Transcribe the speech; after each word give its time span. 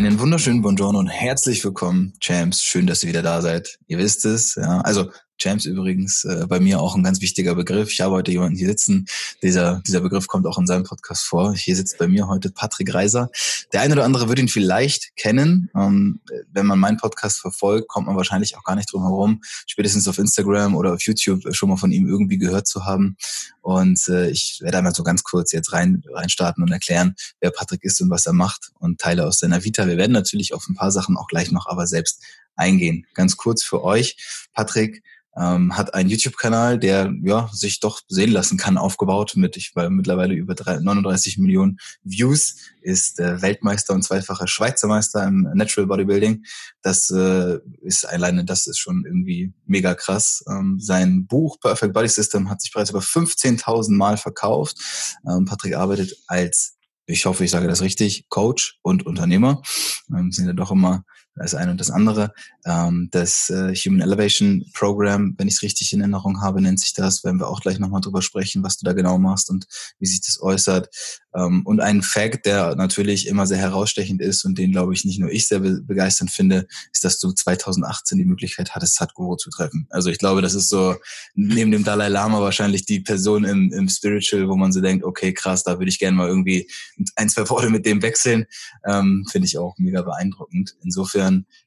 Einen 0.00 0.18
wunderschönen 0.18 0.62
Buongiorno 0.62 0.98
und 0.98 1.08
herzlich 1.08 1.62
willkommen, 1.62 2.14
Champs. 2.20 2.64
Schön, 2.64 2.86
dass 2.86 3.02
ihr 3.02 3.10
wieder 3.10 3.20
da 3.20 3.42
seid. 3.42 3.78
Ihr 3.86 3.98
wisst 3.98 4.24
es, 4.24 4.54
ja. 4.54 4.80
Also 4.80 5.10
Champs 5.40 5.64
übrigens 5.64 6.24
äh, 6.24 6.46
bei 6.46 6.60
mir 6.60 6.80
auch 6.80 6.94
ein 6.94 7.02
ganz 7.02 7.20
wichtiger 7.20 7.54
Begriff. 7.54 7.90
Ich 7.90 8.00
habe 8.00 8.14
heute 8.14 8.30
jemanden 8.30 8.56
hier 8.56 8.68
sitzen. 8.68 9.06
Dieser, 9.42 9.82
dieser 9.86 10.00
Begriff 10.00 10.26
kommt 10.26 10.46
auch 10.46 10.58
in 10.58 10.66
seinem 10.66 10.84
Podcast 10.84 11.24
vor. 11.24 11.54
Hier 11.54 11.74
sitzt 11.74 11.98
bei 11.98 12.06
mir 12.06 12.28
heute 12.28 12.50
Patrick 12.50 12.94
Reiser. 12.94 13.30
Der 13.72 13.80
eine 13.80 13.94
oder 13.94 14.04
andere 14.04 14.28
wird 14.28 14.38
ihn 14.38 14.48
vielleicht 14.48 15.16
kennen. 15.16 15.70
Ähm, 15.74 16.20
wenn 16.52 16.66
man 16.66 16.78
meinen 16.78 16.98
Podcast 16.98 17.40
verfolgt, 17.40 17.88
kommt 17.88 18.06
man 18.06 18.16
wahrscheinlich 18.16 18.56
auch 18.56 18.64
gar 18.64 18.76
nicht 18.76 18.92
drum 18.92 19.02
herum, 19.02 19.40
spätestens 19.66 20.06
auf 20.06 20.18
Instagram 20.18 20.76
oder 20.76 20.94
auf 20.94 21.02
YouTube 21.02 21.42
schon 21.54 21.70
mal 21.70 21.76
von 21.76 21.90
ihm 21.90 22.06
irgendwie 22.06 22.38
gehört 22.38 22.66
zu 22.66 22.84
haben. 22.84 23.16
Und 23.62 24.08
äh, 24.08 24.30
ich 24.30 24.58
werde 24.62 24.78
einmal 24.78 24.94
so 24.94 25.02
ganz 25.02 25.22
kurz 25.22 25.52
jetzt 25.52 25.72
rein 25.72 26.02
reinstarten 26.12 26.62
und 26.62 26.70
erklären, 26.70 27.14
wer 27.40 27.50
Patrick 27.50 27.82
ist 27.84 28.00
und 28.00 28.10
was 28.10 28.26
er 28.26 28.32
macht 28.32 28.70
und 28.78 29.00
Teile 29.00 29.26
aus 29.26 29.38
seiner 29.38 29.64
Vita. 29.64 29.86
Wir 29.86 29.96
werden 29.96 30.12
natürlich 30.12 30.54
auf 30.54 30.68
ein 30.68 30.74
paar 30.74 30.92
Sachen 30.92 31.16
auch 31.16 31.26
gleich 31.26 31.50
noch 31.50 31.66
aber 31.66 31.86
selbst 31.86 32.22
eingehen. 32.60 33.06
Ganz 33.14 33.36
kurz 33.36 33.64
für 33.64 33.82
euch. 33.82 34.16
Patrick 34.52 35.02
ähm, 35.36 35.76
hat 35.76 35.94
einen 35.94 36.08
YouTube-Kanal, 36.08 36.78
der 36.78 37.12
ja 37.22 37.48
sich 37.52 37.80
doch 37.80 38.00
sehen 38.08 38.32
lassen 38.32 38.58
kann, 38.58 38.76
aufgebaut 38.76 39.34
mit 39.36 39.56
ich 39.56 39.74
war 39.76 39.88
mittlerweile 39.88 40.34
über 40.34 40.54
39 40.54 41.38
Millionen 41.38 41.78
Views, 42.02 42.56
ist 42.82 43.20
äh, 43.20 43.40
Weltmeister 43.40 43.94
und 43.94 44.02
zweifacher 44.02 44.48
Schweizer 44.48 44.88
Meister 44.88 45.24
im 45.24 45.48
Natural 45.54 45.86
Bodybuilding. 45.86 46.44
Das 46.82 47.10
äh, 47.10 47.58
ist 47.82 48.04
alleine, 48.06 48.44
das 48.44 48.66
ist 48.66 48.78
schon 48.78 49.04
irgendwie 49.06 49.52
mega 49.66 49.94
krass. 49.94 50.42
Ähm, 50.48 50.78
sein 50.80 51.26
Buch 51.26 51.60
Perfect 51.60 51.94
Body 51.94 52.08
System 52.08 52.50
hat 52.50 52.60
sich 52.60 52.72
bereits 52.72 52.90
über 52.90 53.00
15.000 53.00 53.92
Mal 53.92 54.16
verkauft. 54.16 54.78
Ähm, 55.26 55.44
Patrick 55.44 55.76
arbeitet 55.76 56.16
als 56.26 56.76
ich 57.06 57.26
hoffe, 57.26 57.44
ich 57.44 57.50
sage 57.50 57.66
das 57.66 57.82
richtig, 57.82 58.28
Coach 58.28 58.78
und 58.82 59.04
Unternehmer. 59.04 59.62
Ähm, 60.10 60.30
sind 60.30 60.46
ja 60.46 60.52
doch 60.52 60.70
immer 60.70 61.04
das 61.34 61.54
eine 61.54 61.70
und 61.70 61.80
das 61.80 61.90
andere. 61.90 62.32
Ähm, 62.64 63.08
das 63.10 63.50
äh, 63.50 63.74
Human 63.74 64.00
Elevation 64.00 64.64
Program, 64.74 65.34
wenn 65.38 65.48
ich 65.48 65.54
es 65.54 65.62
richtig 65.62 65.92
in 65.92 66.00
Erinnerung 66.00 66.42
habe, 66.42 66.60
nennt 66.60 66.80
sich 66.80 66.92
das. 66.92 67.24
Werden 67.24 67.40
wir 67.40 67.48
auch 67.48 67.60
gleich 67.60 67.78
nochmal 67.78 68.00
drüber 68.00 68.22
sprechen, 68.22 68.62
was 68.62 68.76
du 68.76 68.84
da 68.84 68.92
genau 68.92 69.18
machst 69.18 69.50
und 69.50 69.66
wie 69.98 70.06
sich 70.06 70.20
das 70.20 70.40
äußert. 70.40 70.88
Ähm, 71.34 71.62
und 71.64 71.80
ein 71.80 72.02
Fact, 72.02 72.46
der 72.46 72.74
natürlich 72.74 73.26
immer 73.28 73.46
sehr 73.46 73.58
herausstechend 73.58 74.20
ist 74.20 74.44
und 74.44 74.58
den, 74.58 74.72
glaube 74.72 74.92
ich, 74.94 75.04
nicht 75.04 75.20
nur 75.20 75.30
ich 75.30 75.46
sehr 75.46 75.60
be 75.60 75.80
begeisternd 75.80 76.30
finde, 76.30 76.66
ist, 76.92 77.04
dass 77.04 77.18
du 77.18 77.32
2018 77.32 78.18
die 78.18 78.24
Möglichkeit 78.24 78.74
hattest, 78.74 78.96
Sadhguru 78.96 79.36
zu 79.36 79.50
treffen. 79.50 79.86
Also 79.90 80.10
ich 80.10 80.18
glaube, 80.18 80.42
das 80.42 80.54
ist 80.54 80.68
so 80.68 80.96
neben 81.34 81.70
dem 81.70 81.84
Dalai 81.84 82.08
Lama 82.08 82.40
wahrscheinlich 82.40 82.84
die 82.84 83.00
Person 83.00 83.44
im, 83.44 83.72
im 83.72 83.88
Spiritual, 83.88 84.48
wo 84.48 84.56
man 84.56 84.72
so 84.72 84.80
denkt, 84.80 85.04
okay, 85.04 85.32
krass, 85.32 85.62
da 85.62 85.78
würde 85.78 85.88
ich 85.88 85.98
gerne 85.98 86.16
mal 86.16 86.28
irgendwie 86.28 86.68
ein, 87.16 87.28
zwei 87.28 87.48
Worte 87.48 87.70
mit 87.70 87.86
dem 87.86 88.02
wechseln. 88.02 88.46
Ähm, 88.84 89.24
finde 89.30 89.46
ich 89.46 89.58
auch 89.58 89.78
mega 89.78 90.02
beeindruckend. 90.02 90.76
Insofern, 90.82 91.19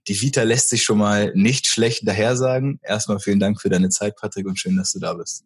die 0.08 0.22
Vita 0.22 0.44
lässt 0.44 0.70
sich 0.70 0.84
schon 0.84 0.98
mal 0.98 1.32
nicht 1.36 1.68
schlecht 1.68 2.08
dahersagen. 2.08 2.80
Erstmal 2.84 3.20
vielen 3.20 3.40
Dank 3.40 3.62
für 3.62 3.70
deine 3.70 3.90
Zeit, 3.90 4.16
Patrick, 4.16 4.46
und 4.48 4.60
schön, 4.60 4.76
dass 4.78 4.92
du 4.92 5.00
da 5.00 5.14
bist. 5.14 5.44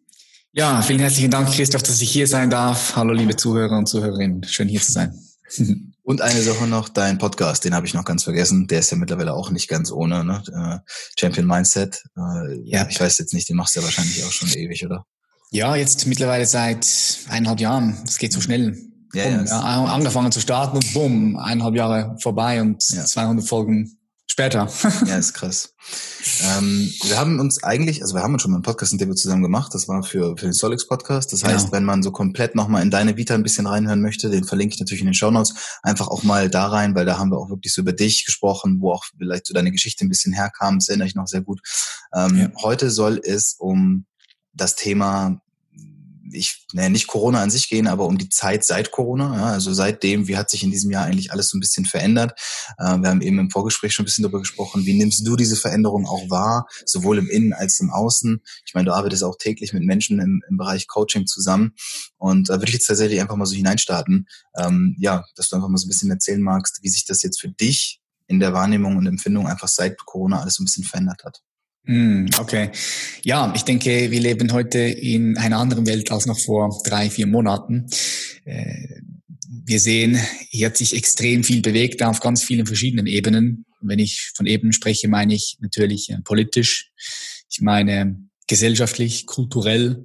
Ja, 0.52 0.82
vielen 0.82 1.00
herzlichen 1.00 1.30
Dank, 1.30 1.52
Christoph, 1.52 1.82
dass 1.82 2.00
ich 2.00 2.10
hier 2.10 2.26
sein 2.26 2.50
darf. 2.50 2.96
Hallo, 2.96 3.12
liebe 3.12 3.36
Zuhörer 3.36 3.76
und 3.76 3.86
Zuhörerinnen. 3.86 4.44
Schön 4.44 4.68
hier 4.68 4.80
zu 4.80 4.92
sein. 4.92 5.12
Und 6.08 6.22
eine 6.22 6.40
Sache 6.40 6.66
noch, 6.66 6.88
dein 6.88 7.18
Podcast, 7.18 7.66
den 7.66 7.74
habe 7.74 7.86
ich 7.86 7.92
noch 7.92 8.04
ganz 8.06 8.24
vergessen. 8.24 8.66
Der 8.66 8.78
ist 8.78 8.90
ja 8.90 8.96
mittlerweile 8.96 9.34
auch 9.34 9.50
nicht 9.50 9.68
ganz 9.68 9.92
ohne, 9.92 10.24
ne? 10.24 10.42
Äh, 10.54 10.90
Champion 11.20 11.46
Mindset. 11.46 12.02
Äh, 12.16 12.60
ja. 12.64 12.86
Ich 12.88 12.98
weiß 12.98 13.18
jetzt 13.18 13.34
nicht, 13.34 13.46
den 13.46 13.56
machst 13.56 13.76
du 13.76 13.80
ja 13.80 13.84
wahrscheinlich 13.84 14.24
auch 14.24 14.32
schon 14.32 14.48
ewig, 14.48 14.86
oder? 14.86 15.04
Ja, 15.50 15.76
jetzt 15.76 16.06
mittlerweile 16.06 16.46
seit 16.46 16.86
eineinhalb 17.28 17.60
Jahren. 17.60 17.98
Es 18.06 18.16
geht 18.16 18.32
so 18.32 18.40
schnell. 18.40 18.76
Ja, 19.12 19.24
ja, 19.24 19.44
ja, 19.44 19.84
angefangen 19.84 20.32
zu 20.32 20.40
starten 20.40 20.76
und 20.78 20.94
bumm, 20.94 21.36
eineinhalb 21.36 21.74
Jahre 21.74 22.16
vorbei 22.22 22.62
und 22.62 22.82
ja. 22.90 23.04
200 23.04 23.46
Folgen 23.46 23.97
später. 24.38 24.68
ja, 25.06 25.16
ist 25.18 25.34
krass. 25.34 25.74
Ähm, 26.44 26.92
wir 27.02 27.18
haben 27.18 27.40
uns 27.40 27.64
eigentlich, 27.64 28.02
also 28.02 28.14
wir 28.14 28.22
haben 28.22 28.34
uns 28.34 28.42
schon 28.42 28.52
mal 28.52 28.58
einen 28.58 28.62
Podcast 28.62 28.92
in 28.92 28.98
Interview 28.98 29.14
zusammen 29.14 29.42
gemacht. 29.42 29.74
Das 29.74 29.88
war 29.88 30.04
für, 30.04 30.36
für 30.36 30.46
den 30.46 30.52
Solix 30.52 30.86
Podcast. 30.86 31.32
Das 31.32 31.42
heißt, 31.42 31.66
ja. 31.66 31.72
wenn 31.72 31.82
man 31.82 32.04
so 32.04 32.12
komplett 32.12 32.54
nochmal 32.54 32.82
in 32.82 32.90
deine 32.92 33.16
Vita 33.16 33.34
ein 33.34 33.42
bisschen 33.42 33.66
reinhören 33.66 34.00
möchte, 34.00 34.30
den 34.30 34.44
verlinke 34.44 34.74
ich 34.74 34.80
natürlich 34.80 35.00
in 35.00 35.08
den 35.08 35.14
Show 35.14 35.32
Notes. 35.32 35.78
Einfach 35.82 36.06
auch 36.06 36.22
mal 36.22 36.48
da 36.48 36.68
rein, 36.68 36.94
weil 36.94 37.04
da 37.04 37.18
haben 37.18 37.32
wir 37.32 37.38
auch 37.38 37.50
wirklich 37.50 37.74
so 37.74 37.80
über 37.80 37.92
dich 37.92 38.26
gesprochen, 38.26 38.76
wo 38.80 38.92
auch 38.92 39.04
vielleicht 39.18 39.46
so 39.46 39.54
deine 39.54 39.72
Geschichte 39.72 40.04
ein 40.04 40.08
bisschen 40.08 40.32
herkam. 40.32 40.78
Das 40.78 40.88
erinnere 40.88 41.08
ich 41.08 41.16
noch 41.16 41.26
sehr 41.26 41.40
gut. 41.40 41.60
Ähm, 42.14 42.38
ja. 42.38 42.48
Heute 42.62 42.92
soll 42.92 43.20
es 43.24 43.56
um 43.58 44.06
das 44.52 44.76
Thema 44.76 45.40
ich, 46.32 46.66
naja, 46.72 46.88
nicht 46.88 47.06
Corona 47.06 47.42
an 47.42 47.50
sich 47.50 47.68
gehen, 47.68 47.86
aber 47.86 48.06
um 48.06 48.18
die 48.18 48.28
Zeit 48.28 48.64
seit 48.64 48.90
Corona. 48.90 49.36
Ja, 49.36 49.46
also 49.46 49.72
seitdem, 49.72 50.28
wie 50.28 50.36
hat 50.36 50.50
sich 50.50 50.62
in 50.62 50.70
diesem 50.70 50.90
Jahr 50.90 51.04
eigentlich 51.04 51.32
alles 51.32 51.48
so 51.48 51.56
ein 51.56 51.60
bisschen 51.60 51.84
verändert? 51.84 52.38
Äh, 52.78 52.98
wir 52.98 53.08
haben 53.08 53.20
eben 53.20 53.38
im 53.38 53.50
Vorgespräch 53.50 53.92
schon 53.92 54.04
ein 54.04 54.06
bisschen 54.06 54.22
darüber 54.22 54.40
gesprochen. 54.40 54.86
Wie 54.86 54.94
nimmst 54.94 55.26
du 55.26 55.36
diese 55.36 55.56
Veränderung 55.56 56.06
auch 56.06 56.30
wahr, 56.30 56.66
sowohl 56.84 57.18
im 57.18 57.28
Innen 57.28 57.52
als 57.52 57.80
im 57.80 57.90
Außen? 57.90 58.42
Ich 58.66 58.74
meine, 58.74 58.86
du 58.86 58.94
arbeitest 58.94 59.24
auch 59.24 59.36
täglich 59.38 59.72
mit 59.72 59.82
Menschen 59.82 60.20
im, 60.20 60.42
im 60.48 60.56
Bereich 60.56 60.86
Coaching 60.86 61.26
zusammen. 61.26 61.74
Und 62.16 62.48
da 62.48 62.54
würde 62.54 62.66
ich 62.66 62.74
jetzt 62.74 62.86
tatsächlich 62.86 63.20
einfach 63.20 63.36
mal 63.36 63.46
so 63.46 63.54
hineinstarten. 63.54 64.28
Ähm, 64.58 64.96
ja, 64.98 65.24
dass 65.36 65.48
du 65.48 65.56
einfach 65.56 65.68
mal 65.68 65.78
so 65.78 65.86
ein 65.86 65.90
bisschen 65.90 66.10
erzählen 66.10 66.42
magst, 66.42 66.80
wie 66.82 66.88
sich 66.88 67.04
das 67.04 67.22
jetzt 67.22 67.40
für 67.40 67.48
dich 67.48 68.00
in 68.26 68.40
der 68.40 68.52
Wahrnehmung 68.52 68.96
und 68.96 69.06
Empfindung 69.06 69.48
einfach 69.48 69.68
seit 69.68 69.98
Corona 70.04 70.40
alles 70.40 70.54
so 70.54 70.62
ein 70.62 70.66
bisschen 70.66 70.84
verändert 70.84 71.24
hat. 71.24 71.42
Hm, 71.84 72.28
okay. 72.38 72.70
Ja, 73.24 73.52
ich 73.56 73.62
denke, 73.62 74.10
wir 74.10 74.20
leben 74.20 74.52
heute 74.52 74.78
in 74.78 75.36
einer 75.38 75.58
anderen 75.58 75.86
Welt 75.86 76.10
als 76.10 76.26
noch 76.26 76.38
vor 76.38 76.82
drei, 76.84 77.08
vier 77.08 77.26
Monaten. 77.26 77.86
Äh, 78.44 79.00
wir 79.64 79.80
sehen, 79.80 80.18
hier 80.50 80.66
hat 80.66 80.76
sich 80.76 80.94
extrem 80.94 81.44
viel 81.44 81.62
bewegt 81.62 82.02
auf 82.02 82.20
ganz 82.20 82.42
vielen 82.42 82.66
verschiedenen 82.66 83.06
Ebenen. 83.06 83.64
Wenn 83.80 83.98
ich 83.98 84.32
von 84.34 84.46
Ebenen 84.46 84.72
spreche, 84.72 85.08
meine 85.08 85.34
ich 85.34 85.56
natürlich 85.60 86.10
äh, 86.10 86.18
politisch. 86.22 86.90
Ich 87.50 87.60
meine 87.60 88.18
gesellschaftlich, 88.46 89.26
kulturell, 89.26 90.04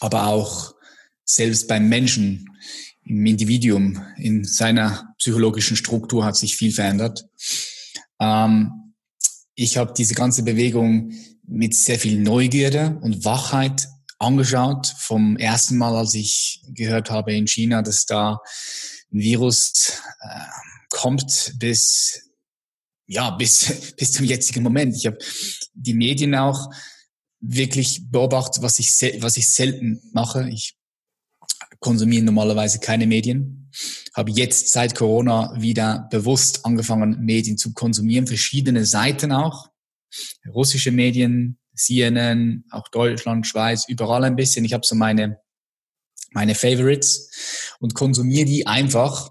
aber 0.00 0.26
auch 0.26 0.74
selbst 1.24 1.68
beim 1.68 1.88
Menschen, 1.88 2.48
im 3.04 3.26
Individuum, 3.26 4.00
in 4.16 4.44
seiner 4.44 5.14
psychologischen 5.18 5.76
Struktur 5.76 6.24
hat 6.24 6.36
sich 6.36 6.56
viel 6.56 6.72
verändert. 6.72 7.24
Ähm, 8.20 8.70
ich 9.62 9.76
habe 9.76 9.94
diese 9.96 10.14
ganze 10.14 10.42
Bewegung 10.42 11.12
mit 11.46 11.74
sehr 11.74 11.98
viel 11.98 12.18
Neugierde 12.20 12.98
und 13.02 13.24
Wachheit 13.24 13.88
angeschaut. 14.18 14.86
Vom 14.98 15.36
ersten 15.36 15.76
Mal, 15.76 15.96
als 15.96 16.14
ich 16.14 16.62
gehört 16.68 17.10
habe 17.10 17.32
in 17.32 17.46
China, 17.46 17.82
dass 17.82 18.06
da 18.06 18.40
ein 19.12 19.18
Virus 19.20 20.00
äh, 20.20 20.40
kommt, 20.90 21.54
bis 21.58 22.30
ja 23.06 23.30
bis 23.30 23.94
bis 23.96 24.12
zum 24.12 24.26
jetzigen 24.26 24.62
Moment. 24.62 24.96
Ich 24.96 25.06
habe 25.06 25.18
die 25.74 25.94
Medien 25.94 26.34
auch 26.34 26.70
wirklich 27.40 28.10
beobachtet, 28.10 28.62
was 28.62 28.78
ich 28.78 28.90
was 29.20 29.36
ich 29.36 29.48
selten 29.48 30.00
mache. 30.12 30.48
Ich 30.48 30.76
konsumiere 31.80 32.24
normalerweise 32.24 32.78
keine 32.78 33.06
Medien, 33.06 33.61
habe 34.14 34.30
jetzt 34.30 34.72
seit 34.72 34.94
Corona 34.94 35.54
wieder 35.58 36.08
bewusst 36.10 36.64
angefangen, 36.64 37.20
Medien 37.20 37.58
zu 37.58 37.72
konsumieren, 37.72 38.26
verschiedene 38.26 38.84
Seiten 38.84 39.32
auch, 39.32 39.68
russische 40.48 40.90
Medien, 40.90 41.58
CNN, 41.74 42.64
auch 42.70 42.88
Deutschland, 42.88 43.46
Schweiz, 43.46 43.86
überall 43.88 44.24
ein 44.24 44.36
bisschen. 44.36 44.64
Ich 44.64 44.72
habe 44.72 44.86
so 44.86 44.94
meine 44.94 45.38
meine 46.34 46.54
Favorites 46.54 47.76
und 47.80 47.94
konsumiere 47.94 48.46
die 48.46 48.66
einfach, 48.66 49.30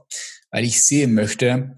weil 0.51 0.65
ich 0.65 0.81
sehen 0.81 1.13
möchte, 1.13 1.75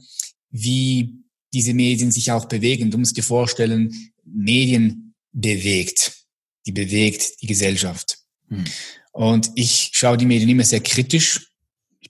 wie 0.50 1.24
diese 1.54 1.74
Medien 1.74 2.12
sich 2.12 2.32
auch 2.32 2.46
bewegen. 2.46 2.92
Du 2.92 2.98
musst 2.98 3.18
dir 3.18 3.24
vorstellen, 3.24 3.94
Medien 4.26 5.16
bewegt, 5.32 6.26
die 6.66 6.72
bewegt 6.72 7.42
die 7.42 7.48
Gesellschaft. 7.48 8.20
Hm. 8.50 8.66
Und 9.12 9.52
ich 9.56 9.92
schaue 9.94 10.18
die 10.18 10.26
Medien 10.26 10.50
immer 10.50 10.64
sehr 10.64 10.82
kritisch. 10.82 11.53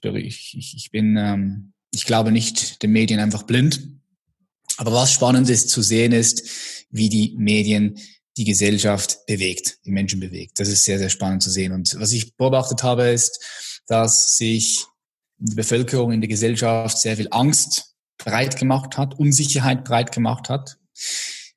Ich, 0.04 0.56
ich, 0.56 0.90
bin, 0.90 1.16
ähm, 1.16 1.72
ich 1.92 2.04
glaube 2.04 2.32
nicht 2.32 2.82
den 2.82 2.92
Medien 2.92 3.20
einfach 3.20 3.44
blind. 3.44 3.88
Aber 4.76 4.92
was 4.92 5.12
spannend 5.12 5.48
ist 5.48 5.70
zu 5.70 5.82
sehen 5.82 6.12
ist, 6.12 6.48
wie 6.90 7.08
die 7.08 7.34
Medien 7.36 7.98
die 8.36 8.44
Gesellschaft 8.44 9.26
bewegt, 9.26 9.78
die 9.84 9.92
Menschen 9.92 10.18
bewegt. 10.18 10.58
Das 10.58 10.68
ist 10.68 10.84
sehr, 10.84 10.98
sehr 10.98 11.10
spannend 11.10 11.42
zu 11.42 11.50
sehen. 11.50 11.72
Und 11.72 11.94
was 11.98 12.12
ich 12.12 12.36
beobachtet 12.36 12.82
habe, 12.82 13.04
ist, 13.04 13.40
dass 13.86 14.36
sich 14.36 14.84
die 15.38 15.54
Bevölkerung 15.54 16.12
in 16.12 16.20
der 16.20 16.28
Gesellschaft 16.28 16.98
sehr 16.98 17.16
viel 17.16 17.28
Angst 17.30 17.94
breit 18.18 18.56
gemacht 18.58 18.96
hat, 18.96 19.18
Unsicherheit 19.18 19.84
breit 19.84 20.12
gemacht 20.12 20.48
hat. 20.48 20.78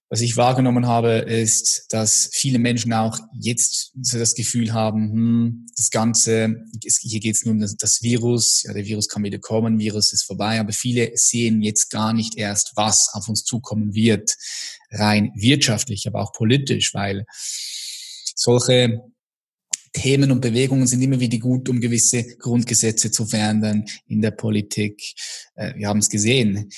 Was 0.09 0.21
ich 0.21 0.37
wahrgenommen 0.37 0.87
habe, 0.87 1.09
ist, 1.17 1.85
dass 1.89 2.29
viele 2.31 2.59
Menschen 2.59 2.93
auch 2.93 3.19
jetzt 3.33 3.91
so 4.01 4.17
das 4.17 4.35
Gefühl 4.35 4.71
haben, 4.71 5.11
hm, 5.11 5.65
das 5.75 5.91
Ganze, 5.91 6.63
hier 7.01 7.19
geht 7.19 7.35
es 7.35 7.43
nur 7.43 7.53
um 7.53 7.59
das, 7.59 7.75
das, 7.75 8.01
Virus, 8.01 8.63
ja, 8.63 8.71
der 8.71 8.85
Virus 8.85 9.09
kann 9.09 9.23
wieder 9.23 9.39
kommen, 9.39 9.79
Virus 9.79 10.13
ist 10.13 10.23
vorbei, 10.23 10.61
aber 10.61 10.71
viele 10.71 11.11
sehen 11.15 11.61
jetzt 11.61 11.89
gar 11.89 12.13
nicht 12.13 12.37
erst, 12.37 12.71
was 12.75 13.09
auf 13.13 13.27
uns 13.27 13.43
zukommen 13.43 13.93
wird, 13.95 14.33
rein 14.91 15.33
wirtschaftlich, 15.35 16.07
aber 16.07 16.21
auch 16.21 16.31
politisch, 16.31 16.93
weil 16.93 17.25
solche 18.33 19.01
Themen 19.91 20.31
und 20.31 20.39
Bewegungen 20.39 20.87
sind 20.87 21.01
immer 21.01 21.19
wieder 21.19 21.37
gut, 21.37 21.67
um 21.67 21.81
gewisse 21.81 22.23
Grundgesetze 22.37 23.11
zu 23.11 23.25
verändern 23.25 23.83
in 24.07 24.21
der 24.21 24.31
Politik. 24.31 25.01
Äh, 25.55 25.75
wir 25.75 25.89
haben 25.89 25.99
es 25.99 26.09
gesehen 26.09 26.69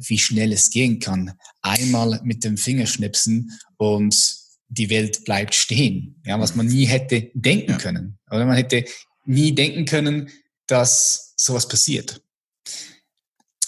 wie 0.00 0.18
schnell 0.18 0.52
es 0.52 0.70
gehen 0.70 0.98
kann. 0.98 1.32
Einmal 1.62 2.20
mit 2.24 2.44
dem 2.44 2.56
Fingerschnipsen 2.56 3.58
und 3.76 4.36
die 4.68 4.90
Welt 4.90 5.24
bleibt 5.24 5.54
stehen. 5.54 6.20
Ja, 6.24 6.40
was 6.40 6.54
man 6.54 6.66
nie 6.66 6.86
hätte 6.86 7.30
denken 7.34 7.72
ja. 7.72 7.78
können. 7.78 8.18
Oder 8.30 8.46
man 8.46 8.56
hätte 8.56 8.84
nie 9.24 9.54
denken 9.54 9.84
können, 9.84 10.30
dass 10.66 11.34
sowas 11.36 11.68
passiert. 11.68 12.22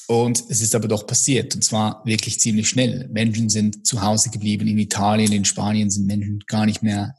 Und 0.09 0.43
es 0.49 0.63
ist 0.63 0.75
aber 0.75 0.89
doch 0.89 1.07
passiert. 1.07 1.55
Und 1.55 1.63
zwar 1.63 2.03
wirklich 2.07 2.41
ziemlich 2.41 2.69
schnell. 2.69 3.09
Menschen 3.13 3.51
sind 3.51 3.87
zu 3.87 4.01
Hause 4.01 4.31
geblieben. 4.31 4.67
In 4.67 4.79
Italien, 4.79 5.33
in 5.33 5.45
Spanien 5.45 5.91
sind 5.91 6.07
Menschen 6.07 6.43
gar 6.47 6.65
nicht 6.65 6.83
mehr 6.83 7.15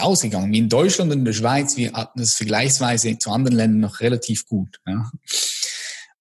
rausgegangen. 0.00 0.52
Wie 0.52 0.58
in 0.58 0.68
Deutschland 0.68 1.10
und 1.10 1.18
in 1.18 1.24
der 1.24 1.32
Schweiz, 1.32 1.76
wir 1.76 1.92
hatten 1.92 2.20
das 2.20 2.34
vergleichsweise 2.34 3.18
zu 3.18 3.30
anderen 3.30 3.56
Ländern 3.56 3.80
noch 3.80 4.00
relativ 4.00 4.46
gut. 4.46 4.80
Ja. 4.86 5.10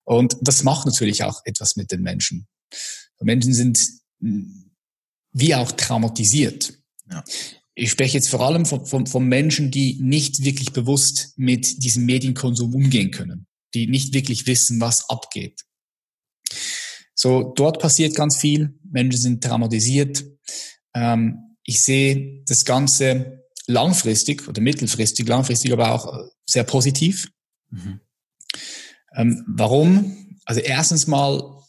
Und 0.03 0.35
das 0.41 0.63
macht 0.63 0.85
natürlich 0.85 1.23
auch 1.23 1.41
etwas 1.45 1.75
mit 1.75 1.91
den 1.91 2.01
Menschen. 2.01 2.47
Menschen 3.19 3.53
sind 3.53 3.79
hm, 4.19 4.71
wie 5.31 5.55
auch 5.55 5.71
traumatisiert. 5.71 6.73
Ja. 7.09 7.23
Ich 7.75 7.89
spreche 7.89 8.17
jetzt 8.17 8.29
vor 8.29 8.41
allem 8.41 8.65
von, 8.65 8.85
von, 8.85 9.07
von 9.07 9.25
Menschen, 9.25 9.71
die 9.71 9.97
nicht 9.99 10.43
wirklich 10.43 10.73
bewusst 10.73 11.33
mit 11.37 11.83
diesem 11.83 12.05
Medienkonsum 12.05 12.73
umgehen 12.75 13.09
können, 13.11 13.47
die 13.73 13.87
nicht 13.87 14.13
wirklich 14.13 14.45
wissen, 14.45 14.79
was 14.79 15.09
abgeht. 15.09 15.61
So, 17.15 17.53
dort 17.55 17.79
passiert 17.79 18.15
ganz 18.15 18.37
viel. 18.37 18.77
Menschen 18.83 19.19
sind 19.19 19.43
traumatisiert. 19.43 20.23
Ähm, 20.93 21.55
ich 21.63 21.81
sehe 21.81 22.43
das 22.45 22.65
Ganze 22.65 23.43
langfristig 23.65 24.47
oder 24.47 24.61
mittelfristig, 24.61 25.27
langfristig 25.27 25.71
aber 25.71 25.93
auch 25.93 26.29
sehr 26.45 26.63
positiv. 26.63 27.31
Mhm. 27.69 28.01
Ähm, 29.15 29.43
warum? 29.47 30.37
Also 30.45 30.61
erstens 30.61 31.07
mal 31.07 31.61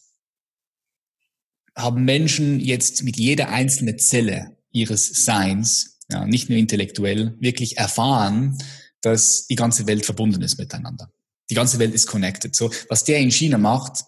haben 1.76 2.04
Menschen 2.04 2.60
jetzt 2.60 3.02
mit 3.02 3.16
jeder 3.16 3.48
einzelnen 3.48 3.98
Zelle 3.98 4.56
ihres 4.70 5.24
Seins, 5.24 5.98
ja, 6.10 6.26
nicht 6.26 6.48
nur 6.48 6.58
intellektuell, 6.58 7.36
wirklich 7.40 7.78
erfahren, 7.78 8.58
dass 9.00 9.46
die 9.46 9.56
ganze 9.56 9.86
Welt 9.86 10.04
verbunden 10.04 10.42
ist 10.42 10.58
miteinander. 10.58 11.10
Die 11.50 11.54
ganze 11.54 11.78
Welt 11.78 11.94
ist 11.94 12.06
connected. 12.06 12.56
So, 12.56 12.70
was 12.88 13.04
der 13.04 13.18
in 13.18 13.30
China 13.30 13.58
macht, 13.58 14.04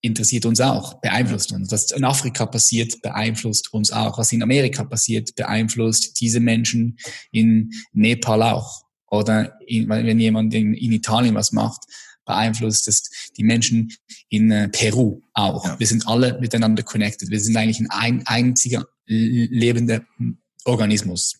interessiert 0.00 0.46
uns 0.46 0.60
auch, 0.60 1.00
beeinflusst 1.00 1.52
uns. 1.52 1.70
Was 1.70 1.90
in 1.90 2.04
Afrika 2.04 2.46
passiert, 2.46 3.02
beeinflusst 3.02 3.72
uns 3.72 3.90
auch. 3.90 4.18
Was 4.18 4.32
in 4.32 4.42
Amerika 4.42 4.84
passiert, 4.84 5.34
beeinflusst 5.34 6.20
diese 6.20 6.40
Menschen 6.40 6.98
in 7.32 7.70
Nepal 7.92 8.42
auch. 8.42 8.82
Oder 9.10 9.58
in, 9.66 9.88
wenn 9.88 10.20
jemand 10.20 10.54
in, 10.54 10.74
in 10.74 10.92
Italien 10.92 11.34
was 11.34 11.52
macht, 11.52 11.82
beeinflusst 12.28 12.86
es 12.86 13.30
die 13.36 13.42
Menschen 13.42 13.92
in 14.28 14.52
äh, 14.52 14.68
Peru 14.68 15.22
auch. 15.32 15.64
Ja. 15.64 15.78
Wir 15.80 15.86
sind 15.88 16.06
alle 16.06 16.38
miteinander 16.38 16.84
connected. 16.84 17.30
Wir 17.30 17.40
sind 17.40 17.56
eigentlich 17.56 17.80
ein, 17.80 17.90
ein 17.90 18.26
einziger 18.26 18.86
lebender 19.06 20.04
Organismus. 20.64 21.34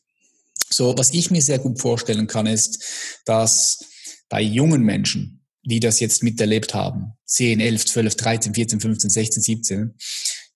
So, 0.70 0.96
was 0.96 1.12
ich 1.12 1.30
mir 1.30 1.42
sehr 1.42 1.58
gut 1.58 1.80
vorstellen 1.80 2.26
kann, 2.26 2.46
ist, 2.46 2.82
dass 3.24 3.84
bei 4.28 4.40
jungen 4.40 4.82
Menschen, 4.82 5.44
die 5.62 5.80
das 5.80 6.00
jetzt 6.00 6.22
miterlebt 6.22 6.74
haben, 6.74 7.12
10, 7.26 7.60
11, 7.60 7.84
12, 7.86 8.16
13, 8.16 8.54
14, 8.54 8.80
15, 8.80 9.10
16, 9.10 9.42
17, 9.42 9.94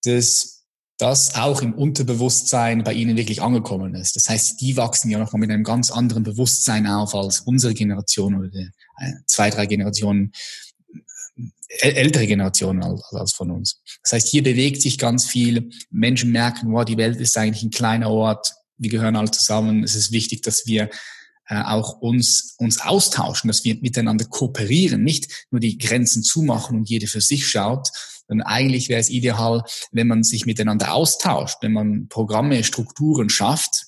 dass 0.05 0.52
das 0.99 1.35
auch 1.35 1.62
im 1.62 1.75
Unterbewusstsein 1.75 2.85
bei 2.85 2.93
ihnen 2.93 3.17
wirklich 3.17 3.43
angekommen 3.43 3.94
ist. 3.94 4.14
Das 4.17 4.28
heißt, 4.28 4.61
die 4.61 4.76
wachsen 4.76 5.11
ja 5.11 5.19
noch 5.19 5.32
mal 5.32 5.38
mit 5.38 5.50
einem 5.50 5.64
ganz 5.64 5.90
anderen 5.90 6.23
Bewusstsein 6.23 6.87
auf 6.87 7.14
als 7.14 7.40
unsere 7.40 7.75
Generation 7.75 8.37
oder 8.37 8.50
zwei, 9.26 9.50
drei 9.50 9.66
Generationen 9.66 10.32
ältere 11.80 12.26
Generationen 12.26 12.82
als, 12.82 13.32
von 13.32 13.50
uns. 13.50 13.80
Das 14.02 14.12
heißt, 14.12 14.28
hier 14.28 14.42
bewegt 14.42 14.82
sich 14.82 14.99
ganz 14.99 15.26
viel. 15.26 15.70
Menschen 15.90 16.30
merken, 16.30 16.72
wow, 16.72 16.84
die 16.84 16.99
Welt 16.99 17.18
ist 17.18 17.37
eigentlich 17.38 17.62
ein 17.62 17.70
kleiner 17.70 18.11
Ort. 18.11 18.52
Wir 18.76 18.90
gehören 18.90 19.16
alle 19.16 19.30
zusammen. 19.30 19.82
Es 19.82 19.94
ist 19.94 20.12
wichtig, 20.12 20.42
dass 20.42 20.66
wir 20.66 20.90
äh, 21.49 21.62
auch 21.62 22.00
uns, 22.00 22.54
uns 22.58 22.80
austauschen, 22.80 23.49
dass 23.49 23.64
wir 23.64 23.76
miteinander 23.80 24.26
kooperieren, 24.26 25.02
nicht 25.02 25.46
nur 25.50 25.61
die 25.61 25.78
Grenzen 25.78 26.22
zumachen 26.22 26.78
und 26.78 26.88
jeder 26.88 27.08
für 27.08 27.20
sich 27.20 27.49
schaut, 27.49 27.88
sondern 28.28 28.46
eigentlich 28.46 28.88
wäre 28.88 29.00
es 29.00 29.11
ideal, 29.11 29.64
wenn 29.90 30.08
man 30.08 30.22
sich 30.25 30.46
miteinander 30.46 30.92
austauscht, 30.94 31.58
wenn 31.62 31.72
man 31.72 32.08
Programme, 32.08 32.64
Strukturen 32.64 33.28
schafft, 33.30 33.87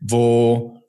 wo 0.00 0.82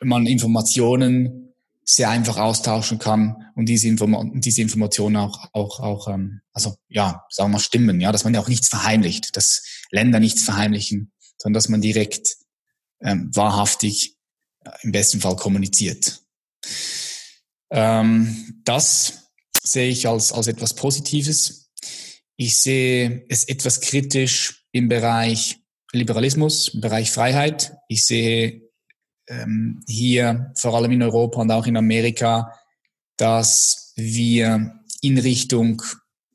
man 0.00 0.26
Informationen 0.26 1.45
sehr 1.88 2.10
einfach 2.10 2.36
austauschen 2.36 2.98
kann 2.98 3.52
und 3.54 3.66
diese, 3.66 3.86
Inform 3.86 4.40
diese 4.40 4.60
Informationen 4.60 5.16
auch, 5.16 5.48
auch, 5.52 5.78
auch 5.78 6.08
ähm, 6.08 6.40
also 6.52 6.76
ja, 6.88 7.24
sagen 7.30 7.50
wir 7.50 7.54
mal, 7.54 7.60
stimmen, 7.60 8.00
ja, 8.00 8.10
dass 8.10 8.24
man 8.24 8.34
ja 8.34 8.40
auch 8.40 8.48
nichts 8.48 8.68
verheimlicht, 8.68 9.36
dass 9.36 9.62
Länder 9.92 10.18
nichts 10.18 10.42
verheimlichen, 10.42 11.12
sondern 11.38 11.54
dass 11.54 11.68
man 11.68 11.80
direkt 11.80 12.36
ähm, 13.00 13.30
wahrhaftig 13.34 14.16
äh, 14.64 14.70
im 14.82 14.90
besten 14.90 15.20
Fall 15.20 15.36
kommuniziert. 15.36 16.22
Ähm, 17.70 18.60
das 18.64 19.30
sehe 19.62 19.88
ich 19.88 20.08
als, 20.08 20.32
als 20.32 20.48
etwas 20.48 20.74
Positives. 20.74 21.70
Ich 22.36 22.58
sehe 22.58 23.24
es 23.28 23.44
etwas 23.44 23.80
kritisch 23.80 24.66
im 24.72 24.88
Bereich 24.88 25.60
Liberalismus, 25.92 26.68
im 26.68 26.80
Bereich 26.80 27.12
Freiheit. 27.12 27.76
Ich 27.88 28.04
sehe 28.04 28.65
ähm, 29.28 29.82
hier, 29.88 30.52
vor 30.56 30.74
allem 30.74 30.92
in 30.92 31.02
Europa 31.02 31.40
und 31.40 31.50
auch 31.50 31.66
in 31.66 31.76
Amerika, 31.76 32.52
dass 33.16 33.92
wir 33.96 34.80
in 35.00 35.18
Richtung 35.18 35.82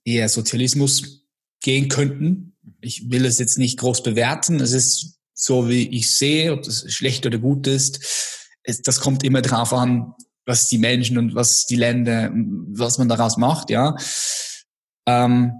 eher 0.03 0.29
Sozialismus 0.29 1.27
gehen 1.61 1.89
könnten. 1.89 2.57
Ich 2.81 3.09
will 3.11 3.25
es 3.25 3.39
jetzt 3.39 3.57
nicht 3.57 3.79
groß 3.79 4.03
bewerten. 4.03 4.59
Es 4.59 4.71
ist 4.71 5.19
so, 5.33 5.69
wie 5.69 5.87
ich 5.89 6.15
sehe, 6.15 6.53
ob 6.53 6.63
das 6.63 6.91
schlecht 6.91 7.25
oder 7.25 7.37
gut 7.37 7.67
ist. 7.67 8.49
Es, 8.63 8.81
das 8.81 8.99
kommt 8.99 9.23
immer 9.23 9.41
darauf 9.41 9.73
an, 9.73 10.13
was 10.45 10.67
die 10.67 10.77
Menschen 10.77 11.17
und 11.17 11.35
was 11.35 11.65
die 11.65 11.75
Länder, 11.75 12.31
was 12.33 12.97
man 12.97 13.09
daraus 13.09 13.37
macht, 13.37 13.69
ja. 13.69 13.95
Ähm, 15.07 15.53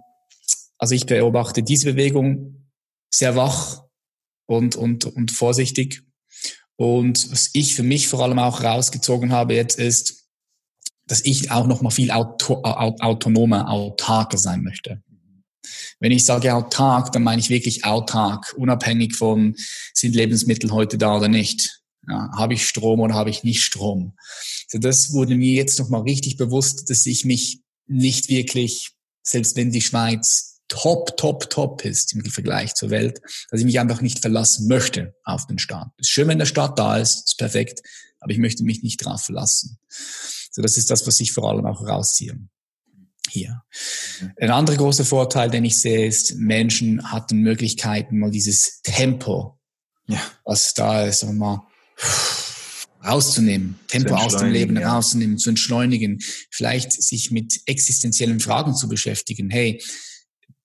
also 0.77 0.95
ich 0.95 1.05
beobachte 1.05 1.61
diese 1.61 1.91
Bewegung 1.91 2.69
sehr 3.13 3.35
wach 3.35 3.83
und, 4.47 4.75
und, 4.75 5.05
und 5.05 5.31
vorsichtig 5.31 6.03
und 6.81 7.31
was 7.31 7.51
ich 7.53 7.75
für 7.75 7.83
mich 7.83 8.07
vor 8.07 8.23
allem 8.23 8.39
auch 8.39 8.63
rausgezogen 8.63 9.31
habe 9.31 9.53
jetzt 9.53 9.77
ist, 9.77 10.25
dass 11.05 11.23
ich 11.23 11.51
auch 11.51 11.67
noch 11.67 11.83
mal 11.83 11.91
viel 11.91 12.09
auto, 12.09 12.55
autonomer, 12.63 13.69
autarker 13.69 14.39
sein 14.39 14.63
möchte. 14.63 14.99
Wenn 15.99 16.11
ich 16.11 16.25
sage 16.25 16.55
autark, 16.55 17.11
dann 17.11 17.21
meine 17.21 17.39
ich 17.39 17.51
wirklich 17.51 17.85
autark, 17.85 18.55
unabhängig 18.57 19.15
von, 19.15 19.55
sind 19.93 20.15
Lebensmittel 20.15 20.71
heute 20.71 20.97
da 20.97 21.17
oder 21.17 21.27
nicht. 21.27 21.83
Ja, 22.09 22.31
habe 22.35 22.55
ich 22.55 22.67
Strom 22.67 22.99
oder 22.99 23.13
habe 23.13 23.29
ich 23.29 23.43
nicht 23.43 23.61
Strom? 23.61 24.17
So, 24.67 24.79
das 24.79 25.13
wurde 25.13 25.35
mir 25.35 25.53
jetzt 25.53 25.77
nochmal 25.77 26.01
richtig 26.01 26.37
bewusst, 26.37 26.89
dass 26.89 27.05
ich 27.05 27.25
mich 27.25 27.59
nicht 27.85 28.27
wirklich, 28.27 28.93
selbst 29.21 29.55
wenn 29.55 29.71
die 29.71 29.81
Schweiz 29.81 30.50
top, 30.71 31.17
top, 31.17 31.49
top 31.49 31.85
ist 31.85 32.13
im 32.13 32.23
Vergleich 32.23 32.73
zur 32.73 32.89
Welt, 32.89 33.21
dass 33.49 33.59
ich 33.59 33.65
mich 33.65 33.79
einfach 33.79 34.01
nicht 34.01 34.19
verlassen 34.19 34.67
möchte 34.67 35.13
auf 35.25 35.45
den 35.45 35.59
Staat. 35.59 35.89
Es 35.97 36.07
ist 36.07 36.11
schön, 36.11 36.29
wenn 36.29 36.39
der 36.39 36.45
Staat 36.45 36.79
da 36.79 36.97
ist, 36.97 37.27
ist 37.27 37.37
perfekt, 37.37 37.81
aber 38.19 38.31
ich 38.31 38.37
möchte 38.37 38.63
mich 38.63 38.81
nicht 38.81 39.03
drauf 39.03 39.21
verlassen. 39.21 39.77
So, 40.51 40.61
das 40.61 40.77
ist 40.77 40.89
das, 40.89 41.05
was 41.05 41.19
ich 41.19 41.33
vor 41.33 41.49
allem 41.49 41.65
auch 41.65 41.85
rausziehe 41.85 42.37
hier. 43.29 43.63
Ein 44.39 44.51
anderer 44.51 44.77
großer 44.77 45.05
Vorteil, 45.05 45.49
den 45.49 45.65
ich 45.65 45.79
sehe, 45.79 46.07
ist, 46.07 46.35
Menschen 46.35 47.11
hatten 47.11 47.39
Möglichkeiten, 47.39 48.19
mal 48.19 48.31
dieses 48.31 48.81
Tempo, 48.81 49.59
ja. 50.07 50.21
was 50.45 50.73
da 50.73 51.03
ist, 51.05 51.23
mal 51.25 51.67
rauszunehmen, 53.03 53.79
Tempo 53.87 54.15
aus 54.15 54.37
dem 54.37 54.51
Leben 54.51 54.79
ja. 54.79 54.93
rauszunehmen, 54.93 55.37
zu 55.37 55.49
entschleunigen, 55.49 56.19
vielleicht 56.49 56.91
sich 56.93 57.31
mit 57.31 57.61
existenziellen 57.65 58.39
Fragen 58.39 58.75
zu 58.75 58.87
beschäftigen. 58.87 59.49
Hey, 59.49 59.81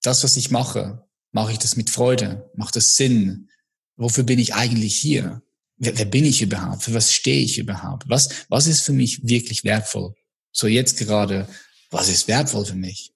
das, 0.07 0.25
was 0.25 0.37
ich 0.37 0.51
mache, 0.51 1.07
mache 1.33 1.53
ich 1.53 1.59
das 1.59 1.77
mit 1.77 1.91
Freude? 1.91 2.51
Macht 2.55 2.77
das 2.77 2.97
Sinn? 2.97 3.49
Wofür 3.97 4.25
bin 4.25 4.39
ich 4.39 4.55
eigentlich 4.55 4.97
hier? 4.97 5.43
Wer, 5.77 5.99
wer 5.99 6.07
bin 6.07 6.25
ich 6.25 6.43
überhaupt? 6.43 6.83
Für 6.83 6.95
was 6.95 7.13
stehe 7.13 7.43
ich 7.43 7.59
überhaupt? 7.59 8.09
Was, 8.09 8.29
was 8.49 8.67
ist 8.67 8.83
für 8.83 8.93
mich 8.93 9.27
wirklich 9.27 9.65
wertvoll? 9.65 10.15
So 10.53 10.67
jetzt 10.67 10.99
gerade 10.99 11.49
was 11.91 12.09
ist 12.09 12.29
wertvoll 12.29 12.65
für 12.65 12.77
mich? 12.77 13.13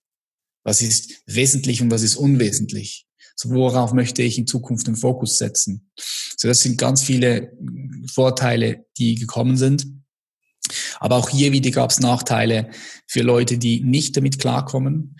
Was 0.63 0.83
ist 0.83 1.23
wesentlich 1.27 1.81
und 1.83 1.91
was 1.91 2.03
ist 2.03 2.17
unwesentlich? 2.17 3.07
So, 3.35 3.51
worauf 3.51 3.93
möchte 3.93 4.23
ich 4.23 4.39
in 4.39 4.47
Zukunft 4.47 4.87
den 4.87 4.97
Fokus 4.97 5.39
setzen? 5.39 5.91
So, 6.37 6.49
das 6.49 6.61
sind 6.61 6.79
ganz 6.79 7.03
viele 7.03 7.53
Vorteile, 8.07 8.85
die 8.99 9.15
gekommen 9.15 9.57
sind. 9.57 9.87
Aber 10.99 11.17
auch 11.17 11.31
hier 11.31 11.53
wieder 11.53 11.71
gab 11.71 11.91
es 11.91 12.01
Nachteile 12.01 12.71
für 13.07 13.23
Leute, 13.23 13.59
die 13.59 13.81
nicht 13.81 14.17
damit 14.17 14.39
klarkommen, 14.39 15.17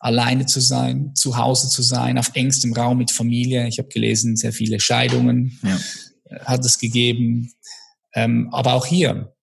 alleine 0.00 0.46
zu 0.46 0.60
sein, 0.60 1.14
zu 1.14 1.36
Hause 1.36 1.68
zu 1.68 1.82
sein, 1.82 2.18
auf 2.18 2.30
engstem 2.34 2.72
Raum 2.72 2.98
mit 2.98 3.12
Familie. 3.12 3.68
Ich 3.68 3.78
habe 3.78 3.88
gelesen, 3.88 4.34
sehr 4.34 4.52
viele 4.52 4.80
Scheidungen 4.80 5.58
ja. 5.62 5.78
hat 6.44 6.64
es 6.64 6.78
gegeben. 6.78 7.52
Ähm, 8.14 8.48
aber 8.50 8.74
auch 8.74 8.86
hier, 8.86 9.34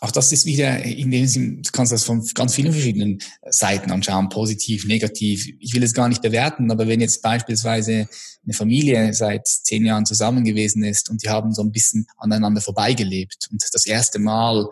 auch 0.00 0.12
das 0.12 0.30
ist 0.30 0.46
wieder, 0.46 0.82
in 0.84 1.10
dem 1.10 1.26
Sinn, 1.26 1.62
du 1.62 1.70
kannst 1.72 1.92
das 1.92 2.04
von 2.04 2.24
ganz 2.34 2.54
vielen 2.54 2.72
verschiedenen 2.72 3.18
Seiten 3.48 3.90
anschauen, 3.90 4.28
positiv, 4.28 4.86
negativ. 4.86 5.48
Ich 5.58 5.74
will 5.74 5.82
es 5.82 5.94
gar 5.94 6.08
nicht 6.08 6.22
bewerten, 6.22 6.70
aber 6.70 6.86
wenn 6.86 7.00
jetzt 7.00 7.22
beispielsweise 7.22 8.08
eine 8.44 8.54
Familie 8.54 9.12
seit 9.14 9.48
zehn 9.48 9.84
Jahren 9.84 10.06
zusammen 10.06 10.44
gewesen 10.44 10.84
ist 10.84 11.10
und 11.10 11.24
die 11.24 11.28
haben 11.28 11.52
so 11.52 11.62
ein 11.62 11.72
bisschen 11.72 12.06
aneinander 12.18 12.60
vorbeigelebt 12.60 13.48
und 13.50 13.64
das 13.72 13.84
erste 13.84 14.20
Mal 14.20 14.68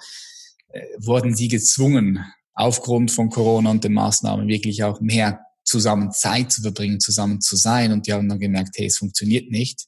äh, 0.68 0.82
wurden 0.98 1.34
sie 1.34 1.48
gezwungen, 1.48 2.24
aufgrund 2.54 3.10
von 3.10 3.30
Corona 3.30 3.70
und 3.70 3.84
den 3.84 3.92
Maßnahmen 3.92 4.48
wirklich 4.48 4.82
auch 4.84 5.00
mehr 5.00 5.40
zusammen 5.64 6.12
Zeit 6.12 6.52
zu 6.52 6.62
verbringen, 6.62 7.00
zusammen 7.00 7.40
zu 7.40 7.56
sein 7.56 7.92
und 7.92 8.06
die 8.06 8.12
haben 8.12 8.28
dann 8.28 8.38
gemerkt, 8.38 8.76
hey, 8.76 8.86
es 8.86 8.98
funktioniert 8.98 9.50
nicht, 9.50 9.86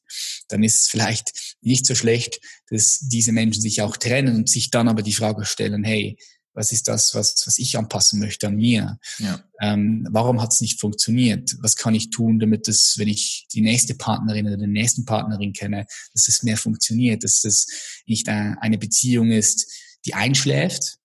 dann 0.48 0.62
ist 0.62 0.80
es 0.80 0.88
vielleicht 0.88 1.56
nicht 1.60 1.86
so 1.86 1.94
schlecht, 1.94 2.40
dass 2.70 3.00
diese 3.00 3.32
Menschen 3.32 3.60
sich 3.60 3.82
auch 3.82 3.96
trennen 3.96 4.36
und 4.36 4.48
sich 4.48 4.70
dann 4.70 4.88
aber 4.88 5.02
die 5.02 5.12
Frage 5.12 5.44
stellen, 5.44 5.84
hey, 5.84 6.16
was 6.54 6.72
ist 6.72 6.88
das, 6.88 7.14
was, 7.14 7.46
was 7.46 7.58
ich 7.58 7.76
anpassen 7.76 8.18
möchte 8.18 8.46
an 8.46 8.56
mir? 8.56 8.98
Ja. 9.18 9.44
Ähm, 9.60 10.08
warum 10.10 10.40
hat 10.40 10.54
es 10.54 10.62
nicht 10.62 10.80
funktioniert? 10.80 11.54
Was 11.60 11.76
kann 11.76 11.94
ich 11.94 12.08
tun, 12.08 12.38
damit 12.38 12.66
es, 12.66 12.94
wenn 12.96 13.08
ich 13.08 13.46
die 13.52 13.60
nächste 13.60 13.94
Partnerin 13.94 14.46
oder 14.46 14.56
den 14.56 14.72
nächsten 14.72 15.04
Partnerin 15.04 15.52
kenne, 15.52 15.84
dass 16.14 16.28
es 16.28 16.42
mehr 16.42 16.56
funktioniert, 16.56 17.24
dass 17.24 17.44
es 17.44 17.66
nicht 18.06 18.28
eine 18.28 18.78
Beziehung 18.78 19.30
ist, 19.30 19.70
die 20.06 20.14
einschläft, 20.14 20.98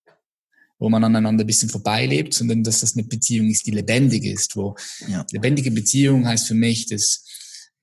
wo 0.82 0.88
man 0.88 1.04
aneinander 1.04 1.44
ein 1.44 1.46
bisschen 1.46 1.68
vorbeilebt, 1.68 2.34
sondern 2.34 2.64
dass 2.64 2.80
das 2.80 2.96
eine 2.96 3.04
Beziehung 3.04 3.48
ist, 3.48 3.64
die 3.68 3.70
lebendig 3.70 4.24
ist. 4.24 4.56
Wo 4.56 4.74
ja. 5.06 5.24
lebendige 5.30 5.70
Beziehung 5.70 6.26
heißt 6.26 6.48
für 6.48 6.54
mich, 6.54 6.86
dass 6.86 7.24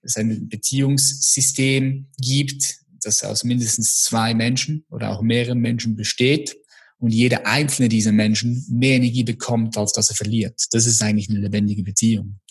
es 0.01 0.17
ein 0.17 0.49
Beziehungssystem 0.49 2.07
gibt, 2.19 2.79
das 3.01 3.23
aus 3.23 3.45
mindestens 3.45 4.03
zwei 4.03 4.33
Menschen 4.33 4.83
oder 4.89 5.11
auch 5.11 5.21
mehreren 5.21 5.59
Menschen 5.59 5.95
besteht 5.95 6.57
und 6.97 7.11
jeder 7.11 7.47
einzelne 7.47 7.87
dieser 7.87 8.11
Menschen 8.11 8.65
mehr 8.69 8.97
Energie 8.97 9.23
bekommt, 9.23 9.77
als 9.77 9.93
dass 9.93 10.09
er 10.09 10.17
verliert. 10.17 10.61
Das 10.71 10.85
ist 10.85 11.01
eigentlich 11.01 11.29
eine 11.29 11.39
lebendige 11.39 11.83
Beziehung. 11.83 12.41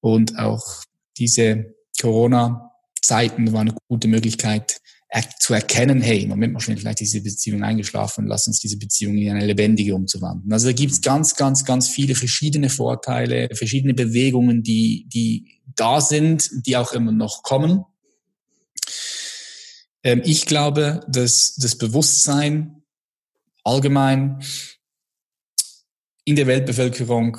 Und 0.00 0.38
auch 0.38 0.82
diese 1.16 1.74
Corona-Zeiten 1.98 3.54
waren 3.54 3.70
eine 3.70 3.78
gute 3.88 4.08
Möglichkeit, 4.08 4.82
zu 5.40 5.54
erkennen, 5.54 6.02
hey, 6.02 6.26
Moment 6.26 6.52
mal 6.52 6.60
schnell, 6.60 6.76
vielleicht 6.76 7.00
diese 7.00 7.22
Beziehung 7.22 7.62
eingeschlafen, 7.62 8.26
lass 8.26 8.46
uns 8.46 8.60
diese 8.60 8.76
Beziehung 8.76 9.16
in 9.16 9.30
eine 9.30 9.46
lebendige 9.46 9.94
umzuwandeln. 9.94 10.52
Also 10.52 10.66
da 10.66 10.72
gibt's 10.72 11.00
ganz, 11.00 11.34
ganz, 11.34 11.64
ganz 11.64 11.88
viele 11.88 12.14
verschiedene 12.14 12.68
Vorteile, 12.68 13.48
verschiedene 13.54 13.94
Bewegungen, 13.94 14.62
die, 14.62 15.06
die 15.08 15.60
da 15.74 16.00
sind, 16.00 16.50
die 16.66 16.76
auch 16.76 16.92
immer 16.92 17.12
noch 17.12 17.42
kommen. 17.42 17.84
Ähm, 20.02 20.20
ich 20.24 20.44
glaube, 20.44 21.00
dass 21.08 21.54
das 21.54 21.78
Bewusstsein 21.78 22.82
allgemein 23.64 24.42
in 26.24 26.36
der 26.36 26.46
Weltbevölkerung 26.46 27.38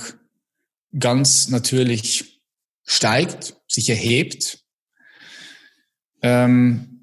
ganz 0.98 1.50
natürlich 1.50 2.42
steigt, 2.84 3.56
sich 3.68 3.90
erhebt. 3.90 4.64
Ähm, 6.24 6.99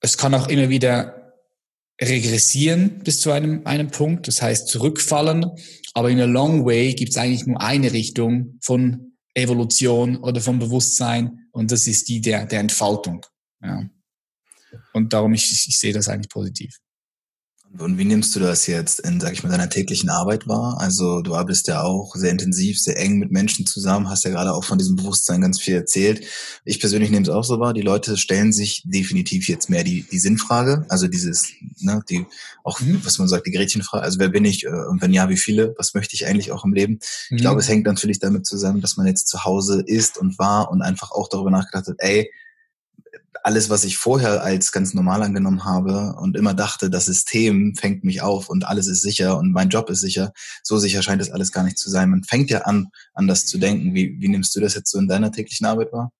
es 0.00 0.16
kann 0.16 0.34
auch 0.34 0.48
immer 0.48 0.68
wieder 0.68 1.34
regressieren 2.00 3.00
bis 3.04 3.20
zu 3.20 3.30
einem, 3.30 3.66
einem 3.66 3.90
Punkt, 3.90 4.26
das 4.26 4.40
heißt 4.40 4.68
zurückfallen. 4.68 5.46
Aber 5.92 6.10
in 6.10 6.20
a 6.20 6.24
long 6.24 6.64
way 6.64 6.94
gibt 6.94 7.10
es 7.10 7.16
eigentlich 7.16 7.46
nur 7.46 7.60
eine 7.60 7.92
Richtung 7.92 8.58
von 8.62 9.16
Evolution 9.34 10.16
oder 10.16 10.40
vom 10.40 10.58
Bewusstsein 10.58 11.48
und 11.52 11.70
das 11.70 11.86
ist 11.86 12.08
die 12.08 12.20
der, 12.20 12.46
der 12.46 12.60
Entfaltung. 12.60 13.24
Ja. 13.62 13.88
Und 14.92 15.12
darum, 15.12 15.34
ich, 15.34 15.50
ich 15.50 15.78
sehe 15.78 15.92
das 15.92 16.08
eigentlich 16.08 16.30
positiv. 16.30 16.78
Und 17.78 17.98
wie 17.98 18.04
nimmst 18.04 18.34
du 18.34 18.40
das 18.40 18.66
jetzt 18.66 18.98
in, 19.00 19.20
sag 19.20 19.32
ich 19.32 19.44
mal, 19.44 19.48
deiner 19.48 19.70
täglichen 19.70 20.10
Arbeit 20.10 20.48
wahr? 20.48 20.78
Also 20.80 21.20
du 21.20 21.36
arbeitest 21.36 21.68
ja 21.68 21.82
auch 21.82 22.16
sehr 22.16 22.32
intensiv, 22.32 22.80
sehr 22.80 22.98
eng 22.98 23.18
mit 23.18 23.30
Menschen 23.30 23.64
zusammen, 23.64 24.10
hast 24.10 24.24
ja 24.24 24.30
gerade 24.30 24.52
auch 24.52 24.64
von 24.64 24.76
diesem 24.76 24.96
Bewusstsein 24.96 25.40
ganz 25.40 25.60
viel 25.60 25.76
erzählt. 25.76 26.26
Ich 26.64 26.80
persönlich 26.80 27.10
nehme 27.10 27.22
es 27.22 27.28
auch 27.28 27.44
so 27.44 27.60
wahr, 27.60 27.72
die 27.72 27.80
Leute 27.82 28.16
stellen 28.16 28.52
sich 28.52 28.82
definitiv 28.84 29.48
jetzt 29.48 29.70
mehr 29.70 29.84
die, 29.84 30.04
die 30.10 30.18
Sinnfrage, 30.18 30.84
also 30.88 31.06
dieses, 31.06 31.52
ne, 31.78 32.02
die, 32.10 32.26
auch, 32.64 32.80
mhm. 32.80 33.04
was 33.04 33.20
man 33.20 33.28
sagt, 33.28 33.46
die 33.46 33.52
Gretchenfrage, 33.52 34.02
also 34.02 34.18
wer 34.18 34.30
bin 34.30 34.44
ich 34.44 34.64
äh, 34.64 34.68
und 34.68 35.00
wenn 35.00 35.12
ja, 35.12 35.28
wie 35.28 35.38
viele, 35.38 35.72
was 35.78 35.94
möchte 35.94 36.16
ich 36.16 36.26
eigentlich 36.26 36.50
auch 36.50 36.64
im 36.64 36.72
Leben? 36.72 36.94
Mhm. 37.30 37.36
Ich 37.36 37.42
glaube, 37.42 37.60
es 37.60 37.68
hängt 37.68 37.86
natürlich 37.86 38.18
damit 38.18 38.46
zusammen, 38.46 38.80
dass 38.80 38.96
man 38.96 39.06
jetzt 39.06 39.28
zu 39.28 39.44
Hause 39.44 39.82
ist 39.86 40.18
und 40.18 40.40
war 40.40 40.72
und 40.72 40.82
einfach 40.82 41.12
auch 41.12 41.28
darüber 41.28 41.52
nachgedacht 41.52 41.86
hat, 41.86 41.96
ey, 41.98 42.32
alles, 43.42 43.70
was 43.70 43.84
ich 43.84 43.96
vorher 43.96 44.42
als 44.42 44.72
ganz 44.72 44.94
normal 44.94 45.22
angenommen 45.22 45.64
habe 45.64 46.14
und 46.18 46.36
immer 46.36 46.54
dachte, 46.54 46.90
das 46.90 47.06
System 47.06 47.74
fängt 47.74 48.04
mich 48.04 48.22
auf 48.22 48.48
und 48.48 48.66
alles 48.66 48.86
ist 48.86 49.02
sicher 49.02 49.38
und 49.38 49.52
mein 49.52 49.68
Job 49.68 49.88
ist 49.90 50.00
sicher, 50.00 50.32
so 50.62 50.78
sicher 50.78 51.02
scheint 51.02 51.22
es 51.22 51.30
alles 51.30 51.52
gar 51.52 51.64
nicht 51.64 51.78
zu 51.78 51.90
sein. 51.90 52.10
Man 52.10 52.24
fängt 52.24 52.50
ja 52.50 52.62
an, 52.62 52.88
anders 53.14 53.46
zu 53.46 53.58
denken. 53.58 53.94
Wie, 53.94 54.16
wie 54.20 54.28
nimmst 54.28 54.54
du 54.56 54.60
das 54.60 54.74
jetzt 54.74 54.90
so 54.90 54.98
in 54.98 55.08
deiner 55.08 55.32
täglichen 55.32 55.66
Arbeit 55.66 55.92
wahr? 55.92 56.12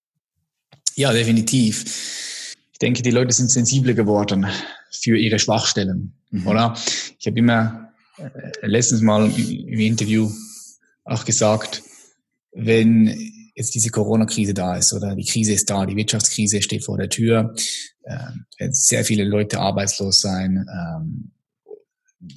Ja, 0.95 1.13
definitiv. 1.13 2.55
Ich 2.73 2.79
denke, 2.79 3.03
die 3.03 3.11
Leute 3.11 3.33
sind 3.33 3.51
sensibler 3.51 3.95
geworden 3.95 4.47
für 4.91 5.17
ihre 5.17 5.39
Schwachstellen, 5.39 6.15
mhm. 6.31 6.47
oder? 6.47 6.75
Ich 7.19 7.27
habe 7.27 7.39
immer 7.39 7.93
äh, 8.17 8.67
letztens 8.67 9.01
mal 9.01 9.31
im 9.31 9.81
Interview 9.81 10.31
auch 11.05 11.25
gesagt, 11.25 11.83
wenn 12.53 13.09
jetzt 13.61 13.75
diese 13.75 13.91
Corona-Krise 13.91 14.55
da 14.55 14.77
ist 14.77 14.93
oder 14.93 15.15
die 15.15 15.25
Krise 15.25 15.53
ist 15.53 15.69
da, 15.69 15.87
die 15.87 15.97
Wirtschaftskrise 15.97 16.63
steht 16.63 16.85
vor 16.85 16.97
der 16.97 17.09
Tür, 17.09 17.55
werden 18.59 18.73
sehr 18.73 19.05
viele 19.05 19.25
Leute 19.25 19.61
arbeitslos 19.61 20.21
sein. 20.21 20.67
Ähm, 20.73 21.33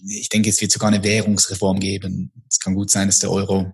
ich 0.07 0.29
denke, 0.29 0.49
es 0.49 0.61
wird 0.61 0.71
sogar 0.71 0.89
eine 0.89 1.03
Währungsreform 1.03 1.79
geben. 1.79 2.31
Es 2.49 2.59
kann 2.59 2.75
gut 2.75 2.89
sein, 2.89 3.07
dass 3.07 3.19
der 3.19 3.31
Euro 3.31 3.73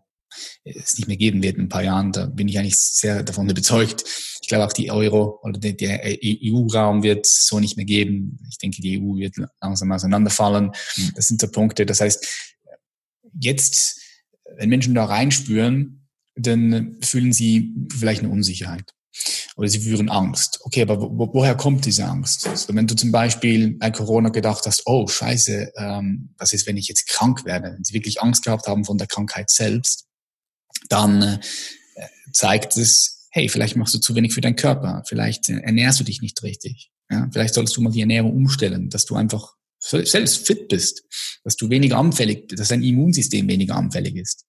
es 0.64 0.98
nicht 0.98 1.08
mehr 1.08 1.18
geben 1.18 1.42
wird 1.44 1.58
in 1.58 1.64
ein 1.64 1.70
paar 1.70 1.84
Jahren. 1.84 2.12
Da 2.12 2.28
bin 2.28 2.48
ich 2.48 2.58
eigentlich 2.58 2.78
sehr 2.78 3.24
davon 3.24 3.50
überzeugt. 3.50 4.04
Ich 4.42 4.48
glaube 4.48 4.66
auch 4.66 4.74
die 4.74 4.92
Euro 4.92 5.40
oder 5.44 5.60
der, 5.60 6.02
EU-Raum 6.04 7.04
wird 7.04 7.26
es 7.26 7.46
so 7.48 7.60
nicht 7.60 7.78
mehr 7.78 7.86
geben. 7.86 8.40
Ich 8.50 8.58
denke, 8.58 8.82
die 8.82 9.00
EU 9.00 9.18
wird 9.18 9.36
langsam 9.62 9.92
auseinanderfallen. 9.92 10.72
Mhm. 10.98 11.12
Das 11.16 11.28
sind 11.28 11.42
so 11.42 11.48
Punkte. 11.48 11.86
Das 11.86 12.02
heißt, 12.02 12.26
jetzt, 13.40 14.00
wenn 14.58 14.70
Menschen 14.70 14.96
da 14.96 15.06
reinspüren, 15.06 15.99
dann 16.40 16.98
fühlen 17.02 17.34
sie 17.34 17.74
vielleicht 17.98 18.22
eine 18.22 18.32
Unsicherheit 18.32 18.94
oder 19.56 19.68
sie 19.68 19.80
fühlen 19.80 20.10
Angst. 20.10 20.60
Okay, 20.64 20.82
aber 20.82 21.02
wo, 21.02 21.34
woher 21.34 21.56
kommt 21.56 21.86
diese 21.86 22.06
Angst? 22.06 22.48
Also 22.48 22.74
wenn 22.76 22.88
du 22.88 22.96
zum 22.96 23.12
Beispiel 23.12 23.78
bei 23.78 23.92
Corona 23.92 24.30
gedacht 24.30 24.66
hast, 24.66 24.84
oh 24.86 25.08
scheiße, 25.08 25.74
ähm, 25.76 26.34
was 26.38 26.54
ist, 26.54 26.68
wenn 26.68 26.78
ich 26.78 26.88
jetzt 26.88 27.08
krank 27.08 27.46
werde? 27.46 27.74
Wenn 27.74 27.84
sie 27.84 27.94
wirklich 27.94 28.22
Angst 28.22 28.44
gehabt 28.44 28.68
haben 28.68 28.86
von 28.86 28.98
der 28.98 29.08
Krankheit 29.08 29.50
selbst, 29.50 30.06
dann 30.90 31.22
äh, 31.22 31.40
zeigt 32.32 32.78
es 32.78 33.20
hey, 33.32 33.50
vielleicht 33.50 33.76
machst 33.76 33.94
du 33.94 34.00
zu 34.00 34.16
wenig 34.16 34.34
für 34.34 34.42
deinen 34.42 34.56
Körper, 34.56 35.04
vielleicht 35.08 35.50
äh, 35.50 35.60
ernährst 35.60 36.00
du 36.00 36.04
dich 36.04 36.22
nicht 36.22 36.42
richtig. 36.44 36.92
Ja, 37.10 37.28
vielleicht 37.32 37.54
solltest 37.54 37.76
du 37.78 37.82
mal 37.82 37.92
die 37.92 38.02
Ernährung 38.02 38.36
umstellen, 38.36 38.90
dass 38.90 39.06
du 39.06 39.16
einfach 39.16 39.56
selbst 39.80 40.46
fit 40.46 40.68
bist, 40.68 41.04
dass 41.44 41.56
du 41.56 41.70
weniger 41.70 41.98
anfällig, 41.98 42.50
dass 42.50 42.68
dein 42.68 42.84
Immunsystem 42.84 43.48
weniger 43.48 43.76
anfällig 43.76 44.16
ist. 44.16 44.46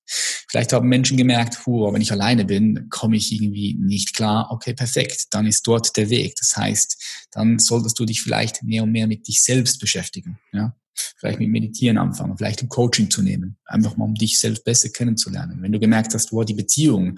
Vielleicht 0.48 0.72
haben 0.72 0.88
Menschen 0.88 1.16
gemerkt, 1.16 1.58
puh, 1.62 1.92
wenn 1.92 2.02
ich 2.02 2.10
alleine 2.10 2.44
bin, 2.44 2.88
komme 2.90 3.16
ich 3.16 3.32
irgendwie 3.32 3.74
nicht 3.80 4.14
klar. 4.14 4.48
Okay, 4.50 4.74
perfekt, 4.74 5.26
dann 5.30 5.46
ist 5.46 5.66
dort 5.66 5.96
der 5.96 6.10
Weg. 6.10 6.34
Das 6.38 6.56
heißt, 6.56 7.28
dann 7.30 7.58
solltest 7.58 7.98
du 7.98 8.04
dich 8.04 8.20
vielleicht 8.20 8.62
mehr 8.64 8.82
und 8.82 8.90
mehr 8.90 9.06
mit 9.06 9.28
dich 9.28 9.42
selbst 9.42 9.78
beschäftigen. 9.78 10.38
Ja? 10.52 10.76
Vielleicht 11.16 11.38
mit 11.38 11.50
Meditieren 11.50 11.98
anfangen, 11.98 12.36
vielleicht 12.36 12.62
ein 12.62 12.68
Coaching 12.68 13.10
zu 13.10 13.22
nehmen, 13.22 13.56
einfach 13.64 13.96
mal 13.96 14.04
um 14.04 14.14
dich 14.14 14.38
selbst 14.38 14.64
besser 14.64 14.88
kennenzulernen. 14.88 15.62
Wenn 15.62 15.72
du 15.72 15.78
gemerkt 15.78 16.14
hast, 16.14 16.32
wow, 16.32 16.44
die 16.44 16.54
Beziehung 16.54 17.16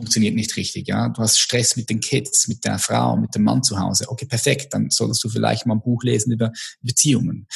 funktioniert 0.00 0.34
nicht 0.34 0.56
richtig, 0.56 0.88
ja, 0.88 1.08
du 1.10 1.20
hast 1.20 1.38
Stress 1.38 1.76
mit 1.76 1.90
den 1.90 2.00
Kids, 2.00 2.48
mit 2.48 2.64
der 2.64 2.78
Frau, 2.78 3.16
mit 3.16 3.34
dem 3.34 3.44
Mann 3.44 3.62
zu 3.62 3.78
Hause, 3.78 4.08
okay, 4.08 4.24
perfekt, 4.24 4.72
dann 4.72 4.88
solltest 4.90 5.22
du 5.22 5.28
vielleicht 5.28 5.66
mal 5.66 5.74
ein 5.74 5.82
Buch 5.82 6.02
lesen 6.02 6.32
über 6.32 6.50
Beziehungen. 6.80 7.46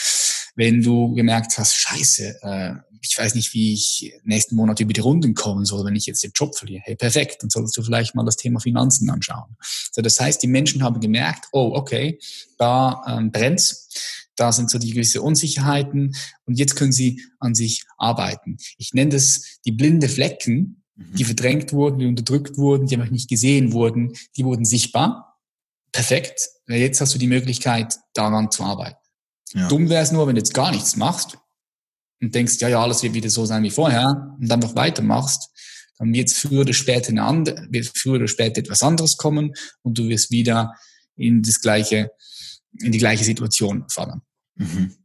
Wenn 0.55 0.83
du 0.83 1.15
gemerkt 1.15 1.57
hast, 1.59 1.75
scheiße, 1.75 2.37
äh, 2.43 2.75
ich 3.01 3.19
weiß 3.19 3.35
nicht, 3.35 3.55
wie 3.55 3.73
ich 3.73 4.13
nächsten 4.25 4.57
Monat 4.57 4.81
über 4.81 4.93
die 4.93 5.01
Runden 5.01 5.35
kommen 5.35 5.65
soll, 5.65 5.85
wenn 5.85 5.97
ich 5.97 6.07
jetzt 6.07 6.23
den 6.23 6.33
Job 6.35 6.55
verliere, 6.55 6.83
hey, 6.85 6.97
perfekt, 6.97 7.43
dann 7.43 7.51
solltest 7.51 7.77
du 7.77 7.83
vielleicht 7.83 8.15
mal 8.15 8.25
das 8.25 8.37
Thema 8.37 8.61
Finanzen 8.61 9.11
anschauen. 9.11 9.57
So, 9.91 10.03
das 10.03 10.21
heißt, 10.21 10.43
die 10.43 10.47
Menschen 10.47 10.83
haben 10.83 11.01
gemerkt, 11.01 11.47
oh, 11.53 11.73
okay, 11.75 12.19
da 12.59 13.03
ähm, 13.09 13.33
brennt's 13.33 13.89
da 14.37 14.53
sind 14.53 14.71
so 14.71 14.79
die 14.79 14.91
gewisse 14.91 15.23
Unsicherheiten 15.23 16.17
und 16.45 16.59
jetzt 16.59 16.75
können 16.75 16.93
sie 16.93 17.23
an 17.39 17.55
sich 17.55 17.85
arbeiten. 17.99 18.57
Ich 18.79 18.93
nenne 18.93 19.11
das 19.11 19.61
die 19.65 19.73
blinde 19.73 20.09
Flecken, 20.09 20.83
die 20.97 21.25
mhm. 21.25 21.29
verdrängt 21.29 21.73
wurden, 21.73 21.99
die 21.99 22.07
unterdrückt 22.07 22.57
wurden, 22.57 22.87
die 22.87 22.95
einfach 22.97 23.11
nicht 23.11 23.29
gesehen 23.29 23.73
wurden, 23.73 24.13
die 24.37 24.45
wurden 24.45 24.65
sichtbar. 24.65 25.39
Perfekt. 25.93 26.49
Jetzt 26.67 27.01
hast 27.01 27.15
du 27.15 27.19
die 27.19 27.27
Möglichkeit, 27.27 27.97
daran 28.15 28.51
zu 28.51 28.65
arbeiten. 28.65 28.99
Ja. 29.53 29.69
Dumm 29.69 29.89
wäre 29.89 30.03
es 30.03 30.13
nur, 30.13 30.27
wenn 30.27 30.35
du 30.35 30.41
jetzt 30.41 30.55
gar 30.55 30.71
nichts 30.71 30.97
machst 30.97 31.39
und 32.21 32.35
denkst, 32.35 32.61
ja, 32.61 32.69
ja, 32.69 32.83
alles 32.83 33.03
wird 33.03 33.15
wieder 33.15 33.31
so 33.31 33.45
sein 33.45 33.63
wie 33.63 33.71
vorher 33.71 34.37
und 34.41 34.49
dann 34.49 34.61
noch 34.61 34.75
weitermachst, 34.75 35.51
dann 35.99 36.13
wird 36.13 36.31
früher 36.31 36.63
oder 36.63 36.73
später 36.73 37.11
eine 37.11 37.23
andere, 37.23 37.67
wird 37.71 37.91
früher 37.97 38.17
oder 38.17 38.29
später 38.29 38.59
etwas 38.59 38.83
anderes 38.83 39.17
kommen 39.17 39.55
und 39.83 39.99
du 39.99 40.09
wirst 40.09 40.31
wieder 40.31 40.75
in 41.17 41.43
das 41.43 41.61
gleiche, 41.61 42.11
in 42.81 42.91
die 42.91 42.99
gleiche 42.99 43.25
Situation 43.25 43.85
fallen. 43.89 44.23
Mhm. 44.57 44.97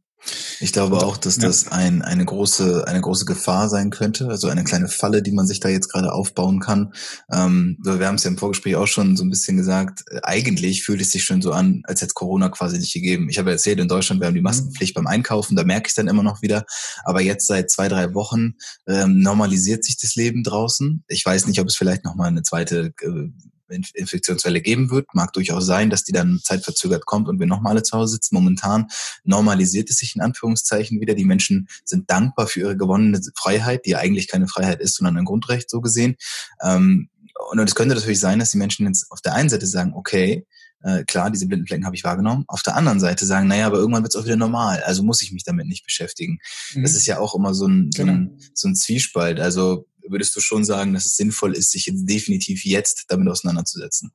Ich 0.60 0.72
glaube 0.72 0.98
auch, 0.98 1.16
dass 1.16 1.38
das 1.38 1.68
ein, 1.68 2.02
eine 2.02 2.24
große, 2.24 2.86
eine 2.86 3.00
große 3.00 3.24
Gefahr 3.24 3.68
sein 3.70 3.90
könnte, 3.90 4.28
also 4.28 4.48
eine 4.48 4.64
kleine 4.64 4.88
Falle, 4.88 5.22
die 5.22 5.32
man 5.32 5.46
sich 5.46 5.60
da 5.60 5.70
jetzt 5.70 5.88
gerade 5.88 6.12
aufbauen 6.12 6.60
kann. 6.60 6.92
Ähm, 7.32 7.78
wir 7.82 8.06
haben 8.06 8.16
es 8.16 8.24
ja 8.24 8.30
im 8.30 8.36
Vorgespräch 8.36 8.76
auch 8.76 8.86
schon 8.86 9.16
so 9.16 9.24
ein 9.24 9.30
bisschen 9.30 9.56
gesagt. 9.56 10.04
Eigentlich 10.22 10.82
fühlt 10.82 11.00
es 11.00 11.12
sich 11.12 11.24
schon 11.24 11.40
so 11.40 11.52
an, 11.52 11.82
als 11.84 12.02
hätte 12.02 12.12
Corona 12.12 12.50
quasi 12.50 12.78
nicht 12.78 12.92
gegeben. 12.92 13.28
Ich 13.30 13.38
habe 13.38 13.50
erzählt, 13.50 13.80
in 13.80 13.88
Deutschland 13.88 14.20
wir 14.20 14.26
haben 14.26 14.34
die 14.34 14.40
mhm. 14.40 14.44
Maskenpflicht 14.44 14.94
beim 14.94 15.06
Einkaufen, 15.06 15.56
da 15.56 15.64
merke 15.64 15.86
ich 15.86 15.92
es 15.92 15.96
dann 15.96 16.08
immer 16.08 16.22
noch 16.22 16.42
wieder. 16.42 16.66
Aber 17.04 17.22
jetzt 17.22 17.46
seit 17.46 17.70
zwei, 17.70 17.88
drei 17.88 18.12
Wochen 18.12 18.54
ähm, 18.86 19.20
normalisiert 19.20 19.84
sich 19.84 19.96
das 19.98 20.14
Leben 20.16 20.42
draußen. 20.42 21.04
Ich 21.08 21.24
weiß 21.24 21.46
nicht, 21.46 21.60
ob 21.60 21.68
es 21.68 21.76
vielleicht 21.76 22.04
noch 22.04 22.14
mal 22.14 22.28
eine 22.28 22.42
zweite 22.42 22.92
äh, 23.00 23.30
Infektionswelle 23.70 24.60
geben 24.60 24.90
wird. 24.90 25.14
Mag 25.14 25.32
durchaus 25.32 25.66
sein, 25.66 25.90
dass 25.90 26.04
die 26.04 26.12
dann 26.12 26.40
zeitverzögert 26.42 27.06
kommt 27.06 27.28
und 27.28 27.38
wir 27.38 27.46
nochmal 27.46 27.72
alle 27.72 27.82
zu 27.82 27.96
Hause 27.96 28.14
sitzen. 28.14 28.34
Momentan 28.34 28.88
normalisiert 29.24 29.90
es 29.90 29.96
sich 29.96 30.16
in 30.16 30.22
Anführungszeichen 30.22 31.00
wieder. 31.00 31.14
Die 31.14 31.24
Menschen 31.24 31.68
sind 31.84 32.10
dankbar 32.10 32.46
für 32.46 32.60
ihre 32.60 32.76
gewonnene 32.76 33.20
Freiheit, 33.36 33.86
die 33.86 33.96
eigentlich 33.96 34.28
keine 34.28 34.48
Freiheit 34.48 34.80
ist, 34.80 34.96
sondern 34.96 35.16
ein 35.16 35.24
Grundrecht 35.24 35.70
so 35.70 35.80
gesehen. 35.80 36.16
Ähm, 36.62 37.08
und 37.50 37.58
es 37.58 37.74
könnte 37.74 37.94
natürlich 37.94 38.20
sein, 38.20 38.38
dass 38.38 38.50
die 38.50 38.58
Menschen 38.58 38.86
jetzt 38.86 39.10
auf 39.10 39.20
der 39.20 39.34
einen 39.34 39.48
Seite 39.48 39.66
sagen, 39.66 39.92
okay, 39.94 40.46
äh, 40.82 41.04
klar, 41.04 41.30
diese 41.30 41.46
blinden 41.46 41.66
Flecken 41.66 41.84
habe 41.84 41.96
ich 41.96 42.04
wahrgenommen. 42.04 42.44
Auf 42.46 42.62
der 42.62 42.76
anderen 42.76 43.00
Seite 43.00 43.26
sagen, 43.26 43.48
naja, 43.48 43.66
aber 43.66 43.78
irgendwann 43.78 44.02
wird 44.02 44.14
es 44.14 44.20
auch 44.20 44.24
wieder 44.24 44.36
normal, 44.36 44.82
also 44.84 45.02
muss 45.02 45.22
ich 45.22 45.32
mich 45.32 45.44
damit 45.44 45.66
nicht 45.66 45.84
beschäftigen. 45.84 46.38
Mhm. 46.74 46.82
Das 46.82 46.94
ist 46.94 47.06
ja 47.06 47.18
auch 47.18 47.34
immer 47.34 47.54
so 47.54 47.66
ein, 47.66 47.90
so, 47.94 48.02
ein, 48.02 48.06
genau. 48.08 48.38
so 48.54 48.68
ein 48.68 48.74
Zwiespalt. 48.74 49.40
Also 49.40 49.86
würdest 50.08 50.34
du 50.36 50.40
schon 50.40 50.64
sagen, 50.64 50.94
dass 50.94 51.06
es 51.06 51.16
sinnvoll 51.16 51.54
ist, 51.54 51.70
sich 51.70 51.86
jetzt 51.86 52.04
definitiv 52.06 52.64
jetzt 52.64 53.04
damit 53.08 53.28
auseinanderzusetzen? 53.28 54.12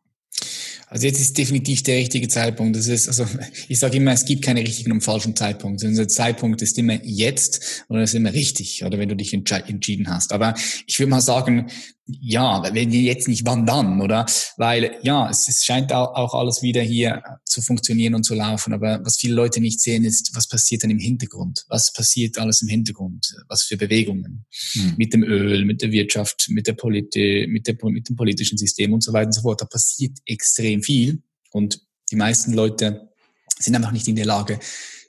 Also 0.88 1.08
jetzt 1.08 1.19
ist 1.19 1.38
definitiv 1.38 1.82
der 1.84 1.98
richtige 1.98 2.28
Zeitpunkt. 2.28 2.76
Das 2.76 2.88
ist, 2.88 3.08
also 3.08 3.26
ich 3.67 3.80
sage 3.80 3.98
immer, 3.98 4.12
es 4.12 4.26
gibt 4.26 4.43
keine 4.43 4.62
richtigen 4.62 4.91
und 4.91 5.02
falschen 5.02 5.36
Zeitpunkt. 5.36 5.84
Unser 5.84 6.08
Zeitpunkt 6.08 6.62
ist 6.62 6.78
immer 6.78 7.04
jetzt 7.04 7.86
oder 7.89 8.04
ist 8.04 8.13
immer 8.13 8.34
richtig, 8.34 8.84
oder 8.84 9.00
wenn 9.00 9.10
du 9.10 9.15
dich 9.15 9.34
entschieden 9.34 10.10
hast. 10.10 10.32
Aber 10.32 10.54
ich 10.86 11.00
würde 11.00 11.10
mal 11.10 11.21
sagen, 11.21 11.69
ja, 12.07 12.61
wenn 12.73 12.91
jetzt 12.91 13.27
nicht, 13.27 13.45
wann 13.45 13.65
dann, 13.65 13.99
oder? 13.99 14.27
Weil 14.57 14.97
ja, 15.01 15.29
es, 15.29 15.47
es 15.47 15.63
scheint 15.63 15.91
auch 15.91 16.35
alles 16.35 16.61
wieder 16.61 16.81
hier 16.81 17.23
zu 17.45 17.61
funktionieren 17.61 18.13
und 18.13 18.23
zu 18.23 18.35
laufen. 18.35 18.73
Aber 18.73 19.03
was 19.03 19.17
viele 19.17 19.33
Leute 19.33 19.59
nicht 19.59 19.81
sehen, 19.81 20.05
ist, 20.05 20.35
was 20.35 20.47
passiert 20.47 20.83
denn 20.83 20.91
im 20.91 20.99
Hintergrund? 20.99 21.65
Was 21.67 21.91
passiert 21.91 22.37
alles 22.37 22.61
im 22.61 22.67
Hintergrund? 22.67 23.35
Was 23.47 23.63
für 23.63 23.77
Bewegungen 23.77 24.45
hm. 24.73 24.93
mit 24.97 25.13
dem 25.13 25.23
Öl, 25.23 25.65
mit 25.65 25.81
der 25.81 25.91
Wirtschaft, 25.91 26.47
mit 26.49 26.67
der 26.67 26.73
Politik, 26.73 27.49
mit, 27.49 27.65
der, 27.65 27.75
mit 27.83 28.07
dem 28.07 28.15
politischen 28.15 28.57
System 28.57 28.93
und 28.93 29.03
so 29.03 29.11
weiter 29.11 29.27
und 29.27 29.33
so 29.33 29.41
fort. 29.41 29.61
Da 29.61 29.65
passiert 29.65 30.17
extrem 30.25 30.83
viel 30.83 31.23
und 31.51 31.81
die 32.11 32.15
meisten 32.17 32.53
Leute 32.53 33.09
sind 33.57 33.75
einfach 33.75 33.91
nicht 33.91 34.07
in 34.07 34.15
der 34.15 34.25
Lage, 34.25 34.59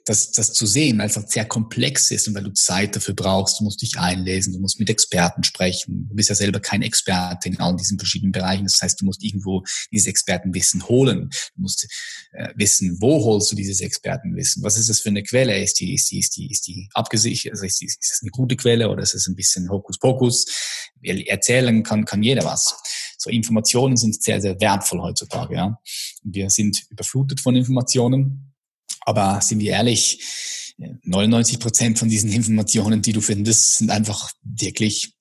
das, 0.07 0.31
das 0.31 0.53
zu 0.53 0.65
sehen, 0.65 0.97
weil 0.99 1.09
es 1.09 1.17
halt 1.17 1.29
sehr 1.29 1.43
komplex 1.43 2.11
ist 2.11 2.27
und 2.27 2.35
weil 2.35 2.43
du 2.43 2.53
Zeit 2.53 2.95
dafür 2.95 3.13
brauchst, 3.13 3.59
du 3.59 3.65
musst 3.65 3.81
dich 3.81 3.99
einlesen, 3.99 4.53
du 4.53 4.59
musst 4.59 4.79
mit 4.79 4.89
Experten 4.89 5.43
sprechen. 5.43 6.07
Du 6.07 6.15
bist 6.15 6.29
ja 6.29 6.35
selber 6.35 6.61
kein 6.61 6.81
Experte 6.81 7.49
in 7.49 7.59
all 7.59 7.75
diesen 7.75 7.99
verschiedenen 7.99 8.31
Bereichen. 8.31 8.63
Das 8.63 8.81
heißt, 8.81 9.01
du 9.01 9.05
musst 9.05 9.21
irgendwo 9.21 9.63
dieses 9.91 10.07
Expertenwissen 10.07 10.87
holen. 10.87 11.29
Du 11.55 11.61
musst 11.61 11.87
äh, 12.31 12.53
wissen, 12.55 12.97
wo 13.01 13.21
holst 13.25 13.51
du 13.51 13.55
dieses 13.57 13.81
Expertenwissen? 13.81 14.63
Was 14.63 14.77
ist 14.77 14.89
das 14.89 15.01
für 15.01 15.09
eine 15.09 15.23
Quelle? 15.23 15.61
Ist 15.61 15.81
die, 15.81 15.93
ist 15.93 16.09
die, 16.09 16.19
ist 16.19 16.37
die, 16.37 16.49
ist 16.49 16.67
die 16.67 16.89
abgesichert? 16.93 17.51
Also 17.51 17.65
ist, 17.65 17.81
die, 17.81 17.85
ist 17.85 17.99
das 17.99 18.19
eine 18.21 18.31
gute 18.31 18.55
Quelle 18.55 18.89
oder 18.89 19.03
ist 19.03 19.13
es 19.13 19.27
ein 19.27 19.35
bisschen 19.35 19.69
Hokuspokus? 19.69 20.45
Erzählen 21.03 21.83
kann, 21.83 22.05
kann 22.05 22.23
jeder 22.23 22.45
was. 22.45 22.75
So 23.17 23.29
Informationen 23.29 23.97
sind 23.97 24.23
sehr, 24.23 24.39
sehr 24.39 24.59
wertvoll 24.61 25.01
heutzutage. 25.01 25.55
Ja. 25.55 25.79
Wir 26.23 26.49
sind 26.49 26.85
überflutet 26.89 27.41
von 27.41 27.57
Informationen 27.57 28.53
aber 29.07 29.39
sind 29.39 29.59
wir 29.59 29.71
ehrlich, 29.71 30.19
99 30.77 31.59
Prozent 31.59 31.97
von 31.97 32.09
diesen 32.09 32.29
Informationen, 32.31 33.01
die 33.01 33.13
du 33.13 33.21
findest, 33.21 33.77
sind 33.77 33.89
einfach 33.89 34.31
wirklich 34.43 35.13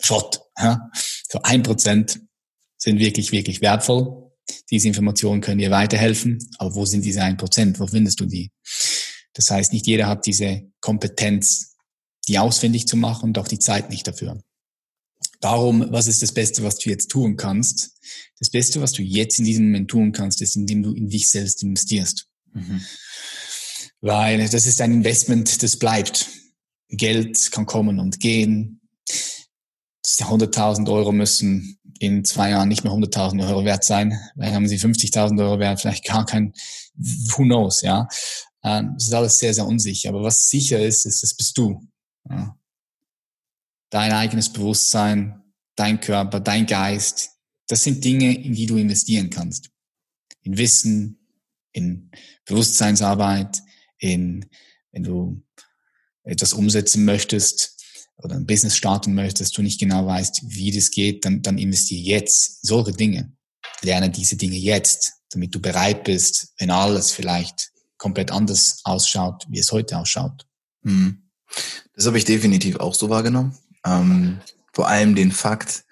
Schrott. 0.00 0.42
So 1.30 1.40
ein 1.42 1.62
Prozent 1.62 2.20
sind 2.76 2.98
wirklich, 2.98 3.32
wirklich 3.32 3.62
wertvoll. 3.62 4.30
Diese 4.70 4.86
Informationen 4.86 5.40
können 5.40 5.60
dir 5.60 5.70
weiterhelfen. 5.70 6.46
Aber 6.58 6.74
wo 6.74 6.84
sind 6.84 7.06
diese 7.06 7.22
ein 7.22 7.38
Prozent? 7.38 7.80
Wo 7.80 7.86
findest 7.86 8.20
du 8.20 8.26
die? 8.26 8.52
Das 9.32 9.50
heißt, 9.50 9.72
nicht 9.72 9.86
jeder 9.86 10.08
hat 10.08 10.26
diese 10.26 10.70
Kompetenz, 10.80 11.76
die 12.28 12.38
ausfindig 12.38 12.86
zu 12.86 12.98
machen 12.98 13.30
und 13.30 13.38
auch 13.38 13.48
die 13.48 13.58
Zeit 13.58 13.88
nicht 13.88 14.06
dafür. 14.06 14.42
Darum, 15.40 15.86
was 15.88 16.06
ist 16.06 16.20
das 16.20 16.32
Beste, 16.32 16.62
was 16.64 16.76
du 16.76 16.90
jetzt 16.90 17.10
tun 17.10 17.36
kannst? 17.36 17.98
Das 18.38 18.50
Beste, 18.50 18.82
was 18.82 18.92
du 18.92 19.02
jetzt 19.02 19.38
in 19.38 19.46
diesem 19.46 19.66
Moment 19.66 19.90
tun 19.90 20.12
kannst, 20.12 20.42
ist, 20.42 20.54
indem 20.54 20.82
du 20.82 20.92
in 20.92 21.08
dich 21.08 21.30
selbst 21.30 21.62
investierst. 21.62 22.26
Mhm. 22.52 22.80
Weil 24.00 24.48
das 24.48 24.66
ist 24.66 24.80
ein 24.80 24.92
Investment, 24.92 25.62
das 25.62 25.78
bleibt. 25.78 26.28
Geld 26.88 27.50
kann 27.52 27.66
kommen 27.66 28.00
und 28.00 28.20
gehen. 28.20 28.80
100.000 30.04 30.90
Euro 30.92 31.12
müssen 31.12 31.78
in 31.98 32.24
zwei 32.24 32.50
Jahren 32.50 32.68
nicht 32.68 32.84
mehr 32.84 32.92
100.000 32.92 33.48
Euro 33.48 33.64
wert 33.64 33.84
sein. 33.84 34.18
Dann 34.36 34.54
haben 34.54 34.68
sie 34.68 34.78
50.000 34.78 35.40
Euro 35.40 35.58
wert, 35.58 35.80
vielleicht 35.80 36.04
gar 36.04 36.26
kein, 36.26 36.52
who 36.96 37.44
knows, 37.44 37.82
ja. 37.82 38.08
Ähm, 38.64 38.92
das 38.94 39.06
ist 39.06 39.14
alles 39.14 39.38
sehr, 39.38 39.54
sehr 39.54 39.66
unsicher. 39.66 40.10
Aber 40.10 40.22
was 40.22 40.48
sicher 40.48 40.80
ist, 40.80 41.06
ist, 41.06 41.22
das 41.22 41.34
bist 41.34 41.56
du. 41.56 41.80
Ja. 42.28 42.56
Dein 43.90 44.12
eigenes 44.12 44.52
Bewusstsein, 44.52 45.42
dein 45.76 46.00
Körper, 46.00 46.40
dein 46.40 46.66
Geist, 46.66 47.30
das 47.68 47.84
sind 47.84 48.04
Dinge, 48.04 48.34
in 48.34 48.54
die 48.54 48.66
du 48.66 48.76
investieren 48.76 49.30
kannst. 49.30 49.70
In 50.42 50.58
Wissen, 50.58 51.21
in 51.72 52.10
Bewusstseinsarbeit, 52.44 53.62
in, 53.98 54.46
wenn 54.92 55.02
du 55.02 55.42
etwas 56.24 56.52
umsetzen 56.52 57.04
möchtest 57.04 57.76
oder 58.16 58.36
ein 58.36 58.46
Business 58.46 58.76
starten 58.76 59.14
möchtest, 59.14 59.56
du 59.56 59.62
nicht 59.62 59.80
genau 59.80 60.06
weißt, 60.06 60.42
wie 60.46 60.70
das 60.70 60.90
geht, 60.90 61.24
dann, 61.24 61.42
dann 61.42 61.58
investiere 61.58 62.00
jetzt 62.00 62.64
solche 62.64 62.92
Dinge. 62.92 63.32
Lerne 63.82 64.10
diese 64.10 64.36
Dinge 64.36 64.56
jetzt, 64.56 65.12
damit 65.30 65.54
du 65.54 65.60
bereit 65.60 66.04
bist, 66.04 66.52
wenn 66.58 66.70
alles 66.70 67.10
vielleicht 67.10 67.72
komplett 67.98 68.30
anders 68.30 68.80
ausschaut, 68.84 69.46
wie 69.48 69.58
es 69.58 69.72
heute 69.72 69.98
ausschaut. 69.98 70.46
Hm. 70.84 71.22
Das 71.94 72.06
habe 72.06 72.18
ich 72.18 72.24
definitiv 72.24 72.76
auch 72.76 72.94
so 72.94 73.08
wahrgenommen. 73.08 73.56
Ähm, 73.84 74.40
vor 74.72 74.88
allem 74.88 75.14
den 75.14 75.32
Fakt, 75.32 75.84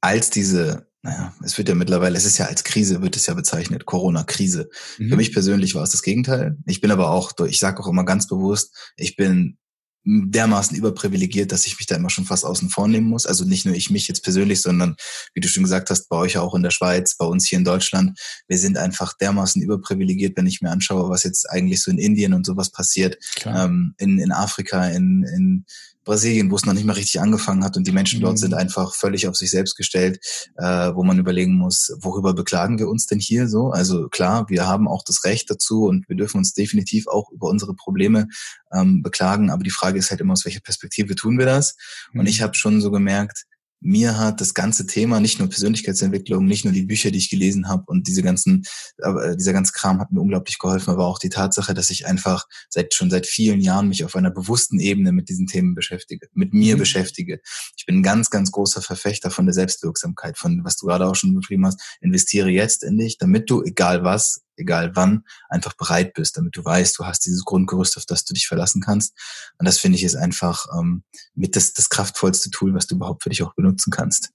als 0.00 0.30
diese 0.30 0.88
naja, 1.06 1.32
es 1.44 1.56
wird 1.56 1.68
ja 1.68 1.76
mittlerweile, 1.76 2.16
es 2.16 2.24
ist 2.24 2.38
ja 2.38 2.46
als 2.46 2.64
Krise, 2.64 3.00
wird 3.00 3.14
es 3.14 3.26
ja 3.26 3.34
bezeichnet, 3.34 3.86
Corona-Krise. 3.86 4.68
Mhm. 4.98 5.08
Für 5.10 5.16
mich 5.16 5.32
persönlich 5.32 5.76
war 5.76 5.84
es 5.84 5.90
das 5.90 6.02
Gegenteil. 6.02 6.56
Ich 6.66 6.80
bin 6.80 6.90
aber 6.90 7.10
auch, 7.10 7.32
ich 7.46 7.60
sage 7.60 7.80
auch 7.80 7.86
immer 7.86 8.04
ganz 8.04 8.26
bewusst, 8.26 8.74
ich 8.96 9.14
bin 9.14 9.56
dermaßen 10.04 10.76
überprivilegiert, 10.76 11.52
dass 11.52 11.66
ich 11.66 11.78
mich 11.78 11.86
da 11.86 11.94
immer 11.94 12.10
schon 12.10 12.24
fast 12.24 12.44
außen 12.44 12.70
vor 12.70 12.88
nehmen 12.88 13.08
muss. 13.08 13.24
Also 13.24 13.44
nicht 13.44 13.66
nur 13.66 13.74
ich 13.76 13.90
mich 13.90 14.08
jetzt 14.08 14.22
persönlich, 14.24 14.62
sondern 14.62 14.96
wie 15.34 15.40
du 15.40 15.48
schon 15.48 15.62
gesagt 15.62 15.90
hast, 15.90 16.08
bei 16.08 16.16
euch 16.16 16.38
auch 16.38 16.54
in 16.56 16.62
der 16.62 16.70
Schweiz, 16.70 17.16
bei 17.16 17.26
uns 17.26 17.46
hier 17.46 17.58
in 17.58 17.64
Deutschland. 17.64 18.18
Wir 18.48 18.58
sind 18.58 18.76
einfach 18.76 19.16
dermaßen 19.16 19.62
überprivilegiert, 19.62 20.36
wenn 20.36 20.46
ich 20.46 20.60
mir 20.60 20.70
anschaue, 20.70 21.08
was 21.08 21.22
jetzt 21.22 21.48
eigentlich 21.50 21.82
so 21.82 21.90
in 21.92 21.98
Indien 21.98 22.34
und 22.34 22.46
sowas 22.46 22.70
passiert, 22.70 23.16
ähm, 23.44 23.94
in, 23.98 24.18
in 24.18 24.32
Afrika, 24.32 24.86
in, 24.88 25.24
in 25.24 25.64
Brasilien, 26.06 26.50
wo 26.50 26.56
es 26.56 26.64
noch 26.64 26.72
nicht 26.72 26.86
mal 26.86 26.94
richtig 26.94 27.20
angefangen 27.20 27.64
hat 27.64 27.76
und 27.76 27.86
die 27.86 27.92
Menschen 27.92 28.20
dort 28.20 28.38
sind 28.38 28.52
mhm. 28.52 28.58
einfach 28.58 28.94
völlig 28.94 29.28
auf 29.28 29.36
sich 29.36 29.50
selbst 29.50 29.76
gestellt, 29.76 30.18
äh, 30.56 30.94
wo 30.94 31.02
man 31.02 31.18
überlegen 31.18 31.58
muss, 31.58 31.94
worüber 32.00 32.32
beklagen 32.32 32.78
wir 32.78 32.88
uns 32.88 33.06
denn 33.06 33.18
hier 33.18 33.48
so? 33.48 33.70
Also 33.70 34.08
klar, 34.08 34.48
wir 34.48 34.66
haben 34.66 34.88
auch 34.88 35.02
das 35.04 35.24
Recht 35.24 35.50
dazu 35.50 35.84
und 35.84 36.08
wir 36.08 36.16
dürfen 36.16 36.38
uns 36.38 36.54
definitiv 36.54 37.08
auch 37.08 37.30
über 37.32 37.48
unsere 37.48 37.74
Probleme 37.74 38.28
ähm, 38.72 39.02
beklagen, 39.02 39.50
aber 39.50 39.64
die 39.64 39.70
Frage 39.70 39.98
ist 39.98 40.10
halt 40.10 40.20
immer, 40.20 40.32
aus 40.32 40.44
welcher 40.44 40.60
Perspektive 40.60 41.14
tun 41.16 41.38
wir 41.38 41.46
das? 41.46 41.76
Und 42.14 42.22
mhm. 42.22 42.26
ich 42.28 42.40
habe 42.40 42.54
schon 42.54 42.80
so 42.80 42.90
gemerkt, 42.90 43.44
mir 43.80 44.18
hat 44.18 44.40
das 44.40 44.54
ganze 44.54 44.86
Thema, 44.86 45.20
nicht 45.20 45.38
nur 45.38 45.48
Persönlichkeitsentwicklung, 45.48 46.44
nicht 46.44 46.64
nur 46.64 46.72
die 46.72 46.82
Bücher, 46.82 47.10
die 47.10 47.18
ich 47.18 47.30
gelesen 47.30 47.68
habe 47.68 47.84
und 47.86 48.08
diese 48.08 48.22
ganzen, 48.22 48.64
äh, 48.98 49.36
dieser 49.36 49.52
ganze 49.52 49.72
Kram 49.72 50.00
hat 50.00 50.12
mir 50.12 50.20
unglaublich 50.20 50.58
geholfen, 50.58 50.90
aber 50.90 51.06
auch 51.06 51.18
die 51.18 51.28
Tatsache, 51.28 51.74
dass 51.74 51.90
ich 51.90 52.06
einfach 52.06 52.46
seit 52.68 52.94
schon 52.94 53.10
seit 53.10 53.26
vielen 53.26 53.60
Jahren 53.60 53.88
mich 53.88 54.04
auf 54.04 54.16
einer 54.16 54.30
bewussten 54.30 54.80
Ebene 54.80 55.12
mit 55.12 55.28
diesen 55.28 55.46
Themen 55.46 55.74
beschäftige, 55.74 56.28
mit 56.32 56.54
mir 56.54 56.76
mhm. 56.76 56.80
beschäftige. 56.80 57.40
Ich 57.76 57.86
bin 57.86 57.98
ein 57.98 58.02
ganz, 58.02 58.30
ganz 58.30 58.50
großer 58.50 58.82
Verfechter 58.82 59.30
von 59.30 59.46
der 59.46 59.54
Selbstwirksamkeit, 59.54 60.38
von 60.38 60.64
was 60.64 60.76
du 60.76 60.86
gerade 60.86 61.06
auch 61.06 61.14
schon 61.14 61.34
beschrieben 61.34 61.66
hast. 61.66 61.80
Investiere 62.00 62.48
jetzt 62.48 62.82
in 62.82 62.98
dich, 62.98 63.18
damit 63.18 63.50
du, 63.50 63.62
egal 63.62 64.04
was, 64.04 64.45
egal 64.56 64.94
wann, 64.94 65.24
einfach 65.48 65.74
bereit 65.74 66.14
bist, 66.14 66.36
damit 66.36 66.56
du 66.56 66.64
weißt, 66.64 66.98
du 66.98 67.06
hast 67.06 67.26
dieses 67.26 67.44
Grundgerüst, 67.44 67.96
auf 67.96 68.06
das 68.06 68.24
du 68.24 68.34
dich 68.34 68.46
verlassen 68.46 68.82
kannst. 68.82 69.14
Und 69.58 69.66
das 69.66 69.78
finde 69.78 69.98
ich 69.98 70.04
ist 70.04 70.16
einfach 70.16 70.66
ähm, 70.78 71.04
mit 71.34 71.56
das, 71.56 71.72
das 71.72 71.88
kraftvollste 71.88 72.50
Tool, 72.50 72.74
was 72.74 72.86
du 72.86 72.96
überhaupt 72.96 73.22
für 73.22 73.30
dich 73.30 73.42
auch 73.42 73.54
benutzen 73.54 73.90
kannst. 73.90 74.30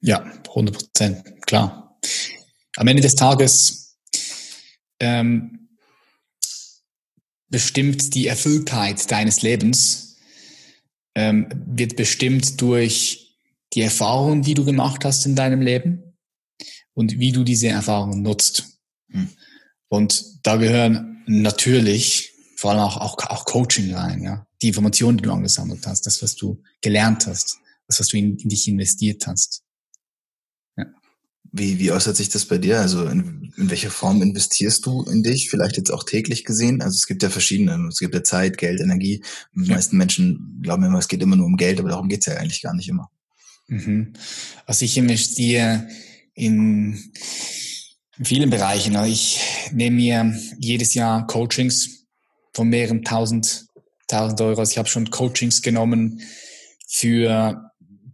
Ja, 0.00 0.20
100 0.48 0.74
Prozent, 0.74 1.42
klar. 1.46 1.98
Am 2.76 2.86
Ende 2.86 3.02
des 3.02 3.16
Tages 3.16 3.96
ähm, 5.00 5.68
bestimmt 7.48 8.14
die 8.14 8.26
Erfülltheit 8.26 9.10
deines 9.10 9.42
Lebens 9.42 10.16
ähm, 11.14 11.48
wird 11.66 11.96
bestimmt 11.96 12.60
durch 12.60 13.36
die 13.72 13.80
Erfahrungen, 13.80 14.42
die 14.42 14.54
du 14.54 14.64
gemacht 14.64 15.04
hast 15.04 15.26
in 15.26 15.34
deinem 15.34 15.60
Leben 15.60 16.16
und 16.94 17.18
wie 17.18 17.32
du 17.32 17.44
diese 17.44 17.68
Erfahrungen 17.68 18.22
nutzt. 18.22 18.80
Hm. 19.10 19.28
Und 19.88 20.46
da 20.46 20.56
gehören 20.56 21.22
natürlich 21.26 22.32
vor 22.56 22.72
allem 22.72 22.80
auch, 22.80 22.96
auch, 22.96 23.16
auch 23.30 23.44
Coaching 23.44 23.94
rein, 23.94 24.22
ja. 24.22 24.44
Die 24.62 24.68
Informationen, 24.68 25.18
die 25.18 25.22
du 25.22 25.32
angesammelt 25.32 25.86
hast, 25.86 26.06
das, 26.06 26.20
was 26.22 26.34
du 26.34 26.60
gelernt 26.80 27.28
hast, 27.28 27.58
das, 27.86 28.00
was 28.00 28.08
du 28.08 28.16
in, 28.16 28.36
in 28.36 28.48
dich 28.48 28.66
investiert 28.66 29.28
hast. 29.28 29.62
Ja. 30.76 30.86
Wie, 31.52 31.78
wie 31.78 31.92
äußert 31.92 32.16
sich 32.16 32.28
das 32.30 32.46
bei 32.46 32.58
dir? 32.58 32.80
Also 32.80 33.06
in, 33.06 33.52
in 33.56 33.70
welcher 33.70 33.90
Form 33.90 34.20
investierst 34.22 34.84
du 34.84 35.04
in 35.04 35.22
dich? 35.22 35.48
Vielleicht 35.50 35.76
jetzt 35.76 35.92
auch 35.92 36.02
täglich 36.02 36.44
gesehen? 36.44 36.82
Also 36.82 36.96
es 36.96 37.06
gibt 37.06 37.22
ja 37.22 37.30
verschiedene. 37.30 37.86
Es 37.88 38.00
gibt 38.00 38.14
ja 38.14 38.24
Zeit, 38.24 38.58
Geld, 38.58 38.80
Energie. 38.80 39.22
Die 39.54 39.68
ja. 39.68 39.76
meisten 39.76 39.96
Menschen 39.96 40.58
glauben 40.60 40.82
immer, 40.82 40.98
es 40.98 41.06
geht 41.06 41.22
immer 41.22 41.36
nur 41.36 41.46
um 41.46 41.56
Geld, 41.56 41.78
aber 41.78 41.90
darum 41.90 42.08
geht's 42.08 42.26
ja 42.26 42.34
eigentlich 42.38 42.62
gar 42.62 42.74
nicht 42.74 42.88
immer. 42.88 43.08
Mhm. 43.68 44.14
Also 44.66 44.84
ich 44.84 44.98
investiere 44.98 45.86
in 46.34 47.12
in 48.18 48.24
vielen 48.24 48.50
Bereichen. 48.50 48.96
Also 48.96 49.10
ich 49.10 49.40
nehme 49.72 49.96
mir 49.96 50.40
jedes 50.58 50.94
Jahr 50.94 51.26
Coachings 51.26 52.06
von 52.52 52.68
mehreren 52.68 53.04
tausend, 53.04 53.66
tausend 54.08 54.40
Euro. 54.40 54.60
Also 54.60 54.72
ich 54.72 54.78
habe 54.78 54.88
schon 54.88 55.10
Coachings 55.10 55.62
genommen 55.62 56.20
für 56.88 57.70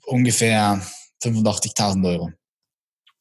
ungefähr 0.07 0.87
85.000 1.23 2.07
Euro, 2.07 2.33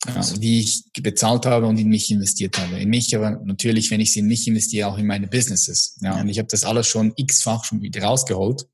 ja, 0.08 0.22
die 0.38 0.60
ich 0.60 0.84
bezahlt 1.02 1.46
habe 1.46 1.68
und 1.68 1.78
in 1.78 1.88
mich 1.88 2.12
investiert 2.12 2.58
habe. 2.58 2.80
In 2.80 2.90
mich, 2.90 3.16
aber 3.16 3.42
natürlich, 3.46 3.90
wenn 3.90 4.02
ich 4.02 4.12
sie 4.12 4.20
in 4.20 4.28
mich 4.28 4.46
investiere, 4.48 4.90
auch 4.90 4.98
in 4.98 5.08
meine 5.08 5.28
Businesses. 5.28 5.98
Ja, 6.02 6.20
und 6.20 6.28
ich 6.28 6.40
habe 6.40 6.50
das 6.50 6.66
alles 6.66 6.88
schon 6.88 7.14
x-fach 7.16 7.64
schon 7.64 7.82
wieder 7.82 8.04
rausgeholt. 8.04 8.68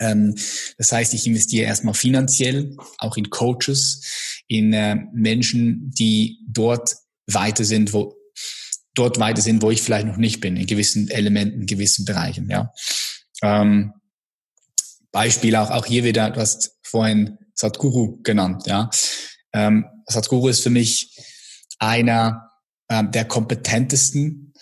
Ähm, 0.00 0.34
das 0.78 0.92
heißt, 0.92 1.12
ich 1.12 1.26
investiere 1.26 1.66
erstmal 1.66 1.94
finanziell, 1.94 2.74
auch 2.98 3.16
in 3.16 3.28
Coaches, 3.28 4.42
in 4.46 4.72
äh, 4.72 4.96
Menschen, 5.12 5.90
die 5.90 6.38
dort 6.46 6.94
weiter 7.28 7.64
sind, 7.64 7.92
wo 7.92 8.16
dort 8.94 9.18
weiter 9.18 9.42
sind, 9.42 9.62
wo 9.62 9.70
ich 9.70 9.82
vielleicht 9.82 10.06
noch 10.06 10.16
nicht 10.16 10.40
bin, 10.40 10.56
in 10.56 10.66
gewissen 10.66 11.08
Elementen, 11.08 11.60
in 11.60 11.66
gewissen 11.66 12.04
Bereichen. 12.04 12.50
Ja. 12.50 12.72
Ähm, 13.42 13.92
Beispiel 15.12 15.54
auch, 15.56 15.70
auch 15.70 15.86
hier 15.86 16.04
wieder, 16.04 16.30
du 16.30 16.40
hast 16.40 16.72
vorhin 16.82 17.38
Satguru 17.54 18.20
genannt. 18.22 18.64
Ja. 18.66 18.90
Ähm, 19.52 19.86
Satguru 20.06 20.48
ist 20.48 20.62
für 20.62 20.70
mich 20.70 21.16
einer 21.78 22.50
ähm, 22.88 23.10
der 23.12 23.24
kompetentesten 23.24 24.52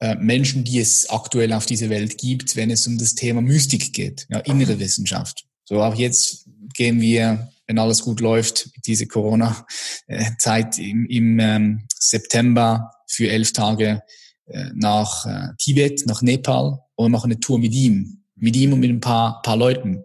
äh, 0.00 0.16
Menschen, 0.16 0.64
die 0.64 0.80
es 0.80 1.08
aktuell 1.08 1.52
auf 1.52 1.66
dieser 1.66 1.88
Welt 1.88 2.18
gibt, 2.18 2.56
wenn 2.56 2.70
es 2.70 2.86
um 2.86 2.98
das 2.98 3.14
Thema 3.14 3.40
Mystik 3.40 3.92
geht, 3.92 4.26
ja, 4.28 4.40
innere 4.40 4.78
Wissenschaft. 4.78 5.44
So 5.64 5.82
auch 5.82 5.94
jetzt 5.94 6.48
gehen 6.74 7.00
wir 7.00 7.50
wenn 7.66 7.78
alles 7.78 8.02
gut 8.02 8.20
läuft, 8.20 8.70
diese 8.86 9.06
Corona-Zeit 9.06 10.78
im, 10.78 11.06
im 11.06 11.38
ähm, 11.40 11.86
September 11.98 12.90
für 13.08 13.28
elf 13.28 13.52
Tage 13.52 14.02
äh, 14.46 14.70
nach 14.74 15.26
äh, 15.26 15.54
Tibet, 15.58 16.06
nach 16.06 16.22
Nepal 16.22 16.78
und 16.94 17.12
machen 17.12 17.30
eine 17.30 17.40
Tour 17.40 17.58
mit 17.58 17.72
ihm, 17.72 18.24
mit 18.36 18.56
ihm 18.56 18.72
und 18.72 18.80
mit 18.80 18.90
ein 18.90 19.00
paar, 19.00 19.40
paar 19.42 19.56
Leuten. 19.56 20.04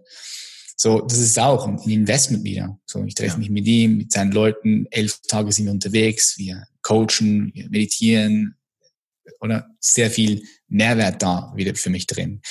So, 0.77 1.01
das 1.01 1.17
ist 1.17 1.37
auch 1.37 1.67
ein 1.67 1.77
Investment 1.89 2.45
wieder. 2.45 2.79
So, 2.85 3.03
ich 3.03 3.15
treffe 3.15 3.33
ja. 3.33 3.39
mich 3.39 3.49
mit 3.49 3.67
ihm, 3.67 3.97
mit 3.97 4.13
seinen 4.13 4.31
Leuten, 4.31 4.85
elf 4.91 5.19
Tage 5.27 5.51
sind 5.51 5.65
wir 5.65 5.73
unterwegs, 5.73 6.37
wir 6.37 6.65
coachen, 6.81 7.51
wir 7.53 7.69
meditieren, 7.69 8.55
oder 9.41 9.69
sehr 9.79 10.09
viel 10.09 10.43
Mehrwert 10.67 11.21
da 11.21 11.51
wieder 11.55 11.75
für 11.75 11.89
mich 11.89 12.07
drin. 12.07 12.41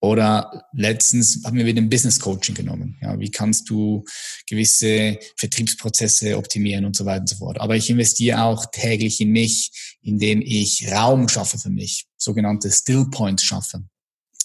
Oder 0.00 0.68
letztens 0.74 1.40
haben 1.44 1.56
wir 1.56 1.64
wieder 1.64 1.80
ein 1.80 1.88
Business 1.88 2.20
Coaching 2.20 2.54
genommen. 2.54 2.98
Ja, 3.00 3.18
wie 3.18 3.30
kannst 3.30 3.70
du 3.70 4.04
gewisse 4.46 5.18
Vertriebsprozesse 5.36 6.36
optimieren 6.36 6.84
und 6.84 6.94
so 6.94 7.06
weiter 7.06 7.20
und 7.20 7.28
so 7.28 7.36
fort. 7.36 7.60
Aber 7.60 7.76
ich 7.76 7.88
investiere 7.88 8.42
auch 8.42 8.66
täglich 8.70 9.20
in 9.20 9.30
mich, 9.30 9.96
indem 10.02 10.42
ich 10.42 10.86
Raum 10.92 11.28
schaffe 11.28 11.58
für 11.58 11.70
mich, 11.70 12.06
sogenannte 12.16 12.70
Still 12.70 13.06
Points 13.10 13.42
schaffe. 13.42 13.84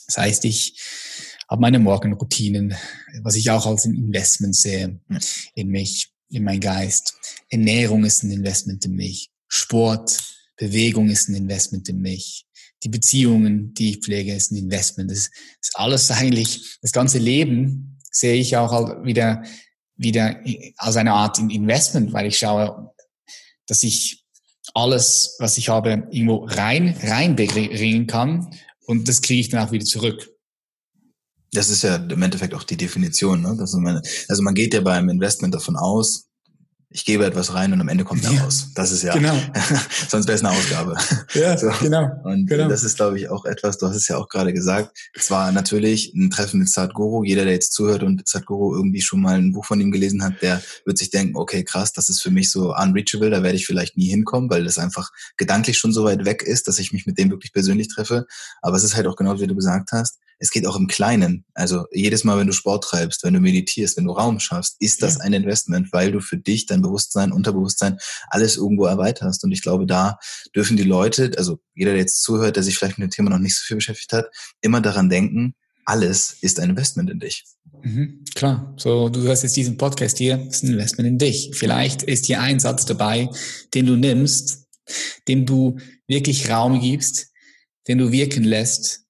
Das 0.08 0.18
heißt, 0.18 0.46
ich 0.46 0.80
habe 1.50 1.62
meine 1.62 1.80
Morgenroutinen, 1.80 2.74
was 3.22 3.36
ich 3.36 3.50
auch 3.52 3.66
als 3.66 3.86
ein 3.86 3.94
Investment 3.94 4.56
sehe 4.56 5.02
in 5.54 5.68
mich, 5.68 6.12
in 6.30 6.46
meinen 6.46 6.62
Geist. 6.62 7.14
Ernährung 7.50 8.06
ist 8.06 8.24
ein 8.24 8.32
Investment 8.32 8.86
in 8.86 8.94
mich. 8.94 9.30
Sport, 9.50 10.18
Bewegung 10.56 11.10
ist 11.10 11.28
ein 11.28 11.36
Investment 11.36 11.90
in 11.90 12.00
mich 12.00 12.46
die 12.84 12.90
Beziehungen, 12.90 13.74
die 13.74 13.92
ich 13.92 14.00
pflege, 14.00 14.34
ist 14.34 14.52
ein 14.52 14.58
Investment. 14.58 15.12
Das 15.12 15.20
ist 15.20 15.32
alles 15.76 16.10
eigentlich, 16.12 16.78
das 16.82 16.92
ganze 16.92 17.20
Leben 17.20 18.00
sehe 18.12 18.36
ich 18.36 18.58
auch 18.58 18.72
halt 18.72 19.06
wieder, 19.06 19.44
wieder 19.96 20.40
als 20.78 20.96
eine 20.98 21.14
Art 21.14 21.40
Investment, 21.40 22.12
weil 22.14 22.28
ich 22.28 22.38
schaue, 22.38 22.94
dass 23.68 23.84
ich 23.84 24.26
alles, 24.74 25.36
was 25.40 25.58
ich 25.58 25.70
habe, 25.70 26.08
irgendwo 26.12 26.46
rein, 26.46 26.96
reinbringen 27.02 28.08
kann 28.08 28.54
und 28.86 29.08
das 29.08 29.22
kriege 29.22 29.42
ich 29.42 29.50
dann 29.50 29.66
auch 29.66 29.72
wieder 29.72 29.86
zurück. 29.86 30.30
Das 31.54 31.70
ist 31.70 31.84
ja 31.84 31.98
im 31.98 32.22
Endeffekt 32.22 32.54
auch 32.54 32.64
die 32.64 32.78
Definition. 32.78 33.42
Ne? 33.42 33.68
Man, 33.80 34.02
also 34.30 34.42
man 34.42 34.54
geht 34.54 34.74
ja 34.74 34.82
beim 34.82 35.10
Investment 35.10 35.54
davon 35.54 35.76
aus, 35.76 36.30
ich 36.94 37.06
gebe 37.06 37.26
etwas 37.26 37.54
rein 37.54 37.72
und 37.72 37.80
am 37.80 37.88
Ende 37.88 38.04
kommt 38.04 38.26
da 38.26 38.32
ja, 38.32 38.44
raus. 38.44 38.68
Das 38.76 38.92
ist 38.92 39.04
ja, 39.04 39.14
genau. 39.14 39.34
sonst 40.10 40.28
wäre 40.28 40.36
es 40.36 40.44
eine 40.44 40.52
Ausgabe. 40.56 40.96
Ja, 41.34 41.58
so. 41.58 41.72
genau. 41.80 42.10
Und 42.24 42.48
genau. 42.48 42.68
das 42.68 42.84
ist, 42.84 42.98
glaube 42.98 43.18
ich, 43.18 43.30
auch 43.30 43.46
etwas, 43.46 43.78
du 43.78 43.88
hast 43.88 43.96
es 43.96 44.10
ja 44.10 44.18
auch 44.18 44.28
gerade 44.28 44.52
gesagt, 44.52 44.98
es 45.14 45.32
war 45.32 45.52
natürlich 45.54 46.14
ein 46.14 46.30
Treffen 46.30 46.60
mit 46.60 46.70
Sadhguru. 46.70 47.24
Jeder, 47.24 47.46
der 47.46 47.54
jetzt 47.54 47.72
zuhört 47.74 48.04
und 48.04 48.28
Sadhguru 48.28 48.76
irgendwie 48.76 49.02
schon 49.02 49.22
mal 49.22 49.38
ein 49.38 49.54
Buch 49.54 49.66
von 49.66 49.80
ihm 49.80 49.92
gelesen 49.92 50.22
hat, 50.22 50.42
der 50.42 50.62
wird 50.86 50.98
sich 50.98 51.10
denken, 51.10 51.38
okay, 51.38 51.64
krass, 51.64 51.94
das 51.94 52.10
ist 52.10 52.22
für 52.22 52.32
mich 52.32 52.52
so 52.52 52.76
unreachable, 52.76 53.30
da 53.30 53.42
werde 53.42 53.56
ich 53.56 53.66
vielleicht 53.66 53.96
nie 53.96 54.10
hinkommen, 54.10 54.50
weil 54.50 54.66
das 54.66 54.78
einfach 54.78 55.12
gedanklich 55.38 55.78
schon 55.78 55.94
so 55.94 56.04
weit 56.04 56.26
weg 56.26 56.44
ist, 56.44 56.68
dass 56.68 56.78
ich 56.78 56.92
mich 56.92 57.06
mit 57.06 57.18
dem 57.18 57.30
wirklich 57.30 57.54
persönlich 57.54 57.88
treffe. 57.88 58.26
Aber 58.62 58.76
es 58.76 58.84
ist 58.84 58.96
halt 58.98 59.08
auch 59.08 59.16
genau, 59.16 59.40
wie 59.40 59.48
du 59.48 59.56
gesagt 59.56 59.94
hast, 59.94 60.18
es 60.42 60.50
geht 60.50 60.66
auch 60.66 60.76
im 60.76 60.88
Kleinen. 60.88 61.46
Also 61.54 61.86
jedes 61.92 62.24
Mal, 62.24 62.38
wenn 62.40 62.48
du 62.48 62.54
Sport 62.54 62.84
treibst, 62.84 63.24
wenn 63.24 63.36
du 63.36 63.40
meditierst, 63.40 63.96
wenn 63.96 64.06
du 64.06 64.12
Raum 64.12 64.40
schaffst, 64.40 64.76
ist 64.80 65.04
das 65.04 65.18
ja. 65.18 65.22
ein 65.22 65.34
Investment, 65.34 65.94
weil 65.94 66.12
du 66.12 66.20
für 66.20 66.38
dich, 66.38 66.66
dein 66.82 66.90
Bewusstsein, 66.90 67.32
Unterbewusstsein, 67.32 67.98
alles 68.28 68.58
irgendwo 68.58 68.86
erweiterst. 68.86 69.44
Und 69.44 69.52
ich 69.52 69.62
glaube, 69.62 69.86
da 69.86 70.18
dürfen 70.56 70.78
die 70.78 70.84
Leute, 70.84 71.32
also 71.38 71.60
jeder, 71.76 71.92
der 71.92 72.02
jetzt 72.02 72.24
zuhört, 72.24 72.56
der 72.56 72.64
sich 72.64 72.78
vielleicht 72.78 72.98
mit 72.98 73.08
dem 73.08 73.16
Thema 73.16 73.30
noch 73.30 73.40
nicht 73.40 73.58
so 73.58 73.64
viel 73.66 73.78
beschäftigt 73.78 74.14
hat, 74.14 74.28
immer 74.62 74.82
daran 74.82 75.10
denken, 75.10 75.56
alles 75.86 76.38
ist 76.42 76.60
ein 76.60 76.70
Investment 76.70 77.10
in 77.10 77.20
dich. 77.20 77.46
Mhm, 77.84 78.24
klar. 78.36 78.74
So, 78.78 79.10
du 79.10 79.22
hörst 79.22 79.44
jetzt 79.44 79.56
diesen 79.56 79.78
Podcast 79.78 80.18
hier, 80.18 80.48
ist 80.48 80.64
ein 80.64 80.72
Investment 80.72 81.08
in 81.08 81.18
dich. 81.18 81.52
Vielleicht 81.54 82.04
ist 82.04 82.26
hier 82.26 82.42
ein 82.42 82.60
Satz 82.60 82.86
dabei, 82.86 83.30
den 83.74 83.88
du 83.88 83.96
nimmst, 83.96 84.68
dem 85.28 85.46
du 85.46 85.78
wirklich 86.08 86.50
Raum 86.50 86.80
gibst, 86.80 87.28
den 87.88 87.98
du 87.98 88.12
wirken 88.12 88.44
lässt 88.44 89.02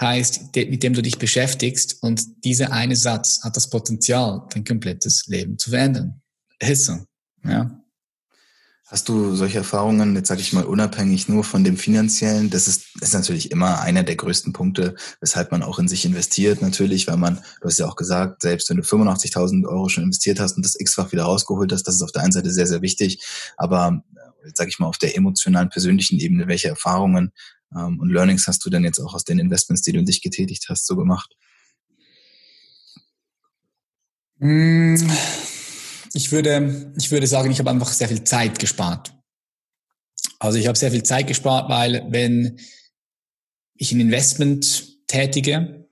heißt, 0.00 0.54
mit 0.56 0.82
dem 0.82 0.94
du 0.94 1.02
dich 1.02 1.18
beschäftigst 1.18 2.02
und 2.02 2.44
dieser 2.44 2.72
eine 2.72 2.96
Satz 2.96 3.42
hat 3.42 3.56
das 3.56 3.68
Potenzial, 3.68 4.46
dein 4.52 4.64
komplettes 4.64 5.24
Leben 5.26 5.58
zu 5.58 5.70
verändern. 5.70 6.20
Ist 6.58 6.84
so, 6.84 6.98
ja. 7.44 7.82
Hast 8.92 9.08
du 9.08 9.34
solche 9.34 9.56
Erfahrungen, 9.56 10.14
jetzt 10.16 10.28
sage 10.28 10.42
ich 10.42 10.52
mal, 10.52 10.64
unabhängig 10.64 11.26
nur 11.26 11.44
von 11.44 11.64
dem 11.64 11.78
finanziellen? 11.78 12.50
Das 12.50 12.68
ist, 12.68 12.88
ist 13.00 13.14
natürlich 13.14 13.50
immer 13.50 13.80
einer 13.80 14.02
der 14.02 14.16
größten 14.16 14.52
Punkte, 14.52 14.96
weshalb 15.18 15.50
man 15.50 15.62
auch 15.62 15.78
in 15.78 15.88
sich 15.88 16.04
investiert, 16.04 16.60
natürlich, 16.60 17.08
weil 17.08 17.16
man, 17.16 17.40
du 17.62 17.68
hast 17.68 17.78
ja 17.78 17.86
auch 17.86 17.96
gesagt, 17.96 18.42
selbst 18.42 18.68
wenn 18.68 18.76
du 18.76 18.82
85.000 18.82 19.66
Euro 19.66 19.88
schon 19.88 20.04
investiert 20.04 20.40
hast 20.40 20.58
und 20.58 20.66
das 20.66 20.78
x-fach 20.78 21.10
wieder 21.10 21.22
rausgeholt 21.22 21.72
hast, 21.72 21.84
das 21.84 21.94
ist 21.94 22.02
auf 22.02 22.12
der 22.12 22.20
einen 22.20 22.32
Seite 22.32 22.50
sehr, 22.50 22.66
sehr 22.66 22.82
wichtig. 22.82 23.24
Aber, 23.56 24.04
jetzt 24.44 24.58
sage 24.58 24.68
ich 24.68 24.78
mal, 24.78 24.88
auf 24.88 24.98
der 24.98 25.16
emotionalen, 25.16 25.70
persönlichen 25.70 26.18
Ebene, 26.18 26.46
welche 26.46 26.68
Erfahrungen 26.68 27.32
ähm, 27.74 27.98
und 27.98 28.10
Learnings 28.10 28.46
hast 28.46 28.62
du 28.66 28.68
denn 28.68 28.84
jetzt 28.84 29.00
auch 29.00 29.14
aus 29.14 29.24
den 29.24 29.38
Investments, 29.38 29.80
die 29.80 29.92
du 29.92 30.00
in 30.00 30.04
dich 30.04 30.20
getätigt 30.20 30.66
hast, 30.68 30.86
so 30.86 30.96
gemacht? 30.96 31.34
Mmh 34.38 35.41
ich 36.14 36.32
würde, 36.32 36.92
ich 36.96 37.10
würde 37.10 37.26
sagen, 37.26 37.50
ich 37.50 37.58
habe 37.58 37.70
einfach 37.70 37.92
sehr 37.92 38.08
viel 38.08 38.24
Zeit 38.24 38.58
gespart. 38.58 39.14
Also 40.38 40.58
ich 40.58 40.66
habe 40.66 40.78
sehr 40.78 40.90
viel 40.90 41.02
Zeit 41.02 41.26
gespart, 41.26 41.68
weil 41.70 42.06
wenn 42.10 42.58
ich 43.74 43.92
ein 43.92 44.00
Investment 44.00 45.06
tätige 45.06 45.88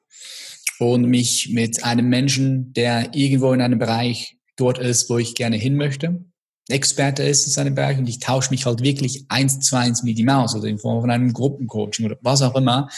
und 0.79 1.05
mich 1.07 1.51
mit 1.51 1.85
einem 1.85 2.09
Menschen, 2.09 2.73
der 2.73 3.15
irgendwo 3.15 3.53
in 3.53 3.61
einem 3.61 3.79
Bereich 3.79 4.39
dort 4.57 4.79
ist, 4.79 5.09
wo 5.09 5.19
ich 5.19 5.35
gerne 5.35 5.57
hin 5.57 5.77
möchte, 5.77 6.25
Experte 6.69 7.23
ist 7.23 7.47
in 7.47 7.53
seinem 7.53 7.75
Bereich 7.75 7.99
und 7.99 8.09
ich 8.09 8.21
tausche 8.21 8.51
mich 8.51 8.67
halt 8.67 8.83
wirklich 8.83 9.25
eins 9.29 9.61
zu 9.61 9.77
eins 9.77 10.03
mit 10.03 10.19
ihm 10.19 10.29
aus 10.29 10.55
oder 10.55 10.69
in 10.69 10.79
Form 10.79 11.01
von 11.01 11.11
einem 11.11 11.33
Gruppencoaching 11.33 12.07
oder 12.07 12.19
was 12.21 12.43
auch 12.43 12.55
immer, 12.55 12.89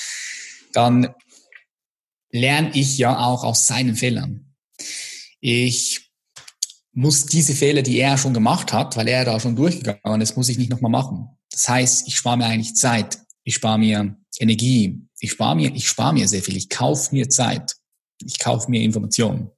dann 0.73 1.09
lerne 2.31 2.71
ich 2.75 2.99
ja 2.99 3.19
auch 3.19 3.45
aus 3.45 3.67
seinen 3.67 3.95
Fehlern. 3.95 4.55
Ich 5.41 6.12
muss 6.92 7.26
diese 7.26 7.55
Fehler, 7.55 7.83
die 7.83 7.98
er 7.98 8.18
schon 8.18 8.35
gemacht 8.35 8.72
hat, 8.72 8.96
weil 8.96 9.09
er 9.09 9.24
da 9.24 9.40
schon 9.40 9.57
durchgegangen 9.57 10.20
ist, 10.20 10.37
muss 10.37 10.48
ich 10.48 10.59
nicht 10.59 10.70
nochmal 10.70 10.90
machen. 10.90 11.28
Das 11.50 11.68
heißt, 11.68 12.07
ich 12.07 12.16
spare 12.16 12.37
mir 12.37 12.46
eigentlich 12.46 12.74
Zeit, 12.74 13.18
ich 13.44 13.55
spare 13.55 13.78
mir 13.78 14.16
Energie, 14.38 15.02
ich 15.18 15.33
spare 15.33 15.57
mir, 15.57 15.74
ich 15.74 15.88
spare 15.88 16.12
mir 16.12 16.28
sehr 16.28 16.42
viel, 16.42 16.57
ich 16.57 16.68
kaufe 16.68 17.14
mir 17.14 17.28
Zeit, 17.28 17.76
ich 18.24 18.38
kaufe 18.38 18.70
mir 18.70 18.83
Informationen. 18.83 19.50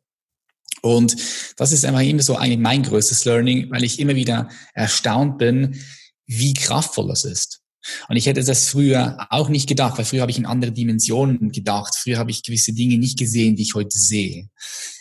Und 0.83 1.17
das 1.57 1.73
ist 1.73 1.85
einfach 1.85 2.03
immer 2.03 2.23
so 2.23 2.37
eigentlich 2.37 2.59
mein 2.59 2.83
größtes 2.83 3.25
Learning, 3.25 3.71
weil 3.71 3.85
ich 3.85 3.99
immer 3.99 4.15
wieder 4.15 4.49
erstaunt 4.75 5.39
bin, 5.39 5.81
wie 6.27 6.55
kraftvoll 6.55 7.09
das 7.09 7.25
ist. 7.25 7.64
Und 8.09 8.17
ich 8.17 8.27
hätte 8.27 8.43
das 8.43 8.69
früher 8.69 9.27
auch 9.31 9.49
nicht 9.49 9.69
gedacht, 9.69 9.99
weil 9.99 10.05
früher 10.05 10.23
habe 10.23 10.31
ich 10.31 10.39
in 10.39 10.47
andere 10.47 10.73
Dimensionen 10.73 11.53
gedacht. 11.53 11.95
Früher 11.97 12.19
habe 12.19 12.31
ich 12.31 12.43
gewisse 12.43 12.73
Dinge 12.73 12.99
nicht 12.99 13.19
gesehen, 13.19 13.57
die 13.57 13.63
ich 13.63 13.75
heute 13.75 13.99
sehe. 13.99 14.49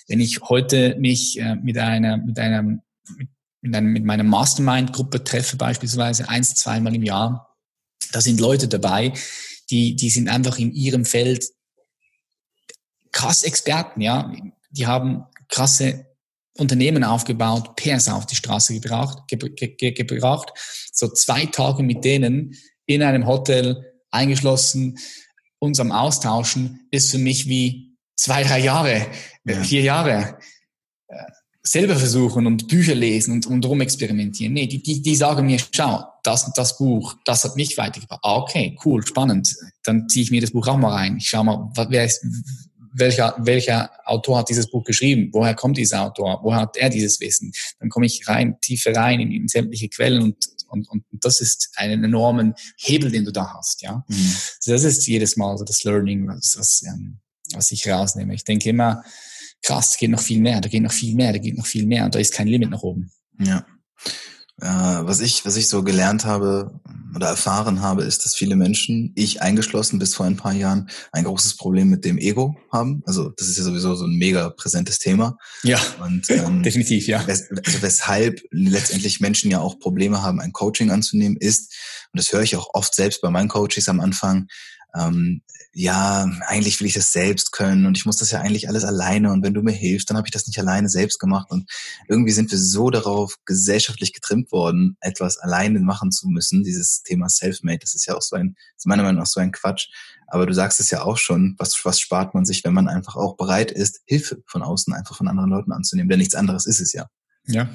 Wenn 0.08 0.20
ich 0.20 0.42
heute 0.42 0.96
mich 1.00 1.40
äh, 1.40 1.56
mit 1.56 1.78
einer, 1.78 2.18
mit 2.18 2.38
einem, 2.40 2.82
mit, 3.62 3.76
einem, 3.76 3.94
mit 3.94 4.04
meiner 4.04 4.24
Mastermind-Gruppe 4.24 5.24
treffe, 5.24 5.56
beispielsweise 5.56 6.28
eins, 6.28 6.56
zweimal 6.56 6.96
im 6.96 7.04
Jahr, 7.04 7.58
da 8.12 8.22
sind 8.22 8.40
Leute 8.40 8.68
dabei, 8.68 9.14
die, 9.70 9.96
die 9.96 10.10
sind 10.10 10.28
einfach 10.28 10.60
in 10.60 10.74
ihrem 10.74 11.06
Feld 11.06 11.48
krass 13.12 13.44
Experten, 13.44 14.02
ja. 14.02 14.34
Die 14.72 14.88
haben 14.88 15.24
krasse 15.48 16.06
Unternehmen 16.58 17.04
aufgebaut, 17.04 17.76
PS 17.76 18.10
auf 18.10 18.26
die 18.26 18.36
Straße 18.36 18.74
gebracht, 18.74 19.28
ge, 19.28 19.38
ge, 19.38 19.92
gebracht, 19.92 20.52
so 20.92 21.08
zwei 21.08 21.46
Tage 21.46 21.82
mit 21.82 22.04
denen 22.04 22.56
in 22.86 23.04
einem 23.04 23.28
Hotel 23.28 23.94
eingeschlossen, 24.12 24.98
uns 25.60 25.80
am 25.80 25.92
Austauschen, 25.92 26.88
ist 26.92 27.12
für 27.12 27.18
mich 27.18 27.48
wie 27.48 27.96
zwei, 28.16 28.44
drei 28.44 28.60
Jahre, 28.60 29.08
ja. 29.46 29.64
vier 29.64 29.82
Jahre 29.82 30.38
äh, 31.08 31.16
selber 31.62 31.96
versuchen 31.96 32.46
und 32.46 32.68
Bücher 32.68 32.96
lesen 32.96 33.34
und, 33.34 33.46
und 33.48 33.66
rumexperimentieren. 33.66 34.54
Nee, 34.54 34.68
die, 34.68 34.84
die, 34.84 35.02
die 35.02 35.16
sagen 35.16 35.46
mir, 35.46 35.60
schau, 35.72 36.04
das 36.24 36.44
und 36.44 36.58
das 36.58 36.78
Buch, 36.78 37.16
das 37.26 37.44
hat 37.44 37.56
mich 37.56 37.78
weitergebracht. 37.78 38.20
Ah, 38.24 38.36
okay, 38.36 38.78
cool, 38.86 39.06
spannend. 39.06 39.56
Dann 39.84 40.10
ziehe 40.10 40.24
ich 40.24 40.32
mir 40.32 40.42
das 40.42 40.52
Buch 40.52 40.68
auch 40.68 40.78
mal 40.78 40.94
rein. 40.94 41.18
Ich 41.18 41.30
schau 41.30 41.44
mal, 41.44 41.72
wer 41.90 42.06
ist, 42.06 42.26
welcher, 42.94 43.36
welcher 43.40 43.90
Autor 44.06 44.40
hat 44.40 44.50
dieses 44.50 44.70
Buch 44.70 44.84
geschrieben? 44.84 45.30
Woher 45.32 45.56
kommt 45.56 45.78
dieser 45.78 46.04
Autor? 46.04 46.40
Woher 46.44 46.62
hat 46.62 46.78
er 46.78 46.90
dieses 46.90 47.20
Wissen? 47.20 47.52
Dann 47.80 47.90
komme 47.90 48.06
ich 48.06 48.28
rein, 48.28 48.58
tiefer 48.62 48.96
rein 48.96 49.20
in, 49.20 49.32
in 49.32 49.48
sämtliche 49.48 49.90
Quellen 49.90 50.22
und, 50.22 50.38
und, 50.74 50.90
und 50.90 51.06
das 51.12 51.40
ist 51.40 51.70
einen 51.76 52.04
enormen 52.04 52.54
Hebel, 52.78 53.12
den 53.12 53.26
du 53.26 53.32
da 53.32 53.54
hast, 53.54 53.82
ja. 53.82 54.04
Mhm. 54.08 54.36
das 54.66 54.84
ist 54.84 55.08
jedes 55.08 55.38
Mal 55.38 55.58
so 55.58 55.64
das 55.64 55.84
Learning, 55.84 56.28
was, 56.28 56.56
was, 56.58 56.82
ähm, 56.88 57.20
was 57.54 57.72
ich 57.72 57.88
rausnehme. 57.88 58.34
Ich 58.34 58.44
denke 58.44 58.70
immer, 58.70 59.04
krass, 59.62 59.92
da 59.92 59.98
geht 59.98 60.12
noch 60.12 60.22
viel 60.22 60.42
mehr, 60.42 60.62
da 60.62 60.70
geht 60.70 60.84
noch 60.84 60.92
viel 60.92 61.16
mehr, 61.16 61.32
da 61.32 61.40
geht 61.40 61.58
noch 61.58 61.66
viel 61.66 61.86
mehr 61.86 62.06
und 62.06 62.16
da 62.16 62.20
ist 62.20 62.34
kein 62.34 62.48
Limit 62.48 62.70
nach 62.70 62.82
oben. 62.82 63.12
Ja. 63.40 63.66
Äh, 64.62 65.06
was 65.06 65.20
ich, 65.20 65.46
was 65.46 65.56
ich 65.56 65.68
so 65.68 65.84
gelernt 65.84 66.26
habe 66.26 66.80
oder 67.16 67.28
erfahren 67.28 67.82
habe, 67.82 68.04
ist, 68.04 68.26
dass 68.26 68.36
viele 68.36 68.56
Menschen, 68.56 69.12
ich 69.16 69.42
eingeschlossen 69.42 70.00
bis 70.00 70.16
vor 70.16 70.26
ein 70.26 70.38
paar 70.38 70.54
Jahren, 70.54 70.90
ein 71.12 71.24
großes 71.24 71.58
Problem 71.58 71.90
mit 71.90 72.06
dem 72.06 72.18
Ego 72.18 72.56
haben. 72.72 73.04
Also 73.06 73.30
das 73.30 73.48
ist 73.48 73.58
ja 73.58 73.64
sowieso 73.64 73.96
so 73.96 74.06
ein 74.06 74.16
mega 74.16 74.50
präsentes 74.50 75.00
Thema. 75.00 75.38
Ja, 75.64 75.80
und, 76.04 76.30
ähm, 76.30 76.64
definitiv, 76.64 77.08
ja. 77.08 77.26
Wes 77.28 77.50
also 77.52 77.82
weshalb 77.82 78.42
letztendlich 78.52 79.20
Menschen 79.20 79.52
ja 79.52 79.60
auch 79.60 79.80
Probleme 79.80 80.22
haben, 80.22 80.40
ein 80.40 80.54
Coaching 80.54 80.92
anzunehmen, 80.92 81.38
ist, 81.38 81.74
und 82.12 82.20
das 82.20 82.32
höre 82.32 82.42
ich 82.42 82.56
auch 82.56 82.70
oft 82.74 82.94
selbst 82.96 83.22
bei 83.22 83.30
meinen 83.30 83.50
Coaches 83.50 83.90
am 83.90 84.00
Anfang, 84.00 84.48
ähm, 84.96 85.42
ja, 85.76 86.30
eigentlich 86.48 86.80
will 86.80 86.88
ich 86.88 86.94
das 86.94 87.12
selbst 87.12 87.52
können 87.52 87.88
und 87.88 87.98
ich 87.98 88.06
muss 88.06 88.18
das 88.18 88.30
ja 88.30 88.42
eigentlich 88.42 88.70
alles 88.70 88.86
alleine 88.86 89.32
und 89.32 89.44
wenn 89.44 89.56
du 89.56 89.64
mir 89.64 89.72
hilfst, 89.72 90.08
dann 90.10 90.18
habe 90.18 90.28
ich 90.28 90.32
das 90.32 90.46
nicht 90.46 90.60
alleine 90.60 90.88
selbst 90.88 91.20
gemacht 91.20 91.50
und 91.50 91.70
irgendwie 92.08 92.32
sind 92.32 92.52
wir 92.52 92.60
so 92.60 92.92
darauf 92.92 93.38
gesellschaftlich 93.46 94.14
getrimmt 94.14 94.52
worden, 94.52 94.98
etwas 95.00 95.40
alleine 95.40 95.80
machen 95.80 96.12
zu 96.12 96.28
müssen, 96.28 96.64
dieses 96.64 97.02
Thema 97.02 97.28
Selfmade, 97.28 97.80
das 97.80 97.96
ist 97.96 98.06
ja 98.06 98.16
auch 98.16 98.22
so 98.22 98.36
ein, 98.36 98.56
ist 98.78 98.86
meiner 98.86 99.02
Meinung 99.02 99.20
nach 99.20 99.28
so 99.28 99.40
ein 99.40 99.52
Quatsch, 99.52 99.90
aber 100.28 100.46
du 100.46 100.54
sagst 100.54 100.80
es 100.80 100.92
ja 100.92 101.02
auch 101.02 101.18
schon, 101.18 101.56
was, 101.58 101.80
was 101.84 102.00
spart 102.00 102.36
man 102.36 102.46
sich, 102.46 102.64
wenn 102.64 102.74
man 102.74 102.88
einfach 102.88 103.16
auch 103.16 103.36
bereit 103.36 103.72
ist, 103.72 104.02
Hilfe 104.06 104.44
von 104.46 104.62
außen 104.62 104.94
einfach 104.94 105.18
von 105.18 105.28
anderen 105.28 105.50
Leuten 105.50 105.72
anzunehmen, 105.72 106.10
denn 106.10 106.20
nichts 106.20 106.36
anderes 106.36 106.68
ist 106.68 106.82
es 106.82 106.94
ja. 106.94 107.08
Ja, 107.48 107.68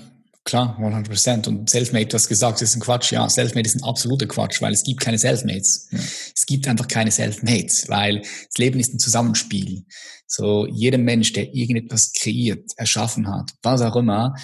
Klar, 0.48 0.78
100 0.78 1.06
Prozent. 1.06 1.46
Und 1.46 1.68
Selfmade, 1.68 2.06
du 2.06 2.14
hast 2.14 2.26
gesagt, 2.26 2.62
ist 2.62 2.74
ein 2.74 2.80
Quatsch. 2.80 3.12
Ja, 3.12 3.28
Selfmade 3.28 3.68
ist 3.68 3.76
ein 3.76 3.82
absoluter 3.82 4.24
Quatsch, 4.24 4.62
weil 4.62 4.72
es 4.72 4.82
gibt 4.82 4.98
keine 4.98 5.18
Selfmates. 5.18 5.88
Ja. 5.90 5.98
Es 5.98 6.46
gibt 6.46 6.66
einfach 6.66 6.88
keine 6.88 7.10
Selfmates, 7.10 7.90
weil 7.90 8.20
das 8.20 8.56
Leben 8.56 8.80
ist 8.80 8.94
ein 8.94 8.98
Zusammenspiel. 8.98 9.84
So, 10.26 10.66
jeder 10.66 10.96
Mensch, 10.96 11.34
der 11.34 11.54
irgendetwas 11.54 12.14
kreiert, 12.14 12.64
erschaffen 12.78 13.28
hat, 13.28 13.50
was 13.60 13.82
auch 13.82 13.94
immer, 13.96 14.36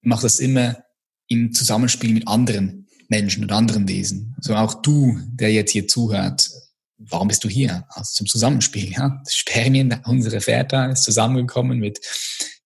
macht 0.00 0.22
das 0.22 0.38
immer 0.38 0.76
im 1.26 1.52
Zusammenspiel 1.52 2.14
mit 2.14 2.28
anderen 2.28 2.86
Menschen 3.08 3.42
und 3.42 3.50
anderen 3.50 3.88
Wesen. 3.88 4.36
So 4.40 4.54
auch 4.54 4.80
du, 4.80 5.18
der 5.26 5.52
jetzt 5.52 5.72
hier 5.72 5.88
zuhört, 5.88 6.48
warum 6.98 7.28
bist 7.28 7.44
du 7.44 7.48
hier? 7.48 7.86
Also 7.90 8.12
zum 8.14 8.26
Zusammenspiel, 8.26 8.92
ja. 8.92 9.22
Spermien, 9.28 10.00
unsere 10.04 10.40
Väter, 10.40 10.90
ist 10.90 11.04
zusammengekommen 11.04 11.78
mit 11.78 12.00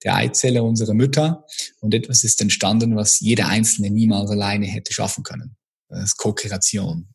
der 0.05 0.17
Eizelle 0.17 0.63
unserer 0.63 0.95
Mütter 0.95 1.45
und 1.81 1.95
etwas 1.95 2.25
ist 2.25 2.41
entstanden, 2.41 2.97
was 2.97 3.21
jeder 3.21 3.49
Einzelne 3.49 3.91
niemals 3.91 4.31
alleine 4.31 4.67
hätte 4.67 4.93
schaffen 4.93 5.25
können. 5.25 5.57
Das 5.89 6.05
ist 6.05 6.17
Co-Kreation. 6.17 7.09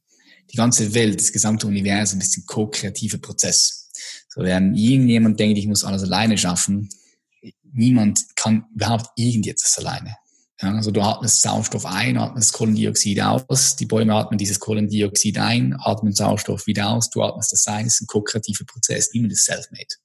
Die 0.51 0.57
ganze 0.57 0.93
Welt, 0.93 1.19
das 1.19 1.31
gesamte 1.31 1.65
Universum 1.67 2.19
ist 2.19 2.37
ein 2.37 2.45
ko-kreativer 2.45 3.17
Prozess. 3.17 3.89
So, 4.29 4.41
während 4.41 4.77
irgendjemand 4.77 5.39
denkt, 5.39 5.57
ich 5.57 5.67
muss 5.67 5.83
alles 5.83 6.03
alleine 6.03 6.37
schaffen, 6.37 6.89
niemand 7.63 8.19
kann 8.35 8.65
überhaupt 8.75 9.07
irgendetwas 9.15 9.77
alleine. 9.79 10.15
Ja, 10.61 10.73
also 10.73 10.91
du 10.91 11.01
atmest 11.01 11.41
Sauerstoff 11.41 11.85
ein, 11.85 12.17
atmest 12.17 12.53
Kohlendioxid 12.53 13.19
aus, 13.21 13.75
die 13.75 13.85
Bäume 13.85 14.13
atmen 14.13 14.37
dieses 14.37 14.59
Kohlendioxid 14.59 15.37
ein, 15.37 15.75
atmen 15.77 16.13
Sauerstoff 16.13 16.65
wieder 16.65 16.89
aus, 16.89 17.09
du 17.09 17.23
atmest 17.23 17.51
das 17.51 17.67
ein, 17.67 17.85
das 17.85 17.95
ist 17.95 18.01
ein 18.03 18.07
ko-kreativer 18.07 18.63
Prozess, 18.65 19.09
niemand 19.13 19.33
ist 19.33 19.45
self-made. 19.45 19.95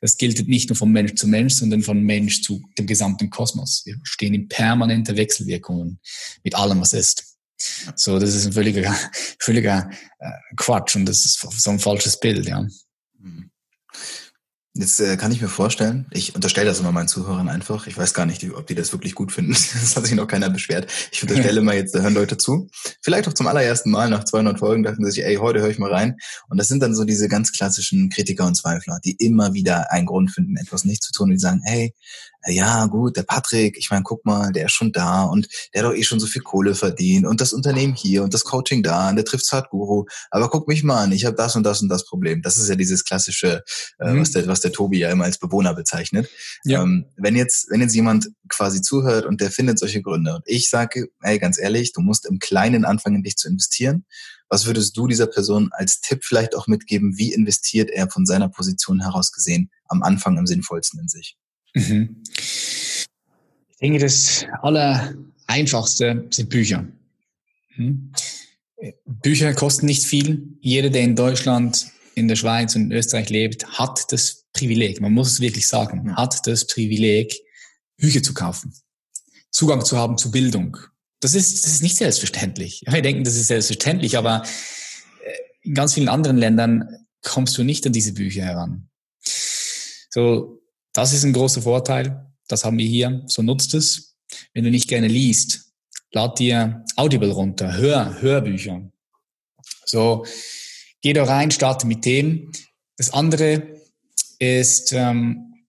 Das 0.00 0.16
gilt 0.16 0.46
nicht 0.46 0.68
nur 0.68 0.76
von 0.76 0.92
Mensch 0.92 1.14
zu 1.14 1.26
Mensch, 1.26 1.54
sondern 1.54 1.82
von 1.82 2.02
Mensch 2.02 2.42
zu 2.42 2.62
dem 2.78 2.86
gesamten 2.86 3.30
Kosmos. 3.30 3.82
Wir 3.84 3.96
stehen 4.04 4.34
in 4.34 4.48
permanenter 4.48 5.16
Wechselwirkungen 5.16 5.98
mit 6.44 6.54
allem, 6.54 6.80
was 6.80 6.92
ist. 6.92 7.36
So, 7.96 8.18
das 8.18 8.34
ist 8.34 8.46
ein 8.46 8.52
völliger, 8.52 8.94
völliger 9.40 9.90
äh, 10.18 10.30
Quatsch 10.56 10.96
und 10.96 11.06
das 11.06 11.24
ist 11.24 11.46
so 11.58 11.70
ein 11.70 11.78
falsches 11.78 12.20
Bild, 12.20 12.46
ja. 12.46 12.66
Jetzt 14.72 15.00
äh, 15.00 15.16
kann 15.16 15.32
ich 15.32 15.42
mir 15.42 15.48
vorstellen, 15.48 16.06
ich 16.12 16.36
unterstelle 16.36 16.68
das 16.68 16.78
immer 16.78 16.92
meinen 16.92 17.08
Zuhörern 17.08 17.48
einfach. 17.48 17.88
Ich 17.88 17.98
weiß 17.98 18.14
gar 18.14 18.24
nicht, 18.24 18.48
ob 18.52 18.68
die 18.68 18.76
das 18.76 18.92
wirklich 18.92 19.16
gut 19.16 19.32
finden. 19.32 19.52
Das 19.80 19.96
hat 19.96 20.06
sich 20.06 20.14
noch 20.14 20.28
keiner 20.28 20.48
beschwert. 20.48 20.86
Ich 21.10 21.22
unterstelle 21.22 21.58
immer 21.60 21.74
jetzt, 21.74 21.92
da 21.92 22.00
hören 22.00 22.14
Leute 22.14 22.36
zu. 22.36 22.68
Vielleicht 23.02 23.26
auch 23.26 23.32
zum 23.32 23.48
allerersten 23.48 23.90
Mal 23.90 24.08
nach 24.10 24.22
200 24.22 24.60
Folgen 24.60 24.84
dachten 24.84 25.04
sie 25.04 25.10
sich, 25.10 25.24
ey, 25.24 25.36
heute 25.36 25.60
höre 25.60 25.70
ich 25.70 25.78
mal 25.78 25.92
rein. 25.92 26.16
Und 26.48 26.58
das 26.58 26.68
sind 26.68 26.80
dann 26.82 26.94
so 26.94 27.04
diese 27.04 27.28
ganz 27.28 27.50
klassischen 27.50 28.10
Kritiker 28.10 28.46
und 28.46 28.54
Zweifler, 28.54 29.00
die 29.04 29.16
immer 29.18 29.54
wieder 29.54 29.90
einen 29.90 30.06
Grund 30.06 30.30
finden, 30.30 30.56
etwas 30.56 30.84
nicht 30.84 31.02
zu 31.02 31.10
tun 31.10 31.24
und 31.24 31.32
die 31.32 31.38
sagen, 31.38 31.62
hey, 31.64 31.92
ja 32.46 32.86
gut, 32.86 33.16
der 33.16 33.22
Patrick, 33.22 33.76
ich 33.76 33.90
meine, 33.90 34.02
guck 34.02 34.24
mal, 34.24 34.50
der 34.52 34.66
ist 34.66 34.72
schon 34.72 34.92
da 34.92 35.24
und 35.24 35.48
der 35.74 35.82
hat 35.82 35.90
doch 35.90 35.96
eh 35.96 36.02
schon 36.02 36.20
so 36.20 36.26
viel 36.26 36.42
Kohle 36.42 36.74
verdient 36.74 37.26
und 37.26 37.40
das 37.40 37.52
Unternehmen 37.52 37.94
hier 37.94 38.22
und 38.22 38.32
das 38.32 38.44
Coaching 38.44 38.82
da 38.82 39.10
und 39.10 39.16
der 39.16 39.24
trifft 39.24 39.44
zwar 39.44 39.68
Guru, 39.68 40.06
aber 40.30 40.48
guck 40.48 40.66
mich 40.66 40.82
mal 40.82 41.04
an, 41.04 41.12
ich 41.12 41.26
habe 41.26 41.36
das 41.36 41.56
und 41.56 41.64
das 41.64 41.82
und 41.82 41.88
das 41.88 42.06
Problem. 42.06 42.40
Das 42.42 42.56
ist 42.56 42.68
ja 42.68 42.76
dieses 42.76 43.04
klassische, 43.04 43.62
äh, 43.98 44.12
mhm. 44.12 44.20
was, 44.20 44.30
der, 44.30 44.46
was 44.46 44.60
der 44.60 44.72
Tobi 44.72 45.00
ja 45.00 45.10
immer 45.10 45.24
als 45.24 45.38
Bewohner 45.38 45.74
bezeichnet. 45.74 46.28
Ja. 46.64 46.82
Ähm, 46.82 47.06
wenn 47.16 47.36
jetzt, 47.36 47.70
wenn 47.70 47.80
jetzt 47.80 47.94
jemand 47.94 48.28
quasi 48.48 48.80
zuhört 48.80 49.26
und 49.26 49.40
der 49.40 49.50
findet 49.50 49.78
solche 49.78 50.02
Gründe 50.02 50.34
und 50.34 50.42
ich 50.46 50.70
sage, 50.70 51.08
ey, 51.22 51.38
ganz 51.38 51.58
ehrlich, 51.58 51.92
du 51.92 52.00
musst 52.00 52.26
im 52.26 52.38
Kleinen 52.38 52.84
anfangen, 52.84 53.16
in 53.16 53.22
dich 53.22 53.36
zu 53.36 53.48
investieren. 53.48 54.06
Was 54.48 54.66
würdest 54.66 54.96
du 54.96 55.06
dieser 55.06 55.28
Person 55.28 55.70
als 55.72 56.00
Tipp 56.00 56.24
vielleicht 56.24 56.56
auch 56.56 56.66
mitgeben? 56.66 57.16
Wie 57.16 57.32
investiert 57.32 57.88
er 57.90 58.10
von 58.10 58.26
seiner 58.26 58.48
Position 58.48 59.00
heraus 59.00 59.30
gesehen 59.30 59.70
am 59.86 60.02
Anfang 60.02 60.38
am 60.38 60.46
sinnvollsten 60.46 60.98
in 60.98 61.08
sich? 61.08 61.36
Mhm. 61.74 62.22
Ich 62.32 63.06
denke, 63.80 63.98
das 63.98 64.44
Allereinfachste 64.62 66.26
sind 66.30 66.50
Bücher. 66.50 66.86
Mhm. 67.76 68.12
Bücher 69.06 69.52
kosten 69.54 69.86
nicht 69.86 70.04
viel. 70.04 70.56
Jeder, 70.60 70.90
der 70.90 71.02
in 71.02 71.16
Deutschland, 71.16 71.86
in 72.14 72.28
der 72.28 72.36
Schweiz 72.36 72.74
und 72.76 72.84
in 72.84 72.92
Österreich 72.92 73.30
lebt, 73.30 73.66
hat 73.78 74.12
das 74.12 74.46
Privileg, 74.52 75.00
man 75.00 75.12
muss 75.12 75.32
es 75.32 75.40
wirklich 75.40 75.68
sagen, 75.68 76.16
hat 76.16 76.46
das 76.46 76.66
Privileg, 76.66 77.34
Bücher 77.96 78.22
zu 78.22 78.34
kaufen, 78.34 78.74
Zugang 79.50 79.84
zu 79.84 79.96
haben 79.96 80.18
zu 80.18 80.30
Bildung. 80.30 80.76
Das 81.20 81.34
ist, 81.34 81.64
das 81.64 81.72
ist 81.72 81.82
nicht 81.82 81.96
selbstverständlich. 81.96 82.82
Wir 82.86 83.02
denken, 83.02 83.24
das 83.24 83.36
ist 83.36 83.48
selbstverständlich, 83.48 84.16
aber 84.16 84.42
äh, 84.42 85.32
in 85.62 85.74
ganz 85.74 85.94
vielen 85.94 86.08
anderen 86.08 86.38
Ländern 86.38 86.88
kommst 87.22 87.56
du 87.58 87.62
nicht 87.62 87.86
an 87.86 87.92
diese 87.92 88.14
Bücher 88.14 88.42
heran. 88.42 88.88
So, 90.08 90.59
das 90.92 91.12
ist 91.12 91.24
ein 91.24 91.32
großer 91.32 91.62
Vorteil. 91.62 92.26
Das 92.48 92.64
haben 92.64 92.78
wir 92.78 92.86
hier. 92.86 93.22
So 93.26 93.42
nutzt 93.42 93.74
es. 93.74 94.16
Wenn 94.52 94.64
du 94.64 94.70
nicht 94.70 94.88
gerne 94.88 95.08
liest, 95.08 95.72
lad 96.12 96.38
dir 96.38 96.84
Audible 96.96 97.30
runter, 97.30 97.76
hör 97.76 98.20
Hörbücher. 98.20 98.90
So, 99.84 100.24
geh 101.00 101.12
da 101.12 101.24
rein, 101.24 101.50
starte 101.50 101.86
mit 101.86 102.04
dem. 102.04 102.52
Das 102.96 103.12
andere 103.12 103.80
ist, 104.38 104.92
ähm, 104.92 105.64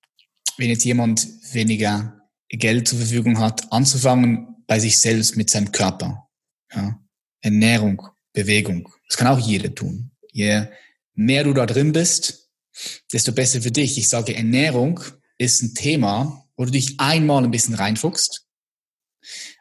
wenn 0.58 0.70
jetzt 0.70 0.86
jemand 0.86 1.28
weniger 1.54 2.22
Geld 2.50 2.88
zur 2.88 3.00
Verfügung 3.00 3.40
hat, 3.40 3.72
anzufangen 3.72 4.64
bei 4.68 4.80
sich 4.80 5.00
selbst 5.00 5.38
mit 5.38 5.50
seinem 5.50 5.72
Körper. 5.72 6.28
Ja? 6.74 7.00
Ernährung, 7.42 8.02
Bewegung. 8.34 8.90
Das 9.08 9.18
kann 9.18 9.28
auch 9.28 9.40
jeder 9.40 9.74
tun. 9.74 10.12
Je 10.32 10.68
mehr 11.14 11.44
du 11.44 11.54
da 11.54 11.66
drin 11.66 11.92
bist, 11.92 12.41
desto 13.12 13.32
besser 13.32 13.62
für 13.62 13.72
dich. 13.72 13.98
Ich 13.98 14.10
sage, 14.10 14.36
Ernährung 14.36 15.00
ist 15.38 15.62
ein 15.62 15.74
Thema, 15.74 16.46
wo 16.56 16.66
du 16.66 16.72
dich 16.72 17.00
einmal 17.00 17.44
ein 17.44 17.52
bisschen 17.52 17.76
reinfuchst, 17.76 18.46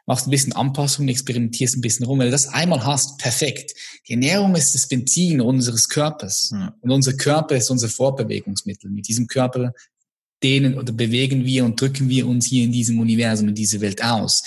machst 0.05 0.27
ein 0.27 0.31
bisschen 0.31 0.53
Anpassungen, 0.53 1.09
experimentierst 1.09 1.77
ein 1.77 1.81
bisschen 1.81 2.05
rum. 2.05 2.19
Wenn 2.19 2.27
du 2.27 2.31
das 2.31 2.47
einmal 2.47 2.85
hast, 2.85 3.17
perfekt. 3.17 3.73
Die 4.07 4.13
Ernährung 4.13 4.55
ist 4.55 4.75
das 4.75 4.87
Benzin 4.87 5.41
unseres 5.41 5.87
Körpers. 5.89 6.49
Ja. 6.51 6.75
Und 6.81 6.91
unser 6.91 7.13
Körper 7.13 7.55
ist 7.55 7.69
unser 7.69 7.89
Fortbewegungsmittel. 7.89 8.89
Mit 8.89 9.07
diesem 9.07 9.27
Körper 9.27 9.73
dehnen 10.43 10.77
oder 10.77 10.91
bewegen 10.91 11.45
wir 11.45 11.65
und 11.65 11.79
drücken 11.79 12.09
wir 12.09 12.27
uns 12.27 12.47
hier 12.47 12.63
in 12.63 12.71
diesem 12.71 12.99
Universum, 12.99 13.49
in 13.49 13.55
dieser 13.55 13.81
Welt 13.81 14.03
aus. 14.03 14.43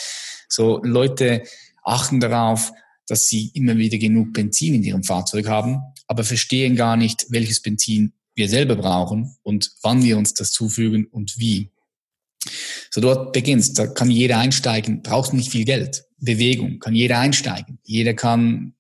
So 0.49 0.81
Leute 0.83 1.45
achten 1.83 2.21
darauf, 2.21 2.73
dass 3.07 3.27
sie 3.27 3.51
immer 3.55 3.77
wieder 3.77 3.99
genug 3.99 4.33
Benzin 4.33 4.75
in 4.75 4.83
ihrem 4.83 5.05
Fahrzeug 5.05 5.47
haben, 5.47 5.81
aber 6.07 6.25
verstehen 6.25 6.77
gar 6.77 6.97
nicht, 6.97 7.27
welches 7.29 7.61
Benzin 7.61 8.13
wir 8.35 8.49
selber 8.49 8.77
brauchen 8.77 9.37
und 9.43 9.73
wann 9.83 10.03
wir 10.03 10.19
uns 10.19 10.35
das 10.35 10.51
zufügen 10.51 11.07
und 11.07 11.39
wie. 11.39 11.71
So 12.91 13.01
dort 13.01 13.33
beginnst, 13.33 13.79
da 13.79 13.87
kann 13.87 14.11
jeder 14.11 14.39
einsteigen, 14.39 15.03
braucht 15.03 15.33
nicht 15.33 15.51
viel 15.51 15.65
Geld. 15.65 16.05
Bewegung, 16.19 16.79
kann 16.79 16.95
jeder 16.95 17.19
einsteigen. 17.19 17.79
Jeder 17.85 18.15
kann 18.15 18.75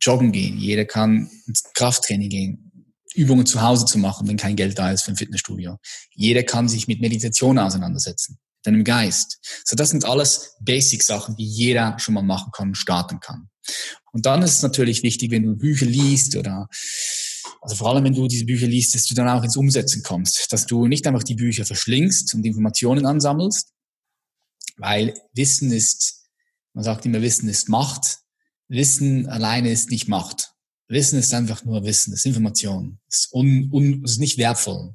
joggen 0.00 0.32
gehen, 0.32 0.58
jeder 0.58 0.84
kann 0.84 1.30
ins 1.46 1.64
Krafttraining 1.74 2.28
gehen, 2.28 2.94
Übungen 3.14 3.46
zu 3.46 3.62
Hause 3.62 3.86
zu 3.86 3.98
machen, 3.98 4.28
wenn 4.28 4.36
kein 4.36 4.56
Geld 4.56 4.78
da 4.78 4.92
ist 4.92 5.02
für 5.02 5.12
ein 5.12 5.16
Fitnessstudio. 5.16 5.78
Jeder 6.14 6.42
kann 6.42 6.68
sich 6.68 6.88
mit 6.88 7.00
Meditation 7.00 7.58
auseinandersetzen, 7.58 8.38
deinem 8.62 8.84
Geist. 8.84 9.38
So 9.64 9.76
das 9.76 9.90
sind 9.90 10.04
alles 10.04 10.56
Basic-Sachen, 10.60 11.36
die 11.36 11.46
jeder 11.46 11.98
schon 11.98 12.14
mal 12.14 12.22
machen 12.22 12.52
kann, 12.52 12.74
starten 12.74 13.20
kann. 13.20 13.48
Und 14.12 14.26
dann 14.26 14.42
ist 14.42 14.54
es 14.54 14.62
natürlich 14.62 15.02
wichtig, 15.02 15.30
wenn 15.30 15.44
du 15.44 15.56
Bücher 15.56 15.86
liest 15.86 16.36
oder 16.36 16.68
also 17.60 17.76
vor 17.76 17.90
allem, 17.90 18.04
wenn 18.04 18.14
du 18.14 18.28
diese 18.28 18.44
Bücher 18.44 18.66
liest, 18.66 18.94
dass 18.94 19.06
du 19.06 19.14
dann 19.14 19.28
auch 19.28 19.42
ins 19.42 19.56
Umsetzen 19.56 20.02
kommst, 20.02 20.52
dass 20.52 20.66
du 20.66 20.86
nicht 20.86 21.06
einfach 21.06 21.24
die 21.24 21.34
Bücher 21.34 21.64
verschlingst 21.64 22.34
und 22.34 22.46
Informationen 22.46 23.06
ansammelst, 23.06 23.72
weil 24.76 25.14
Wissen 25.34 25.72
ist, 25.72 26.28
man 26.72 26.84
sagt 26.84 27.04
immer, 27.06 27.20
Wissen 27.20 27.48
ist 27.48 27.68
Macht. 27.68 28.18
Wissen 28.68 29.28
alleine 29.28 29.70
ist 29.72 29.90
nicht 29.90 30.08
Macht. 30.08 30.52
Wissen 30.88 31.18
ist 31.18 31.34
einfach 31.34 31.64
nur 31.64 31.84
Wissen, 31.84 32.14
ist 32.14 32.24
Information, 32.24 32.98
ist, 33.08 33.32
un, 33.32 33.68
un, 33.70 34.04
ist 34.04 34.18
nicht 34.18 34.38
wertvoll. 34.38 34.94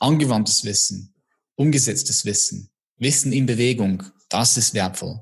Angewandtes 0.00 0.64
Wissen, 0.64 1.14
umgesetztes 1.54 2.24
Wissen, 2.24 2.70
Wissen 2.96 3.32
in 3.32 3.46
Bewegung, 3.46 4.02
das 4.28 4.56
ist 4.56 4.74
wertvoll. 4.74 5.20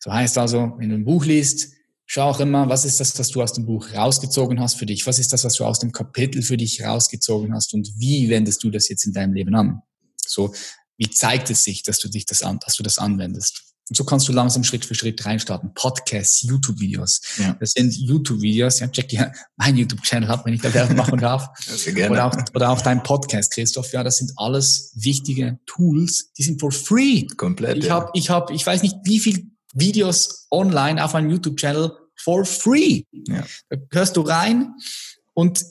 So 0.00 0.12
heißt 0.12 0.36
also, 0.36 0.74
wenn 0.78 0.90
du 0.90 0.96
ein 0.96 1.04
Buch 1.04 1.24
liest, 1.24 1.72
Schau 2.14 2.30
auch 2.30 2.38
immer, 2.38 2.68
was 2.68 2.84
ist 2.84 3.00
das, 3.00 3.18
was 3.18 3.30
du 3.30 3.42
aus 3.42 3.54
dem 3.54 3.66
Buch 3.66 3.92
rausgezogen 3.92 4.60
hast 4.60 4.74
für 4.74 4.86
dich? 4.86 5.04
Was 5.04 5.18
ist 5.18 5.32
das, 5.32 5.42
was 5.42 5.54
du 5.54 5.64
aus 5.64 5.80
dem 5.80 5.90
Kapitel 5.90 6.42
für 6.42 6.56
dich 6.56 6.80
rausgezogen 6.80 7.52
hast? 7.52 7.74
Und 7.74 7.90
wie 7.98 8.30
wendest 8.30 8.62
du 8.62 8.70
das 8.70 8.88
jetzt 8.88 9.04
in 9.04 9.12
deinem 9.12 9.32
Leben 9.32 9.52
an? 9.56 9.82
So, 10.24 10.54
wie 10.96 11.10
zeigt 11.10 11.50
es 11.50 11.64
sich, 11.64 11.82
dass 11.82 11.98
du 11.98 12.08
dich 12.08 12.24
das 12.24 12.44
an, 12.44 12.60
dass 12.64 12.76
du 12.76 12.84
das 12.84 12.98
anwendest? 12.98 13.64
Und 13.88 13.96
so 13.96 14.04
kannst 14.04 14.28
du 14.28 14.32
langsam 14.32 14.62
Schritt 14.62 14.84
für 14.84 14.94
Schritt 14.94 15.26
reinstarten. 15.26 15.74
Podcasts, 15.74 16.42
YouTube-Videos. 16.42 17.20
Ja. 17.38 17.56
Das 17.58 17.72
sind 17.72 17.92
YouTube-Videos. 17.96 18.78
Ja, 18.78 18.86
check 18.86 19.08
dir 19.08 19.32
mein 19.56 19.76
YouTube-Channel 19.76 20.30
ab, 20.30 20.46
wenn 20.46 20.54
ich 20.54 20.62
da 20.62 20.72
Werbung 20.72 20.94
machen 20.94 21.18
darf. 21.18 21.48
oder, 22.08 22.26
auch, 22.26 22.36
oder 22.54 22.70
auch 22.70 22.80
dein 22.80 23.02
Podcast, 23.02 23.50
Christoph. 23.50 23.92
Ja, 23.92 24.04
das 24.04 24.18
sind 24.18 24.30
alles 24.36 24.92
wichtige 24.94 25.58
Tools. 25.66 26.30
Die 26.38 26.44
sind 26.44 26.60
for 26.60 26.70
free. 26.70 27.26
Komplett. 27.36 27.78
Ich 27.78 27.86
ja. 27.86 27.94
habe, 27.94 28.10
ich 28.14 28.30
habe, 28.30 28.54
ich 28.54 28.64
weiß 28.64 28.82
nicht, 28.82 28.98
wie 29.02 29.18
viel 29.18 29.50
Videos 29.74 30.46
online 30.52 31.04
auf 31.04 31.14
meinem 31.14 31.30
YouTube-Channel 31.30 32.03
for 32.16 32.44
free. 32.44 33.02
Ja. 33.28 33.44
Da 33.68 33.78
hörst 33.92 34.16
du 34.16 34.22
rein 34.22 34.74
und 35.34 35.64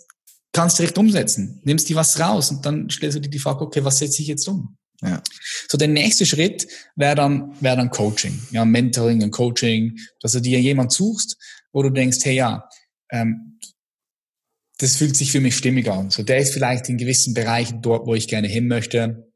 kannst 0.52 0.80
direkt 0.80 0.98
umsetzen. 0.98 1.62
Nimmst 1.64 1.90
dir 1.90 1.96
was 1.96 2.20
raus 2.20 2.52
und 2.52 2.66
dann 2.66 2.90
stellst 2.90 3.18
du 3.18 3.22
dir 3.22 3.30
die 3.30 3.40
Frage, 3.40 3.62
okay, 3.62 3.84
was 3.84 4.00
setze 4.00 4.22
ich 4.22 4.28
jetzt 4.28 4.48
um? 4.48 4.78
Ja. 5.02 5.22
So 5.70 5.78
der 5.78 5.90
nächste 5.90 6.26
Schritt 6.26 6.68
wäre 6.96 7.16
dann, 7.16 7.56
wäre 7.60 7.76
dann 7.76 7.90
Coaching, 7.90 8.40
ja, 8.52 8.64
Mentoring 8.64 9.22
und 9.24 9.32
Coaching, 9.32 10.00
dass 10.22 10.32
du 10.32 10.40
dir 10.40 10.62
jemand 10.62 10.94
suchst, 10.94 11.38
wo 11.74 11.82
du 11.84 11.90
denkst, 11.90 12.20
hey 12.24 12.36
ja, 12.36 12.70
ähm, 13.12 13.60
das 14.78 14.96
fühlt 14.96 15.16
sich 15.16 15.32
für 15.32 15.42
mich 15.42 15.58
stimmig 15.58 15.90
an. 15.90 16.10
So 16.10 16.24
der 16.24 16.38
ist 16.38 16.54
vielleicht 16.54 16.88
in 16.90 16.98
gewissen 16.98 17.34
Bereichen 17.34 17.82
dort, 17.82 18.08
wo 18.08 18.16
ich 18.16 18.28
gerne 18.28 18.48
hin 18.48 18.68
möchte. 18.68 19.32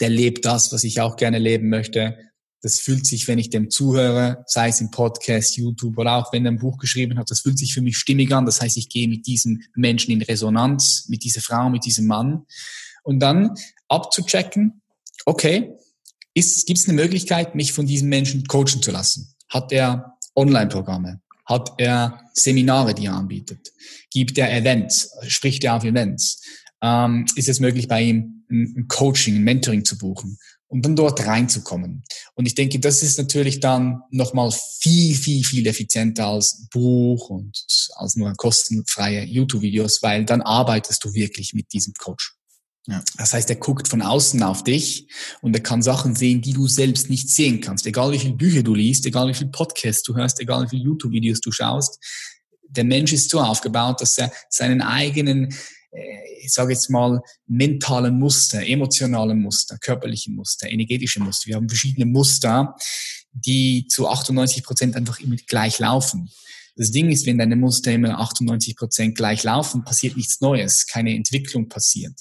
Der 0.00 0.08
lebt 0.08 0.44
das, 0.44 0.72
was 0.72 0.84
ich 0.84 1.00
auch 1.00 1.16
gerne 1.16 1.38
leben 1.38 1.68
möchte 1.68 2.16
das 2.62 2.78
fühlt 2.78 3.04
sich, 3.04 3.26
wenn 3.26 3.38
ich 3.38 3.50
dem 3.50 3.70
zuhöre, 3.70 4.44
sei 4.46 4.68
es 4.68 4.80
im 4.80 4.90
Podcast, 4.90 5.56
YouTube 5.56 5.98
oder 5.98 6.14
auch 6.14 6.32
wenn 6.32 6.46
er 6.46 6.52
ein 6.52 6.58
Buch 6.58 6.78
geschrieben 6.78 7.18
hat, 7.18 7.30
das 7.30 7.40
fühlt 7.40 7.58
sich 7.58 7.74
für 7.74 7.82
mich 7.82 7.98
stimmig 7.98 8.32
an. 8.32 8.46
Das 8.46 8.60
heißt, 8.60 8.76
ich 8.76 8.88
gehe 8.88 9.08
mit 9.08 9.26
diesem 9.26 9.62
Menschen 9.74 10.12
in 10.12 10.22
Resonanz, 10.22 11.06
mit 11.08 11.24
dieser 11.24 11.40
Frau, 11.40 11.68
mit 11.68 11.84
diesem 11.84 12.06
Mann. 12.06 12.46
Und 13.02 13.18
dann 13.18 13.56
abzuchecken, 13.88 14.80
okay, 15.26 15.72
gibt 16.34 16.78
es 16.78 16.88
eine 16.88 16.94
Möglichkeit, 16.94 17.56
mich 17.56 17.72
von 17.72 17.86
diesem 17.86 18.08
Menschen 18.08 18.46
coachen 18.46 18.80
zu 18.80 18.92
lassen? 18.92 19.34
Hat 19.48 19.72
er 19.72 20.16
Online-Programme? 20.36 21.20
Hat 21.44 21.72
er 21.78 22.20
Seminare, 22.32 22.94
die 22.94 23.06
er 23.06 23.14
anbietet? 23.14 23.72
Gibt 24.10 24.38
er 24.38 24.56
Events? 24.56 25.10
Spricht 25.26 25.64
er 25.64 25.74
auf 25.74 25.84
Events? 25.84 26.40
Ähm, 26.80 27.26
ist 27.34 27.48
es 27.48 27.58
möglich, 27.58 27.88
bei 27.88 28.02
ihm 28.02 28.44
ein 28.50 28.86
Coaching, 28.86 29.36
ein 29.36 29.42
Mentoring 29.42 29.84
zu 29.84 29.98
buchen? 29.98 30.38
Um 30.72 30.80
dann 30.80 30.96
dort 30.96 31.26
reinzukommen. 31.26 32.02
Und 32.34 32.46
ich 32.46 32.54
denke, 32.54 32.80
das 32.80 33.02
ist 33.02 33.18
natürlich 33.18 33.60
dann 33.60 34.00
nochmal 34.10 34.50
viel, 34.80 35.14
viel, 35.14 35.44
viel 35.44 35.66
effizienter 35.66 36.28
als 36.28 36.66
Buch 36.70 37.28
und 37.28 37.62
als 37.96 38.16
nur 38.16 38.32
kostenfreie 38.32 39.22
YouTube-Videos, 39.22 40.02
weil 40.02 40.24
dann 40.24 40.40
arbeitest 40.40 41.04
du 41.04 41.12
wirklich 41.12 41.52
mit 41.52 41.74
diesem 41.74 41.92
Coach. 41.92 42.34
Ja. 42.86 43.04
Das 43.18 43.34
heißt, 43.34 43.50
er 43.50 43.56
guckt 43.56 43.86
von 43.86 44.00
außen 44.00 44.42
auf 44.42 44.64
dich 44.64 45.08
und 45.42 45.54
er 45.54 45.62
kann 45.62 45.82
Sachen 45.82 46.16
sehen, 46.16 46.40
die 46.40 46.54
du 46.54 46.66
selbst 46.66 47.10
nicht 47.10 47.28
sehen 47.28 47.60
kannst. 47.60 47.86
Egal 47.86 48.10
wie 48.12 48.18
viele 48.18 48.34
Bücher 48.34 48.62
du 48.62 48.74
liest, 48.74 49.04
egal 49.04 49.28
wie 49.28 49.34
viele 49.34 49.50
Podcasts 49.50 50.02
du 50.02 50.16
hörst, 50.16 50.40
egal 50.40 50.64
wie 50.64 50.70
viele 50.70 50.84
YouTube-Videos 50.84 51.40
du 51.40 51.52
schaust. 51.52 51.98
Der 52.62 52.84
Mensch 52.84 53.12
ist 53.12 53.28
so 53.28 53.42
aufgebaut, 53.42 54.00
dass 54.00 54.16
er 54.16 54.32
seinen 54.48 54.80
eigenen 54.80 55.54
ich 56.40 56.52
sage 56.52 56.72
jetzt 56.72 56.90
mal, 56.90 57.20
mentalen 57.46 58.18
Muster, 58.18 58.66
emotionalen 58.66 59.40
Muster, 59.40 59.78
körperlichen 59.78 60.34
Muster, 60.34 60.68
energetische 60.68 61.20
Muster. 61.20 61.48
Wir 61.48 61.56
haben 61.56 61.68
verschiedene 61.68 62.06
Muster, 62.06 62.74
die 63.32 63.86
zu 63.88 64.08
98 64.08 64.64
Prozent 64.64 64.96
einfach 64.96 65.20
immer 65.20 65.36
gleich 65.46 65.78
laufen. 65.78 66.30
Das 66.76 66.90
Ding 66.90 67.10
ist, 67.10 67.26
wenn 67.26 67.38
deine 67.38 67.56
Muster 67.56 67.92
immer 67.92 68.18
98 68.18 68.76
Prozent 68.76 69.14
gleich 69.14 69.42
laufen, 69.42 69.84
passiert 69.84 70.16
nichts 70.16 70.40
Neues, 70.40 70.86
keine 70.86 71.14
Entwicklung 71.14 71.68
passiert. 71.68 72.18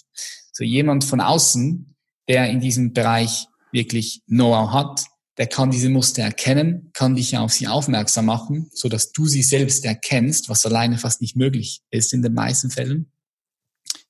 So 0.52 0.64
jemand 0.64 1.06
von 1.06 1.22
außen, 1.22 1.96
der 2.28 2.50
in 2.50 2.60
diesem 2.60 2.94
Bereich 2.94 3.48
wirklich 3.72 4.22
Know-how 4.28 4.72
hat, 4.72 5.06
der 5.38 5.48
kann 5.48 5.72
diese 5.72 5.90
Muster 5.90 6.24
erkennen, 6.24 6.90
kann 6.94 7.16
dich 7.16 7.38
auf 7.38 7.54
sie 7.54 7.68
aufmerksam 7.68 8.26
machen, 8.26 8.70
so 8.74 8.90
dass 8.90 9.14
du 9.14 9.28
sie 9.28 9.44
selbst 9.44 9.86
erkennst, 9.86 10.50
was 10.50 10.66
alleine 10.66 10.98
fast 10.98 11.22
nicht 11.22 11.38
möglich 11.38 11.82
ist 11.90 12.14
in 12.14 12.22
den 12.22 12.34
meisten 12.34 12.70
Fällen. 12.70 13.12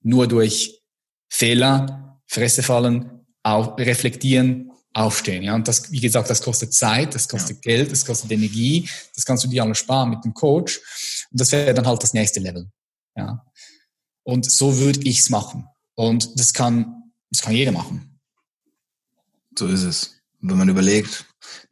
Nur 0.02 0.28
durch 0.28 0.82
Fehler, 1.30 2.20
Fresse 2.28 2.64
fallen, 2.64 3.26
auf, 3.44 3.78
reflektieren, 3.78 4.72
aufstehen. 4.94 5.44
Ja, 5.44 5.56
und 5.56 5.68
das, 5.68 5.92
wie 5.92 6.00
gesagt, 6.00 6.30
das 6.30 6.42
kostet 6.42 6.74
Zeit, 6.74 7.16
das 7.16 7.28
kostet 7.28 7.58
ja. 7.66 7.74
Geld, 7.74 7.92
das 7.92 8.06
kostet 8.06 8.32
Energie. 8.32 8.90
Das 9.16 9.26
kannst 9.26 9.44
du 9.44 9.48
dir 9.48 9.64
alles 9.64 9.78
sparen 9.78 10.10
mit 10.10 10.24
dem 10.24 10.34
Coach. 10.34 10.80
Und 11.32 11.40
das 11.40 11.52
wäre 11.52 11.74
dann 11.74 11.88
halt 11.88 12.04
das 12.04 12.14
nächste 12.14 12.40
Level. 12.40 12.70
Ja. 13.16 13.46
Und 14.24 14.50
so 14.50 14.78
würde 14.78 15.02
ich's 15.04 15.30
machen. 15.30 15.68
Und 15.96 16.40
das 16.40 16.54
kann, 16.54 17.12
das 17.30 17.42
kann 17.42 17.54
jeder 17.54 17.72
machen. 17.72 18.20
So 19.58 19.68
ist 19.68 19.84
es. 19.84 20.16
Wenn 20.40 20.58
man 20.58 20.70
überlegt, 20.70 21.26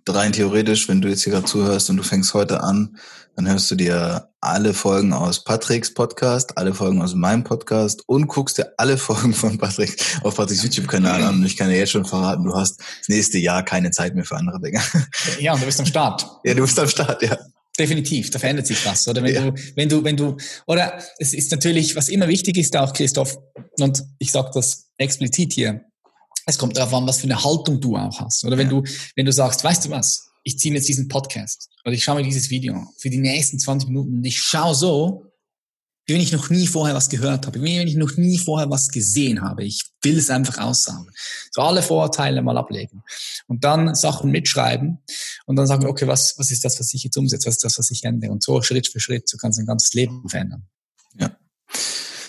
rein 0.07 0.34
theoretisch, 0.34 0.88
wenn 0.88 1.01
du 1.01 1.10
jetzt 1.10 1.24
hier 1.24 1.34
gerade 1.34 1.45
zuhörst 1.45 1.89
und 1.89 1.97
du 1.97 2.03
fängst 2.03 2.34
heute 2.34 2.62
an, 2.62 2.97
dann 3.36 3.47
hörst 3.47 3.70
du 3.72 3.76
dir 3.76 4.28
alle 4.41 4.73
Folgen 4.73 5.11
aus 5.13 5.43
Patricks 5.43 5.93
Podcast, 5.93 6.57
alle 6.57 6.73
Folgen 6.73 7.01
aus 7.01 7.13
meinem 7.13 7.43
Podcast 7.43 8.03
und 8.07 8.27
guckst 8.27 8.57
dir 8.57 8.73
alle 8.77 8.97
Folgen 8.97 9.33
von 9.33 9.57
Patrick 9.57 9.97
auf 10.23 10.35
Patricks 10.35 10.63
YouTube-Kanal 10.63 11.23
an. 11.23 11.35
Und 11.35 11.45
ich 11.45 11.57
kann 11.57 11.69
dir 11.69 11.77
jetzt 11.77 11.91
schon 11.91 12.05
verraten, 12.05 12.45
du 12.45 12.55
hast 12.55 12.79
das 12.79 13.09
nächste 13.09 13.37
Jahr 13.37 13.63
keine 13.63 13.91
Zeit 13.91 14.15
mehr 14.15 14.23
für 14.23 14.37
andere 14.37 14.59
Dinge. 14.61 14.81
Ja, 15.39 15.53
und 15.53 15.61
du 15.61 15.65
bist 15.65 15.79
am 15.79 15.85
Start. 15.85 16.25
Ja, 16.43 16.53
du 16.53 16.61
bist 16.61 16.79
am 16.79 16.87
Start, 16.87 17.21
ja. 17.21 17.37
Definitiv, 17.77 18.29
da 18.29 18.39
verändert 18.39 18.67
sich 18.67 18.85
was, 18.85 19.07
oder 19.07 19.23
wenn 19.23 19.33
ja. 19.33 19.51
du, 19.51 19.61
wenn 19.75 19.87
du, 19.87 20.03
wenn 20.03 20.17
du, 20.17 20.35
oder 20.67 21.01
es 21.17 21.33
ist 21.33 21.49
natürlich, 21.51 21.95
was 21.95 22.09
immer 22.09 22.27
wichtig 22.27 22.57
ist, 22.57 22.75
auch 22.75 22.91
Christoph, 22.91 23.37
und 23.79 24.03
ich 24.17 24.31
sage 24.33 24.51
das 24.53 24.89
explizit 24.97 25.53
hier, 25.53 25.81
es 26.45 26.57
kommt 26.57 26.75
darauf 26.75 26.93
an, 26.93 27.07
was 27.07 27.19
für 27.19 27.25
eine 27.25 27.41
Haltung 27.41 27.79
du 27.79 27.95
auch 27.95 28.19
hast. 28.19 28.43
Oder 28.43 28.57
wenn 28.57 28.69
ja. 28.69 28.81
du, 28.81 28.83
wenn 29.15 29.25
du 29.25 29.31
sagst, 29.31 29.63
weißt 29.63 29.85
du 29.85 29.91
was, 29.91 30.28
ich 30.43 30.57
ziehe 30.57 30.73
jetzt 30.73 30.87
diesen 30.87 31.07
Podcast 31.07 31.69
oder 31.83 31.93
ich 31.93 32.03
schaue 32.03 32.15
mir 32.17 32.23
dieses 32.23 32.49
Video 32.49 32.87
für 32.97 33.09
die 33.09 33.17
nächsten 33.17 33.59
20 33.59 33.89
Minuten 33.89 34.17
und 34.17 34.23
ich 34.25 34.39
schaue 34.39 34.75
so, 34.75 35.25
wie 36.09 36.15
wenn 36.15 36.21
ich 36.21 36.31
noch 36.31 36.49
nie 36.49 36.65
vorher 36.65 36.95
was 36.95 37.09
gehört 37.09 37.45
habe, 37.45 37.61
wie 37.61 37.77
wenn 37.77 37.87
ich 37.87 37.95
noch 37.95 38.17
nie 38.17 38.39
vorher 38.39 38.69
was 38.69 38.89
gesehen 38.89 39.41
habe. 39.41 39.63
Ich 39.63 39.83
will 40.01 40.17
es 40.17 40.31
einfach 40.31 40.57
aussagen. 40.57 41.07
So 41.51 41.61
alle 41.61 41.83
Vorurteile 41.83 42.41
mal 42.41 42.57
ablegen. 42.57 43.03
Und 43.47 43.63
dann 43.63 43.93
Sachen 43.93 44.31
mitschreiben 44.31 44.97
und 45.45 45.55
dann 45.55 45.67
sagen, 45.67 45.85
okay, 45.85 46.07
was, 46.07 46.33
was 46.37 46.49
ist 46.49 46.65
das, 46.65 46.79
was 46.79 46.93
ich 46.95 47.03
jetzt 47.03 47.15
umsetze? 47.15 47.47
Was 47.47 47.57
ist 47.57 47.63
das, 47.63 47.77
was 47.77 47.91
ich 47.91 48.03
ändere? 48.05 48.31
Und 48.31 48.41
so 48.41 48.59
Schritt 48.63 48.87
für 48.87 48.99
Schritt, 48.99 49.29
so 49.29 49.37
kannst 49.37 49.59
du 49.59 49.61
dein 49.61 49.67
ganzes 49.67 49.93
Leben 49.93 50.27
verändern. 50.27 50.65
Ja. 51.19 51.37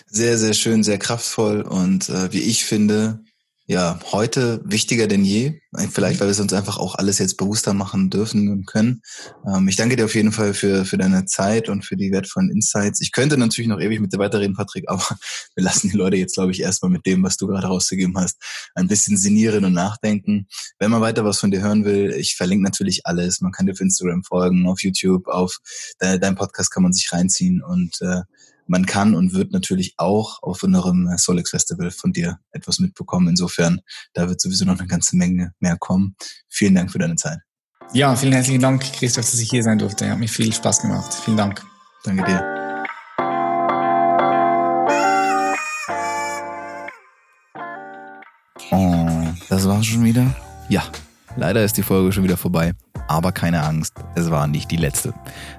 Sehr, 0.06 0.36
sehr 0.36 0.54
schön, 0.54 0.82
sehr 0.82 0.98
kraftvoll 0.98 1.62
und 1.62 2.11
äh, 2.11 2.32
wie 2.32 2.40
ich 2.40 2.64
finde, 2.64 3.24
ja, 3.71 4.01
heute 4.11 4.61
wichtiger 4.64 5.07
denn 5.07 5.25
je. 5.25 5.61
Vielleicht, 5.93 6.18
weil 6.18 6.27
wir 6.27 6.33
es 6.33 6.41
uns 6.41 6.53
einfach 6.53 6.77
auch 6.79 6.97
alles 6.97 7.21
jetzt 7.21 7.37
bewusster 7.37 7.73
machen 7.73 8.11
dürfen 8.11 8.49
und 8.49 8.66
können. 8.66 9.01
Ähm, 9.47 9.68
ich 9.68 9.77
danke 9.77 9.95
dir 9.95 10.07
auf 10.07 10.16
jeden 10.16 10.33
Fall 10.33 10.55
für, 10.55 10.85
für 10.85 10.99
deine 10.99 11.25
Zeit 11.27 11.68
und 11.68 11.85
für 11.85 11.97
die 11.97 12.11
wertvollen 12.11 12.51
Insights. 12.51 13.01
Ich 13.01 13.12
könnte 13.12 13.37
natürlich 13.37 13.68
noch 13.68 13.79
ewig 13.79 14.01
mit 14.01 14.12
dir 14.12 14.18
weiterreden, 14.18 14.57
Patrick, 14.57 14.87
aber 14.89 15.05
wir 15.55 15.62
lassen 15.62 15.89
die 15.89 15.97
Leute 15.97 16.16
jetzt, 16.16 16.35
glaube 16.35 16.51
ich, 16.51 16.62
erstmal 16.62 16.91
mit 16.91 17.07
dem, 17.07 17.23
was 17.23 17.37
du 17.37 17.47
gerade 17.47 17.68
rausgegeben 17.68 18.16
hast, 18.18 18.43
ein 18.75 18.89
bisschen 18.89 19.16
sinnieren 19.16 19.64
und 19.64 19.75
nachdenken. 19.75 20.49
Wenn 20.81 20.91
man 20.91 21.01
weiter 21.01 21.25
was 21.25 21.39
von 21.39 21.53
dir 21.53 21.61
hören 21.61 21.85
will, 21.85 22.11
ich 22.11 22.35
verlinke 22.35 22.64
natürlich 22.64 23.07
alles. 23.07 23.41
Man 23.41 23.53
kann 23.53 23.66
dir 23.66 23.73
auf 23.73 23.81
Instagram 23.81 24.25
folgen, 24.25 24.66
auf 24.66 24.83
YouTube, 24.83 25.29
auf 25.29 25.59
dein 26.01 26.35
Podcast 26.35 26.73
kann 26.73 26.83
man 26.83 26.93
sich 26.93 27.12
reinziehen 27.12 27.62
und 27.62 28.01
äh, 28.01 28.23
man 28.71 28.87
kann 28.87 29.14
und 29.14 29.35
wird 29.35 29.53
natürlich 29.53 29.95
auch 29.97 30.43
auf 30.43 30.62
unserem 30.62 31.11
Solix 31.16 31.51
Festival 31.51 31.91
von 31.91 32.12
dir 32.12 32.39
etwas 32.53 32.79
mitbekommen. 32.79 33.29
Insofern, 33.29 33.81
da 34.14 34.29
wird 34.29 34.41
sowieso 34.41 34.64
noch 34.64 34.79
eine 34.79 34.87
ganze 34.87 35.16
Menge 35.16 35.53
mehr 35.59 35.77
kommen. 35.77 36.14
Vielen 36.49 36.77
Dank 36.77 36.93
für 36.93 36.99
deine 36.99 37.16
Zeit. 37.16 37.41
Ja, 37.93 38.14
vielen 38.14 38.33
herzlichen 38.33 38.62
Dank, 38.62 38.83
Christoph, 38.93 39.29
dass 39.29 39.41
ich 39.41 39.51
hier 39.51 39.64
sein 39.64 39.79
durfte. 39.79 40.09
Hat 40.09 40.18
mir 40.18 40.29
viel 40.29 40.53
Spaß 40.53 40.83
gemacht. 40.83 41.12
Vielen 41.12 41.37
Dank. 41.37 41.61
Danke 42.05 42.25
dir. 42.25 42.87
Oh, 48.71 49.35
das 49.49 49.66
war's 49.66 49.87
schon 49.87 50.05
wieder? 50.05 50.33
Ja, 50.68 50.85
leider 51.37 51.64
ist 51.64 51.77
die 51.77 51.83
Folge 51.83 52.12
schon 52.12 52.23
wieder 52.23 52.37
vorbei. 52.37 52.75
Aber 53.11 53.32
keine 53.32 53.64
Angst, 53.64 53.94
es 54.14 54.30
war 54.30 54.46
nicht 54.46 54.70
die 54.70 54.76
letzte. 54.76 55.12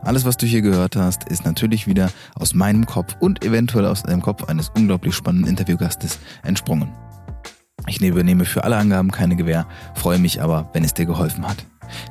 Alles, 0.04 0.24
was 0.24 0.38
du 0.38 0.46
hier 0.46 0.62
gehört 0.62 0.96
hast, 0.96 1.26
ist 1.26 1.44
natürlich 1.44 1.86
wieder 1.86 2.10
aus 2.34 2.54
meinem 2.54 2.86
Kopf 2.86 3.18
und 3.20 3.44
eventuell 3.44 3.88
aus 3.88 4.04
dem 4.04 4.22
Kopf 4.22 4.46
eines 4.46 4.70
unglaublich 4.70 5.14
spannenden 5.14 5.50
Interviewgastes 5.50 6.18
entsprungen. 6.44 6.94
Ich 7.88 8.02
übernehme 8.02 8.46
für 8.46 8.64
alle 8.64 8.78
Angaben 8.78 9.12
keine 9.12 9.36
Gewähr, 9.36 9.68
freue 9.96 10.18
mich 10.18 10.42
aber, 10.42 10.70
wenn 10.72 10.86
es 10.86 10.94
dir 10.94 11.06
geholfen 11.06 11.46
hat. 11.46 11.66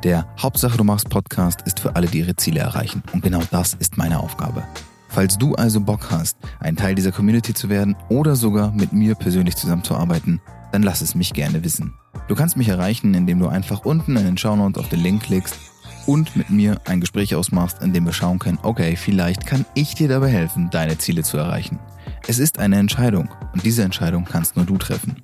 Der 0.05 0.26
Hauptsache 0.38 0.76
du 0.76 0.84
machst 0.84 1.09
Podcast 1.09 1.62
ist 1.62 1.80
für 1.80 1.97
alle, 1.97 2.07
die 2.07 2.18
ihre 2.18 2.36
Ziele 2.36 2.61
erreichen. 2.61 3.03
Und 3.14 3.22
genau 3.22 3.41
das 3.51 3.72
ist 3.72 3.97
meine 3.97 4.20
Aufgabe. 4.20 4.62
Falls 5.09 5.38
du 5.38 5.55
also 5.55 5.80
Bock 5.80 6.11
hast, 6.11 6.36
ein 6.59 6.76
Teil 6.76 6.95
dieser 6.95 7.12
Community 7.12 7.55
zu 7.55 7.70
werden 7.70 7.97
oder 8.11 8.36
sogar 8.36 8.72
mit 8.72 8.93
mir 8.93 9.14
persönlich 9.14 9.57
zusammenzuarbeiten, 9.57 10.43
dann 10.70 10.82
lass 10.82 11.01
es 11.01 11.14
mich 11.14 11.32
gerne 11.32 11.64
wissen. 11.64 11.95
Du 12.31 12.37
kannst 12.37 12.57
mich 12.57 12.68
erreichen, 12.68 13.12
indem 13.14 13.41
du 13.41 13.49
einfach 13.49 13.85
unten 13.85 14.16
in 14.16 14.24
den 14.24 14.39
Shownotes 14.39 14.81
auf 14.81 14.89
den 14.89 15.01
Link 15.01 15.24
klickst 15.24 15.59
und 16.07 16.37
mit 16.37 16.49
mir 16.49 16.81
ein 16.85 17.01
Gespräch 17.01 17.35
ausmachst, 17.35 17.83
in 17.83 17.93
dem 17.93 18.07
wir 18.07 18.12
schauen 18.12 18.39
können, 18.39 18.61
okay, 18.62 18.95
vielleicht 18.95 19.47
kann 19.47 19.66
ich 19.74 19.97
dir 19.97 20.07
dabei 20.07 20.28
helfen, 20.28 20.70
deine 20.70 20.97
Ziele 20.97 21.24
zu 21.24 21.39
erreichen. 21.39 21.81
Es 22.28 22.39
ist 22.39 22.61
eine 22.61 22.78
Entscheidung 22.78 23.31
und 23.53 23.64
diese 23.64 23.83
Entscheidung 23.83 24.26
kannst 24.26 24.55
nur 24.55 24.64
du 24.64 24.78
treffen. 24.78 25.20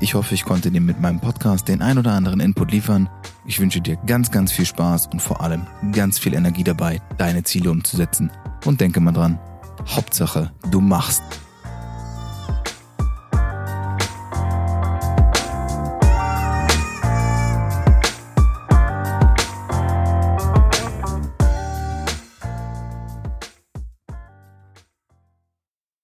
Ich 0.00 0.14
hoffe, 0.14 0.34
ich 0.34 0.44
konnte 0.44 0.72
dir 0.72 0.80
mit 0.80 1.00
meinem 1.00 1.20
Podcast 1.20 1.68
den 1.68 1.80
ein 1.80 1.96
oder 1.96 2.10
anderen 2.10 2.40
Input 2.40 2.72
liefern. 2.72 3.08
Ich 3.46 3.60
wünsche 3.60 3.80
dir 3.80 3.94
ganz, 4.04 4.32
ganz 4.32 4.50
viel 4.50 4.66
Spaß 4.66 5.10
und 5.12 5.22
vor 5.22 5.40
allem 5.40 5.64
ganz 5.92 6.18
viel 6.18 6.34
Energie 6.34 6.64
dabei, 6.64 7.00
deine 7.18 7.44
Ziele 7.44 7.70
umzusetzen. 7.70 8.32
Und 8.64 8.80
denke 8.80 8.98
mal 8.98 9.12
dran, 9.12 9.38
Hauptsache, 9.86 10.50
du 10.72 10.80
machst. 10.80 11.22